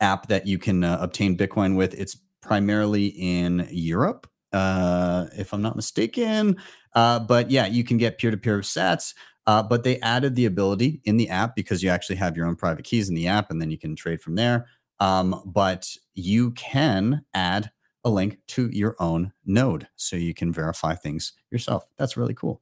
app 0.00 0.28
that 0.28 0.46
you 0.46 0.58
can 0.58 0.84
uh, 0.84 0.98
obtain 1.00 1.36
Bitcoin 1.36 1.76
with. 1.76 1.94
It's 1.94 2.16
primarily 2.40 3.06
in 3.06 3.66
Europe, 3.70 4.28
uh, 4.52 5.26
if 5.36 5.54
I'm 5.54 5.62
not 5.62 5.76
mistaken. 5.76 6.56
Uh, 6.94 7.20
but 7.20 7.50
yeah, 7.50 7.66
you 7.66 7.84
can 7.84 7.96
get 7.96 8.18
peer 8.18 8.30
to 8.30 8.36
peer 8.36 8.58
sats. 8.60 9.14
Uh, 9.46 9.62
but 9.62 9.82
they 9.82 9.98
added 10.00 10.36
the 10.36 10.46
ability 10.46 11.00
in 11.04 11.16
the 11.16 11.28
app 11.28 11.56
because 11.56 11.82
you 11.82 11.90
actually 11.90 12.16
have 12.16 12.36
your 12.36 12.46
own 12.46 12.54
private 12.54 12.84
keys 12.84 13.08
in 13.08 13.14
the 13.14 13.26
app 13.26 13.50
and 13.50 13.60
then 13.60 13.70
you 13.70 13.78
can 13.78 13.96
trade 13.96 14.20
from 14.20 14.36
there. 14.36 14.66
Um, 15.00 15.42
but 15.46 15.88
you 16.14 16.52
can 16.52 17.24
add 17.34 17.72
a 18.04 18.10
link 18.10 18.38
to 18.48 18.68
your 18.72 18.94
own 19.00 19.32
node 19.44 19.88
so 19.96 20.16
you 20.16 20.34
can 20.34 20.52
verify 20.52 20.94
things 20.94 21.32
yourself. 21.50 21.88
That's 21.96 22.16
really 22.16 22.34
cool. 22.34 22.60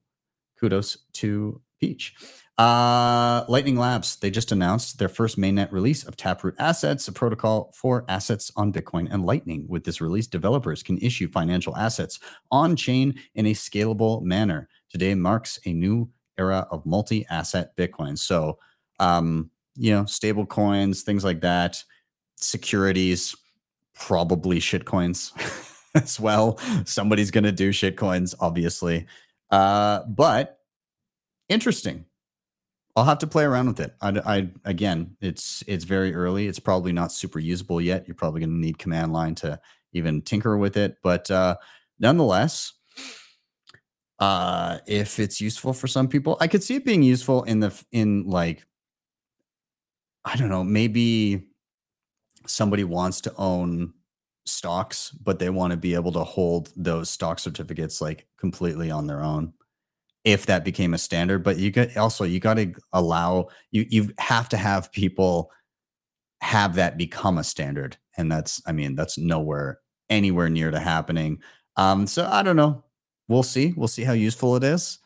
Kudos 0.60 0.98
to 1.14 1.60
Peach. 1.80 2.14
Uh, 2.58 3.42
Lightning 3.48 3.76
Labs, 3.76 4.16
they 4.16 4.30
just 4.30 4.52
announced 4.52 4.98
their 4.98 5.08
first 5.08 5.38
mainnet 5.38 5.72
release 5.72 6.04
of 6.04 6.14
Taproot 6.14 6.54
Assets, 6.58 7.08
a 7.08 7.12
protocol 7.12 7.72
for 7.74 8.04
assets 8.06 8.52
on 8.54 8.70
Bitcoin 8.70 9.10
and 9.10 9.24
Lightning. 9.24 9.64
With 9.66 9.84
this 9.84 10.02
release, 10.02 10.26
developers 10.26 10.82
can 10.82 10.98
issue 10.98 11.30
financial 11.30 11.74
assets 11.74 12.20
on 12.50 12.76
chain 12.76 13.14
in 13.34 13.46
a 13.46 13.54
scalable 13.54 14.22
manner. 14.22 14.68
Today 14.90 15.14
marks 15.14 15.58
a 15.64 15.72
new 15.72 16.10
era 16.38 16.66
of 16.70 16.84
multi 16.84 17.24
asset 17.30 17.74
Bitcoin. 17.76 18.18
So, 18.18 18.58
um, 18.98 19.50
you 19.74 19.94
know, 19.94 20.04
stable 20.04 20.44
coins, 20.44 21.02
things 21.02 21.24
like 21.24 21.40
that, 21.40 21.82
securities, 22.36 23.34
probably 23.94 24.58
shitcoins 24.58 25.32
as 25.94 26.20
well. 26.20 26.58
Somebody's 26.84 27.30
going 27.30 27.44
to 27.44 27.52
do 27.52 27.70
shitcoins, 27.70 28.34
obviously. 28.38 29.06
Uh, 29.50 30.04
but 30.04 30.58
interesting. 31.48 32.04
I'll 32.96 33.04
have 33.04 33.18
to 33.18 33.26
play 33.26 33.44
around 33.44 33.68
with 33.68 33.80
it. 33.80 33.94
I, 34.00 34.08
I 34.26 34.50
again, 34.64 35.16
it's 35.20 35.62
it's 35.66 35.84
very 35.84 36.14
early. 36.14 36.48
It's 36.48 36.58
probably 36.58 36.92
not 36.92 37.12
super 37.12 37.38
usable 37.38 37.80
yet. 37.80 38.06
You're 38.06 38.16
probably 38.16 38.40
going 38.40 38.50
to 38.50 38.56
need 38.56 38.78
command 38.78 39.12
line 39.12 39.34
to 39.36 39.60
even 39.92 40.22
tinker 40.22 40.56
with 40.58 40.76
it. 40.76 40.96
But 41.02 41.30
uh, 41.30 41.56
nonetheless, 41.98 42.72
uh, 44.18 44.78
if 44.86 45.18
it's 45.18 45.40
useful 45.40 45.72
for 45.72 45.86
some 45.86 46.08
people, 46.08 46.36
I 46.40 46.48
could 46.48 46.62
see 46.62 46.74
it 46.74 46.84
being 46.84 47.02
useful 47.02 47.44
in 47.44 47.60
the 47.60 47.84
in 47.92 48.24
like 48.26 48.66
I 50.24 50.36
don't 50.36 50.50
know, 50.50 50.64
maybe 50.64 51.46
somebody 52.46 52.84
wants 52.84 53.22
to 53.22 53.34
own 53.36 53.94
stocks, 54.50 55.10
but 55.10 55.38
they 55.38 55.50
want 55.50 55.72
to 55.72 55.76
be 55.76 55.94
able 55.94 56.12
to 56.12 56.24
hold 56.24 56.72
those 56.76 57.10
stock 57.10 57.38
certificates 57.38 58.00
like 58.00 58.26
completely 58.38 58.90
on 58.90 59.06
their 59.06 59.22
own 59.22 59.52
if 60.24 60.46
that 60.46 60.64
became 60.64 60.94
a 60.94 60.98
standard. 60.98 61.42
But 61.42 61.58
you 61.58 61.70
got 61.70 61.96
also 61.96 62.24
you 62.24 62.40
got 62.40 62.54
to 62.54 62.72
allow 62.92 63.48
you 63.70 63.86
you 63.88 64.10
have 64.18 64.48
to 64.50 64.56
have 64.56 64.92
people 64.92 65.50
have 66.42 66.74
that 66.76 66.96
become 66.96 67.38
a 67.38 67.44
standard. 67.44 67.96
And 68.16 68.30
that's 68.30 68.62
I 68.66 68.72
mean, 68.72 68.94
that's 68.94 69.18
nowhere 69.18 69.80
anywhere 70.08 70.48
near 70.48 70.70
to 70.70 70.80
happening. 70.80 71.40
Um, 71.76 72.06
so 72.06 72.28
I 72.30 72.42
don't 72.42 72.56
know. 72.56 72.84
We'll 73.28 73.42
see. 73.42 73.72
We'll 73.76 73.88
see 73.88 74.04
how 74.04 74.12
useful 74.12 74.56
it 74.56 74.64
is. 74.64 74.98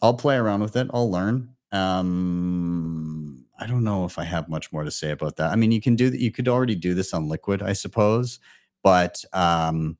I'll 0.00 0.14
play 0.14 0.36
around 0.36 0.60
with 0.60 0.76
it. 0.76 0.88
I'll 0.92 1.10
learn. 1.10 1.50
Um 1.72 3.25
I 3.58 3.66
don't 3.66 3.84
know 3.84 4.04
if 4.04 4.18
I 4.18 4.24
have 4.24 4.48
much 4.48 4.72
more 4.72 4.84
to 4.84 4.90
say 4.90 5.10
about 5.10 5.36
that. 5.36 5.50
I 5.50 5.56
mean, 5.56 5.72
you 5.72 5.80
can 5.80 5.96
do 5.96 6.10
that. 6.10 6.20
You 6.20 6.30
could 6.30 6.48
already 6.48 6.74
do 6.74 6.94
this 6.94 7.14
on 7.14 7.28
Liquid, 7.28 7.62
I 7.62 7.72
suppose, 7.72 8.38
but 8.82 9.24
um, 9.32 9.96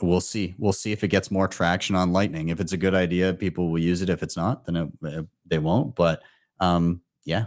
we'll 0.00 0.20
see. 0.20 0.54
We'll 0.58 0.72
see 0.72 0.92
if 0.92 1.02
it 1.02 1.08
gets 1.08 1.30
more 1.30 1.48
traction 1.48 1.96
on 1.96 2.12
Lightning. 2.12 2.48
If 2.48 2.60
it's 2.60 2.72
a 2.72 2.76
good 2.76 2.94
idea, 2.94 3.34
people 3.34 3.70
will 3.70 3.80
use 3.80 4.02
it. 4.02 4.10
If 4.10 4.22
it's 4.22 4.36
not, 4.36 4.64
then 4.64 4.76
it, 4.76 4.88
it, 5.02 5.26
they 5.46 5.58
won't. 5.58 5.94
But 5.94 6.22
um, 6.60 7.00
yeah, 7.24 7.46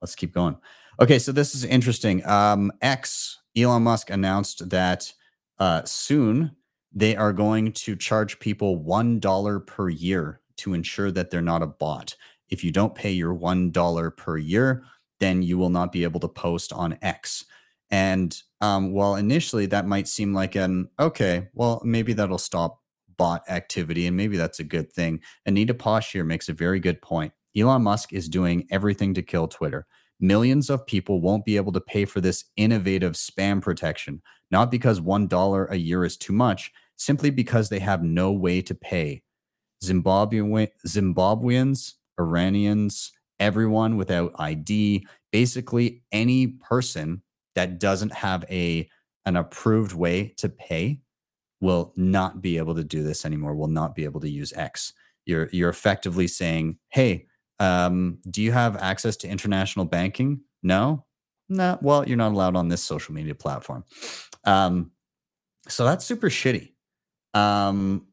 let's 0.00 0.14
keep 0.14 0.32
going. 0.32 0.56
Okay, 1.00 1.18
so 1.18 1.32
this 1.32 1.54
is 1.54 1.64
interesting. 1.64 2.24
Um, 2.26 2.72
X, 2.80 3.40
Elon 3.56 3.82
Musk 3.82 4.10
announced 4.10 4.70
that 4.70 5.12
uh, 5.58 5.82
soon 5.84 6.56
they 6.92 7.16
are 7.16 7.32
going 7.32 7.72
to 7.72 7.96
charge 7.96 8.38
people 8.38 8.76
one 8.76 9.18
dollar 9.18 9.58
per 9.58 9.88
year 9.88 10.40
to 10.56 10.72
ensure 10.72 11.10
that 11.10 11.30
they're 11.30 11.42
not 11.42 11.62
a 11.62 11.66
bot 11.66 12.14
if 12.54 12.64
you 12.64 12.70
don't 12.70 12.94
pay 12.94 13.12
your 13.12 13.34
$1 13.34 14.16
per 14.16 14.38
year, 14.38 14.84
then 15.20 15.42
you 15.42 15.58
will 15.58 15.68
not 15.68 15.92
be 15.92 16.04
able 16.04 16.20
to 16.20 16.28
post 16.28 16.72
on 16.72 16.96
X. 17.02 17.44
And 17.90 18.34
um, 18.60 18.92
while 18.92 19.16
initially 19.16 19.66
that 19.66 19.86
might 19.86 20.08
seem 20.08 20.32
like 20.32 20.54
an 20.54 20.88
okay, 20.98 21.48
well, 21.52 21.82
maybe 21.84 22.12
that'll 22.14 22.38
stop 22.38 22.80
bot 23.16 23.42
activity 23.48 24.06
and 24.06 24.16
maybe 24.16 24.36
that's 24.36 24.58
a 24.58 24.64
good 24.64 24.92
thing. 24.92 25.20
Anita 25.44 25.74
Posch 25.74 26.12
here 26.12 26.24
makes 26.24 26.48
a 26.48 26.52
very 26.52 26.80
good 26.80 27.02
point. 27.02 27.32
Elon 27.56 27.82
Musk 27.82 28.12
is 28.12 28.28
doing 28.28 28.66
everything 28.70 29.14
to 29.14 29.22
kill 29.22 29.46
Twitter. 29.46 29.86
Millions 30.20 30.70
of 30.70 30.86
people 30.86 31.20
won't 31.20 31.44
be 31.44 31.56
able 31.56 31.72
to 31.72 31.80
pay 31.80 32.04
for 32.04 32.20
this 32.20 32.44
innovative 32.56 33.12
spam 33.12 33.60
protection, 33.60 34.22
not 34.50 34.70
because 34.70 35.00
$1 35.00 35.70
a 35.70 35.76
year 35.76 36.04
is 36.04 36.16
too 36.16 36.32
much, 36.32 36.72
simply 36.96 37.30
because 37.30 37.68
they 37.68 37.80
have 37.80 38.02
no 38.02 38.32
way 38.32 38.62
to 38.62 38.74
pay. 38.74 39.22
Zimbabwe, 39.82 40.68
Zimbabweans 40.86 41.94
Iranians, 42.18 43.12
everyone 43.38 43.96
without 43.96 44.32
ID, 44.38 45.06
basically 45.32 46.02
any 46.12 46.46
person 46.46 47.22
that 47.54 47.78
doesn't 47.78 48.12
have 48.12 48.44
a 48.50 48.88
an 49.26 49.36
approved 49.36 49.94
way 49.94 50.34
to 50.36 50.48
pay 50.48 51.00
will 51.60 51.92
not 51.96 52.42
be 52.42 52.58
able 52.58 52.74
to 52.74 52.84
do 52.84 53.02
this 53.02 53.24
anymore. 53.24 53.54
Will 53.54 53.68
not 53.68 53.94
be 53.94 54.04
able 54.04 54.20
to 54.20 54.28
use 54.28 54.52
X. 54.52 54.92
You're 55.24 55.48
you're 55.52 55.70
effectively 55.70 56.26
saying, 56.26 56.78
"Hey, 56.90 57.26
um, 57.58 58.18
do 58.28 58.42
you 58.42 58.52
have 58.52 58.76
access 58.76 59.16
to 59.18 59.28
international 59.28 59.86
banking?" 59.86 60.42
No, 60.62 61.06
no. 61.48 61.78
Well, 61.80 62.06
you're 62.06 62.18
not 62.18 62.32
allowed 62.32 62.56
on 62.56 62.68
this 62.68 62.82
social 62.82 63.14
media 63.14 63.34
platform. 63.34 63.84
Um, 64.44 64.92
so 65.68 65.84
that's 65.84 66.04
super 66.04 66.28
shitty. 66.28 66.72
Um, 67.32 68.06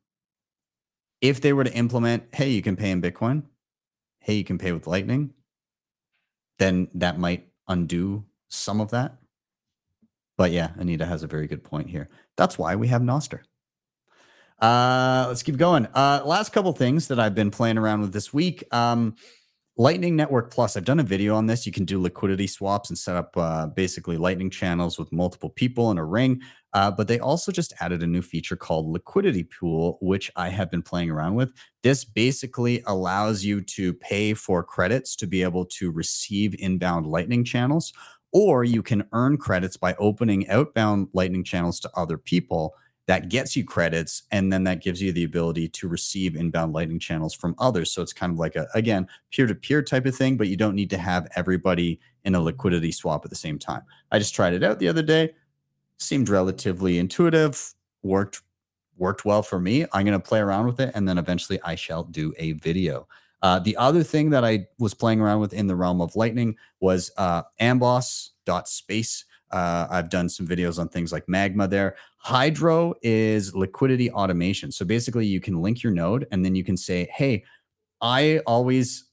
if 1.19 1.41
they 1.41 1.53
were 1.53 1.63
to 1.63 1.73
implement, 1.73 2.23
hey, 2.33 2.49
you 2.49 2.61
can 2.61 2.75
pay 2.75 2.91
in 2.91 3.01
Bitcoin, 3.01 3.43
hey, 4.21 4.35
you 4.35 4.43
can 4.43 4.57
pay 4.57 4.71
with 4.71 4.87
Lightning, 4.87 5.33
then 6.59 6.87
that 6.93 7.19
might 7.19 7.47
undo 7.67 8.23
some 8.47 8.79
of 8.79 8.91
that. 8.91 9.17
But 10.37 10.51
yeah, 10.51 10.71
Anita 10.77 11.05
has 11.05 11.23
a 11.23 11.27
very 11.27 11.47
good 11.47 11.63
point 11.63 11.89
here. 11.89 12.07
That's 12.37 12.57
why 12.57 12.75
we 12.75 12.87
have 12.87 13.01
Nostr. 13.01 13.41
Uh, 14.59 15.25
let's 15.27 15.43
keep 15.43 15.57
going. 15.57 15.87
Uh, 15.87 16.21
last 16.23 16.53
couple 16.53 16.71
things 16.73 17.07
that 17.07 17.19
I've 17.19 17.35
been 17.35 17.51
playing 17.51 17.77
around 17.77 18.01
with 18.01 18.13
this 18.13 18.31
week. 18.31 18.63
Um, 18.71 19.15
Lightning 19.77 20.17
Network 20.17 20.51
Plus. 20.51 20.75
I've 20.75 20.85
done 20.85 20.99
a 20.99 21.03
video 21.03 21.33
on 21.33 21.45
this. 21.45 21.65
You 21.65 21.71
can 21.71 21.85
do 21.85 21.99
liquidity 21.99 22.45
swaps 22.45 22.89
and 22.89 22.97
set 22.97 23.15
up 23.15 23.35
uh, 23.37 23.67
basically 23.67 24.17
Lightning 24.17 24.49
channels 24.49 24.99
with 24.99 25.13
multiple 25.13 25.49
people 25.49 25.89
in 25.91 25.97
a 25.97 26.05
ring. 26.05 26.41
Uh, 26.73 26.91
but 26.91 27.07
they 27.07 27.19
also 27.19 27.51
just 27.51 27.73
added 27.79 28.03
a 28.03 28.07
new 28.07 28.21
feature 28.21 28.57
called 28.57 28.87
Liquidity 28.87 29.43
Pool, 29.43 29.97
which 30.01 30.29
I 30.35 30.49
have 30.49 30.69
been 30.69 30.81
playing 30.81 31.09
around 31.09 31.35
with. 31.35 31.53
This 31.83 32.03
basically 32.03 32.83
allows 32.85 33.45
you 33.45 33.61
to 33.61 33.93
pay 33.93 34.33
for 34.33 34.61
credits 34.61 35.15
to 35.17 35.27
be 35.27 35.41
able 35.41 35.65
to 35.65 35.89
receive 35.89 36.53
inbound 36.59 37.07
Lightning 37.07 37.45
channels, 37.45 37.93
or 38.33 38.63
you 38.65 38.83
can 38.83 39.07
earn 39.13 39.37
credits 39.37 39.77
by 39.77 39.95
opening 39.95 40.49
outbound 40.49 41.07
Lightning 41.13 41.45
channels 41.45 41.79
to 41.79 41.89
other 41.95 42.17
people. 42.17 42.73
That 43.07 43.29
gets 43.29 43.55
you 43.55 43.65
credits, 43.65 44.23
and 44.31 44.53
then 44.53 44.63
that 44.65 44.81
gives 44.81 45.01
you 45.01 45.11
the 45.11 45.23
ability 45.23 45.67
to 45.69 45.87
receive 45.87 46.35
inbound 46.35 46.73
Lightning 46.73 46.99
channels 46.99 47.33
from 47.33 47.55
others. 47.57 47.91
So 47.91 48.01
it's 48.01 48.13
kind 48.13 48.31
of 48.31 48.39
like 48.39 48.55
a, 48.55 48.67
again, 48.73 49.07
peer 49.31 49.47
to 49.47 49.55
peer 49.55 49.81
type 49.81 50.05
of 50.05 50.15
thing, 50.15 50.37
but 50.37 50.47
you 50.47 50.55
don't 50.55 50.75
need 50.75 50.91
to 50.91 50.97
have 50.97 51.27
everybody 51.35 51.99
in 52.23 52.35
a 52.35 52.39
liquidity 52.39 52.91
swap 52.91 53.25
at 53.25 53.31
the 53.31 53.35
same 53.35 53.57
time. 53.57 53.81
I 54.11 54.19
just 54.19 54.35
tried 54.35 54.53
it 54.53 54.63
out 54.63 54.79
the 54.79 54.87
other 54.87 55.01
day 55.01 55.33
seemed 56.01 56.29
relatively 56.29 56.97
intuitive, 56.97 57.73
worked 58.03 58.41
worked 58.97 59.25
well 59.25 59.41
for 59.41 59.59
me. 59.59 59.85
I'm 59.93 60.05
going 60.05 60.19
to 60.19 60.19
play 60.19 60.39
around 60.39 60.67
with 60.67 60.79
it 60.79 60.91
and 60.93 61.07
then 61.07 61.17
eventually 61.17 61.59
I 61.63 61.75
shall 61.75 62.03
do 62.03 62.33
a 62.37 62.51
video. 62.53 63.07
Uh, 63.41 63.57
the 63.57 63.75
other 63.77 64.03
thing 64.03 64.29
that 64.29 64.45
I 64.45 64.67
was 64.77 64.93
playing 64.93 65.21
around 65.21 65.39
with 65.39 65.53
in 65.53 65.65
the 65.65 65.75
realm 65.75 66.01
of 66.01 66.15
Lightning 66.15 66.55
was 66.79 67.09
uh, 67.17 67.41
amboss.space. 67.59 69.25
Uh, 69.51 69.87
I've 69.89 70.09
done 70.09 70.29
some 70.29 70.47
videos 70.47 70.79
on 70.79 70.89
things 70.89 71.11
like 71.11 71.27
Magma 71.27 71.67
there. 71.67 71.95
Hydro 72.17 72.93
is 73.01 73.55
liquidity 73.55 74.11
automation. 74.11 74.71
So 74.71 74.85
basically, 74.85 75.25
you 75.25 75.39
can 75.39 75.61
link 75.61 75.83
your 75.83 75.93
node 75.93 76.27
and 76.31 76.45
then 76.45 76.55
you 76.55 76.63
can 76.63 76.77
say, 76.77 77.09
hey, 77.13 77.43
I 78.01 78.39
always 78.45 79.05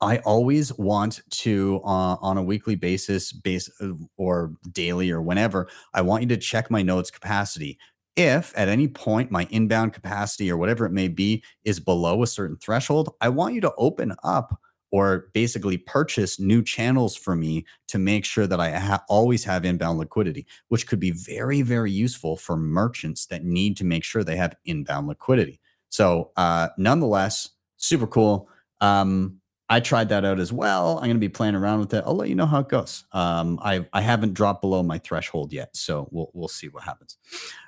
I 0.00 0.18
always 0.18 0.76
want 0.78 1.20
to, 1.30 1.80
uh, 1.84 2.16
on 2.20 2.38
a 2.38 2.42
weekly 2.42 2.76
basis, 2.76 3.32
base 3.32 3.68
uh, 3.80 3.94
or 4.16 4.52
daily 4.70 5.10
or 5.10 5.20
whenever, 5.20 5.68
I 5.92 6.02
want 6.02 6.22
you 6.22 6.28
to 6.28 6.36
check 6.36 6.70
my 6.70 6.82
nodes 6.82 7.10
capacity. 7.10 7.78
If 8.14 8.52
at 8.56 8.68
any 8.68 8.88
point 8.88 9.30
my 9.30 9.48
inbound 9.50 9.92
capacity 9.92 10.50
or 10.50 10.56
whatever 10.56 10.86
it 10.86 10.92
may 10.92 11.08
be 11.08 11.42
is 11.64 11.80
below 11.80 12.22
a 12.22 12.26
certain 12.28 12.56
threshold, 12.56 13.14
I 13.20 13.28
want 13.28 13.54
you 13.54 13.60
to 13.62 13.74
open 13.76 14.14
up 14.22 14.60
or 14.90 15.28
basically 15.34 15.76
purchase 15.76 16.40
new 16.40 16.62
channels 16.62 17.16
for 17.16 17.36
me 17.36 17.64
to 17.88 17.98
make 17.98 18.24
sure 18.24 18.46
that 18.46 18.60
I 18.60 18.70
ha- 18.70 19.04
always 19.08 19.44
have 19.44 19.64
inbound 19.64 19.98
liquidity, 19.98 20.46
which 20.68 20.86
could 20.86 21.00
be 21.00 21.10
very, 21.10 21.62
very 21.62 21.90
useful 21.90 22.36
for 22.36 22.56
merchants 22.56 23.26
that 23.26 23.44
need 23.44 23.76
to 23.78 23.84
make 23.84 24.04
sure 24.04 24.24
they 24.24 24.36
have 24.36 24.56
inbound 24.64 25.08
liquidity. 25.08 25.60
So, 25.90 26.30
uh, 26.36 26.68
nonetheless, 26.78 27.50
super 27.76 28.06
cool. 28.06 28.48
Um, 28.80 29.40
I 29.70 29.80
tried 29.80 30.08
that 30.08 30.24
out 30.24 30.40
as 30.40 30.52
well. 30.52 30.96
I'm 30.96 31.04
going 31.04 31.16
to 31.16 31.20
be 31.20 31.28
playing 31.28 31.54
around 31.54 31.80
with 31.80 31.92
it. 31.92 32.02
I'll 32.06 32.16
let 32.16 32.28
you 32.28 32.34
know 32.34 32.46
how 32.46 32.60
it 32.60 32.68
goes. 32.68 33.04
Um, 33.12 33.58
I 33.62 33.86
I 33.92 34.00
haven't 34.00 34.34
dropped 34.34 34.62
below 34.62 34.82
my 34.82 34.98
threshold 34.98 35.52
yet, 35.52 35.76
so 35.76 36.08
we'll 36.10 36.30
we'll 36.32 36.48
see 36.48 36.68
what 36.68 36.84
happens. 36.84 37.18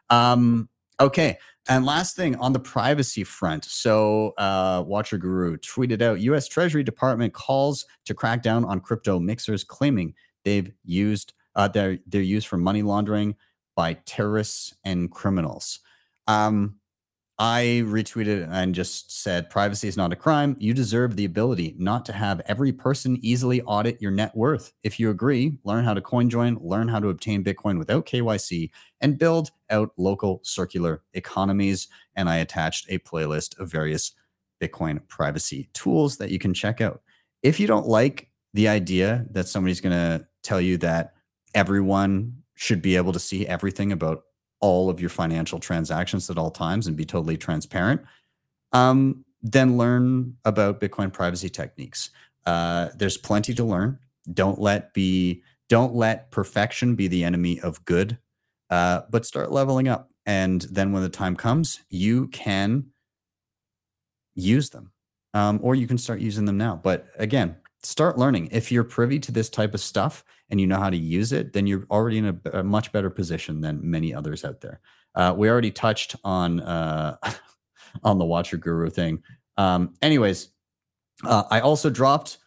Um, 0.09 0.69
okay, 0.99 1.39
and 1.69 1.85
last 1.85 2.17
thing 2.17 2.37
on 2.37 2.53
the 2.53 2.61
privacy 2.61 3.25
front. 3.25 3.65
So, 3.65 4.33
uh, 4.39 4.83
Watcher 4.87 5.19
Guru 5.19 5.57
tweeted 5.59 6.03
out: 6.03 6.21
U.S. 6.21 6.49
Treasury 6.49 6.83
Department 6.83 7.33
calls 7.33 7.87
to 8.07 8.15
crack 8.15 8.43
down 8.43 8.65
on 8.65 8.81
crypto 8.81 9.19
mixers, 9.19 9.65
claiming 9.65 10.15
they've 10.45 10.73
used 10.85 11.33
uh, 11.55 11.69
they're 11.69 11.99
they're 12.07 12.23
used 12.23 12.49
for 12.49 12.57
money 12.57 12.83
laundering 12.83 13.37
by 13.77 13.95
terrorists 14.05 14.75
and 14.85 15.11
criminals. 15.11 15.81
Um, 16.27 16.80
I 17.43 17.81
retweeted 17.87 18.47
and 18.53 18.75
just 18.75 19.23
said, 19.23 19.49
privacy 19.49 19.89
is 19.89 19.97
not 19.97 20.13
a 20.13 20.17
crime. 20.17 20.57
You 20.59 20.75
deserve 20.75 21.17
the 21.17 21.25
ability 21.25 21.75
not 21.79 22.05
to 22.05 22.13
have 22.13 22.43
every 22.45 22.71
person 22.71 23.19
easily 23.23 23.63
audit 23.63 24.03
your 24.03 24.11
net 24.11 24.37
worth. 24.37 24.75
If 24.83 25.01
you 25.01 25.09
agree, 25.09 25.57
learn 25.65 25.87
how 25.87 25.95
to 25.95 26.03
coin 26.03 26.29
join, 26.29 26.59
learn 26.61 26.89
how 26.89 26.99
to 26.99 27.09
obtain 27.09 27.43
Bitcoin 27.43 27.79
without 27.79 28.05
KYC, 28.05 28.69
and 29.01 29.17
build 29.19 29.53
out 29.71 29.93
local 29.97 30.41
circular 30.45 31.03
economies. 31.15 31.89
And 32.15 32.29
I 32.29 32.37
attached 32.37 32.85
a 32.91 32.99
playlist 32.99 33.59
of 33.59 33.73
various 33.73 34.13
Bitcoin 34.63 35.09
privacy 35.09 35.71
tools 35.73 36.19
that 36.19 36.29
you 36.29 36.39
can 36.39 36.53
check 36.53 36.83
out. 36.83 37.01
If 37.43 37.59
you 37.59 37.67
don't 37.67 37.87
like 37.87 38.29
the 38.53 38.69
idea 38.69 39.25
that 39.31 39.49
somebody's 39.49 39.81
going 39.81 39.97
to 39.97 40.27
tell 40.43 40.61
you 40.61 40.77
that 40.79 41.15
everyone 41.55 42.43
should 42.55 42.83
be 42.83 42.97
able 42.97 43.15
to 43.15 43.19
see 43.19 43.47
everything 43.47 43.93
about 43.93 44.25
all 44.61 44.91
of 44.91 45.01
your 45.01 45.11
financial 45.11 45.59
transactions 45.59 46.31
at 46.31 46.39
all 46.39 46.51
times 46.51 46.87
and 46.87 46.97
be 46.97 47.05
totally 47.05 47.37
transparent, 47.37 48.03
um, 48.73 49.25
then 49.43 49.77
learn 49.77 50.37
about 50.45 50.81
Bitcoin 50.81 51.13
privacy 51.13 51.49
techniques. 51.49 52.11
Uh, 52.47 52.89
there's 52.95 53.17
plenty 53.17 53.55
to 53.55 53.65
learn. 53.65 53.99
Don't 54.33 54.61
let 54.61 54.93
be 54.95 55.43
don't 55.69 55.95
let 55.95 56.31
perfection 56.33 56.97
be 56.97 57.07
the 57.07 57.23
enemy 57.23 57.61
of 57.61 57.85
good, 57.85 58.19
uh, 58.71 59.03
but 59.09 59.25
start 59.25 59.53
leveling 59.53 59.87
up. 59.87 60.11
And 60.27 60.63
then 60.63 60.93
when 60.93 61.03
the 61.03 61.09
time 61.09 61.37
comes, 61.37 61.81
you 61.89 62.27
can 62.29 62.87
use 64.35 64.71
them, 64.71 64.93
um, 65.33 65.61
or 65.63 65.75
you 65.75 65.87
can 65.87 65.97
start 65.97 66.21
using 66.21 66.45
them 66.45 66.59
now. 66.59 66.79
But 66.83 67.07
again, 67.17 67.57
start 67.83 68.19
learning. 68.19 68.49
If 68.53 68.71
you're 68.71 68.85
privy 68.85 69.19
to 69.21 69.33
this 69.33 69.49
type 69.49 69.75
of 69.75 69.81
stuff 69.81 70.25
and 70.51 70.61
you 70.61 70.67
know 70.67 70.79
how 70.79 70.91
to 70.91 70.97
use 70.97 71.33
it, 71.33 71.53
then 71.53 71.67
you're 71.67 71.87
already 71.91 72.19
in 72.19 72.27
a, 72.27 72.59
a 72.59 72.63
much 72.63 72.93
better 72.93 73.11
position 73.11 73.61
than 73.61 73.81
many 73.83 74.15
others 74.15 74.45
out 74.45 74.61
there. 74.61 74.81
Uh, 75.15 75.35
we 75.37 75.49
already 75.49 75.71
touched 75.71 76.17
on 76.25 76.61
uh, 76.61 77.17
on 78.05 78.19
the 78.19 78.25
Watcher 78.25 78.57
Guru 78.57 78.91
thing. 78.91 79.23
Um, 79.57 79.95
anyways, 80.03 80.51
uh, 81.25 81.45
I 81.51 81.61
also 81.61 81.91
dropped. 81.91 82.39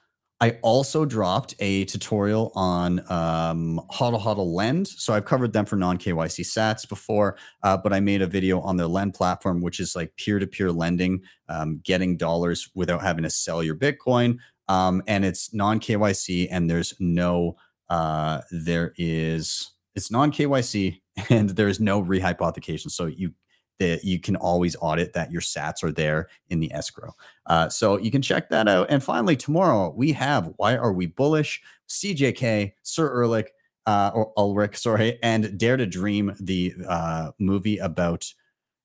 I 0.41 0.57
also 0.61 1.05
dropped 1.05 1.55
a 1.59 1.85
tutorial 1.85 2.51
on 2.53 2.99
um, 3.09 3.79
HODL 3.93 4.21
HODL 4.21 4.53
Lend. 4.53 4.87
So 4.89 5.13
I've 5.13 5.23
covered 5.23 5.53
them 5.53 5.65
for 5.65 5.77
non 5.77 5.97
KYC 5.97 6.41
Sats 6.41 6.87
before, 6.87 7.37
uh, 7.61 7.77
but 7.77 7.93
I 7.93 8.01
made 8.01 8.21
a 8.21 8.27
video 8.27 8.59
on 8.59 8.75
their 8.75 8.87
Lend 8.87 9.13
platform, 9.13 9.61
which 9.61 9.79
is 9.79 9.95
like 9.95 10.13
peer 10.17 10.39
to 10.39 10.47
peer 10.47 10.69
lending, 10.69 11.21
um, 11.47 11.79
getting 11.85 12.17
dollars 12.17 12.69
without 12.75 13.01
having 13.01 13.23
to 13.23 13.29
sell 13.29 13.63
your 13.63 13.75
Bitcoin 13.75 14.37
um, 14.67 15.03
and 15.07 15.25
it's 15.25 15.53
non 15.53 15.79
KYC, 15.79 16.47
and 16.51 16.69
there's 16.69 16.93
no 16.99 17.55
uh, 17.89 18.41
there 18.51 18.93
is 18.97 19.71
it's 19.95 20.11
non 20.11 20.31
KYC, 20.31 21.01
and 21.29 21.51
there's 21.51 21.79
no 21.79 22.01
rehypothecation. 22.03 22.91
So 22.91 23.05
you 23.05 23.33
that 23.79 24.03
you 24.03 24.19
can 24.19 24.35
always 24.35 24.75
audit 24.79 25.13
that 25.13 25.31
your 25.31 25.41
sats 25.41 25.83
are 25.83 25.91
there 25.91 26.29
in 26.49 26.59
the 26.59 26.71
escrow. 26.73 27.13
Uh, 27.47 27.67
so 27.69 27.97
you 27.97 28.11
can 28.11 28.21
check 28.21 28.49
that 28.49 28.67
out. 28.67 28.87
And 28.89 29.03
finally, 29.03 29.35
tomorrow 29.35 29.91
we 29.95 30.13
have 30.13 30.53
Why 30.57 30.77
Are 30.77 30.93
We 30.93 31.07
Bullish? 31.07 31.61
CJK, 31.89 32.73
Sir 32.83 33.09
Erlich, 33.09 33.49
uh, 33.85 34.11
or 34.13 34.31
Ulrich, 34.37 34.77
sorry, 34.77 35.19
and 35.21 35.57
Dare 35.57 35.77
to 35.77 35.85
Dream, 35.85 36.35
the 36.39 36.73
uh, 36.87 37.31
movie 37.39 37.77
about 37.77 38.31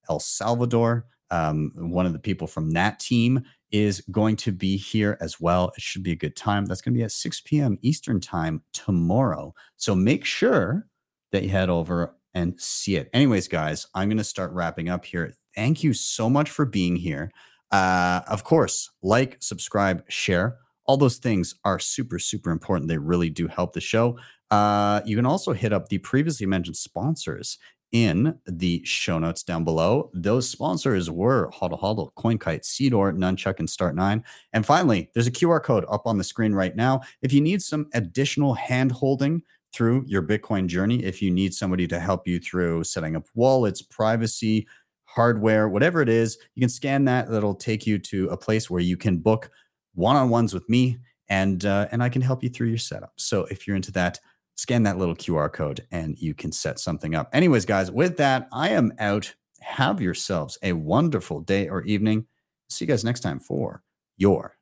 El 0.08 0.20
Salvador. 0.20 1.06
Um, 1.30 1.72
one 1.76 2.06
of 2.06 2.14
the 2.14 2.18
people 2.18 2.46
from 2.46 2.70
that 2.72 2.98
team 2.98 3.44
is 3.70 4.02
going 4.10 4.36
to 4.36 4.52
be 4.52 4.76
here 4.76 5.18
as 5.20 5.40
well. 5.40 5.72
It 5.76 5.82
should 5.82 6.02
be 6.02 6.12
a 6.12 6.16
good 6.16 6.36
time. 6.36 6.66
That's 6.66 6.80
going 6.80 6.94
to 6.94 6.98
be 6.98 7.04
at 7.04 7.12
6 7.12 7.40
p.m. 7.42 7.78
Eastern 7.82 8.20
time 8.20 8.62
tomorrow. 8.72 9.54
So 9.76 9.94
make 9.94 10.24
sure 10.24 10.86
that 11.32 11.42
you 11.42 11.50
head 11.50 11.68
over 11.68 12.14
and 12.34 12.60
see 12.60 12.96
it. 12.96 13.10
Anyways, 13.12 13.48
guys, 13.48 13.86
I'm 13.94 14.08
going 14.08 14.18
to 14.18 14.24
start 14.24 14.52
wrapping 14.52 14.88
up 14.88 15.04
here. 15.04 15.32
Thank 15.54 15.82
you 15.82 15.92
so 15.92 16.30
much 16.30 16.50
for 16.50 16.64
being 16.64 16.96
here. 16.96 17.30
Uh, 17.70 18.20
of 18.28 18.44
course, 18.44 18.90
like, 19.02 19.36
subscribe, 19.40 20.04
share. 20.08 20.58
All 20.86 20.96
those 20.96 21.18
things 21.18 21.54
are 21.64 21.78
super, 21.78 22.18
super 22.18 22.50
important. 22.50 22.88
They 22.88 22.98
really 22.98 23.28
do 23.28 23.46
help 23.46 23.74
the 23.74 23.80
show. 23.80 24.18
Uh, 24.50 25.02
you 25.04 25.16
can 25.16 25.26
also 25.26 25.52
hit 25.52 25.72
up 25.72 25.88
the 25.88 25.98
previously 25.98 26.46
mentioned 26.46 26.76
sponsors 26.76 27.58
in 27.92 28.38
the 28.46 28.82
show 28.84 29.18
notes 29.18 29.42
down 29.42 29.64
below. 29.64 30.10
Those 30.12 30.48
sponsors 30.48 31.10
were 31.10 31.50
HODL 31.50 31.80
HODL, 31.80 32.12
CoinKite, 32.14 32.62
Seedor, 32.62 33.16
Nunchuk, 33.16 33.58
and 33.58 33.68
Start9. 33.68 34.22
And 34.52 34.66
finally, 34.66 35.10
there's 35.14 35.26
a 35.26 35.32
QR 35.32 35.62
code 35.62 35.84
up 35.90 36.06
on 36.06 36.18
the 36.18 36.24
screen 36.24 36.54
right 36.54 36.76
now. 36.76 37.00
If 37.22 37.32
you 37.32 37.40
need 37.40 37.62
some 37.62 37.86
additional 37.94 38.54
hand 38.54 38.92
holding 38.92 39.42
through 39.72 40.04
your 40.06 40.22
Bitcoin 40.22 40.66
journey, 40.66 41.02
if 41.04 41.22
you 41.22 41.30
need 41.30 41.54
somebody 41.54 41.86
to 41.88 41.98
help 41.98 42.26
you 42.26 42.38
through 42.38 42.84
setting 42.84 43.16
up 43.16 43.26
wallets, 43.34 43.82
privacy, 43.82 44.66
hardware, 45.04 45.68
whatever 45.68 46.02
it 46.02 46.08
is, 46.08 46.38
you 46.54 46.60
can 46.60 46.68
scan 46.68 47.04
that. 47.06 47.30
That'll 47.30 47.54
take 47.54 47.86
you 47.86 47.98
to 47.98 48.28
a 48.28 48.36
place 48.36 48.68
where 48.68 48.80
you 48.82 48.96
can 48.96 49.18
book 49.18 49.50
one-on-ones 49.94 50.52
with 50.54 50.68
me 50.68 50.98
and 51.28 51.64
uh, 51.64 51.88
and 51.92 52.02
I 52.02 52.08
can 52.08 52.22
help 52.22 52.42
you 52.42 52.48
through 52.48 52.68
your 52.68 52.78
setup. 52.78 53.12
So 53.16 53.44
if 53.46 53.66
you're 53.66 53.76
into 53.76 53.92
that, 53.92 54.18
scan 54.58 54.82
that 54.82 54.98
little 54.98 55.14
QR 55.14 55.50
code 55.50 55.86
and 55.92 56.18
you 56.18 56.34
can 56.34 56.50
set 56.50 56.80
something 56.80 57.14
up. 57.14 57.30
Anyways, 57.32 57.64
guys, 57.64 57.92
with 57.92 58.16
that, 58.16 58.48
I 58.52 58.70
am 58.70 58.92
out. 58.98 59.34
Have 59.60 60.00
yourselves 60.00 60.58
a 60.62 60.72
wonderful 60.72 61.40
day 61.40 61.68
or 61.68 61.82
evening. 61.82 62.26
See 62.68 62.84
you 62.84 62.88
guys 62.88 63.04
next 63.04 63.20
time 63.20 63.38
for 63.38 63.84
your 64.16 64.56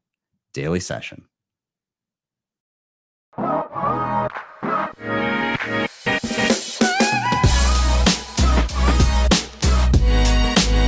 daily 0.52 0.80
session. 0.80 1.24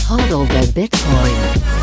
Hodl 0.05 0.47
the 0.49 0.81
Bitcoin. 0.81 1.78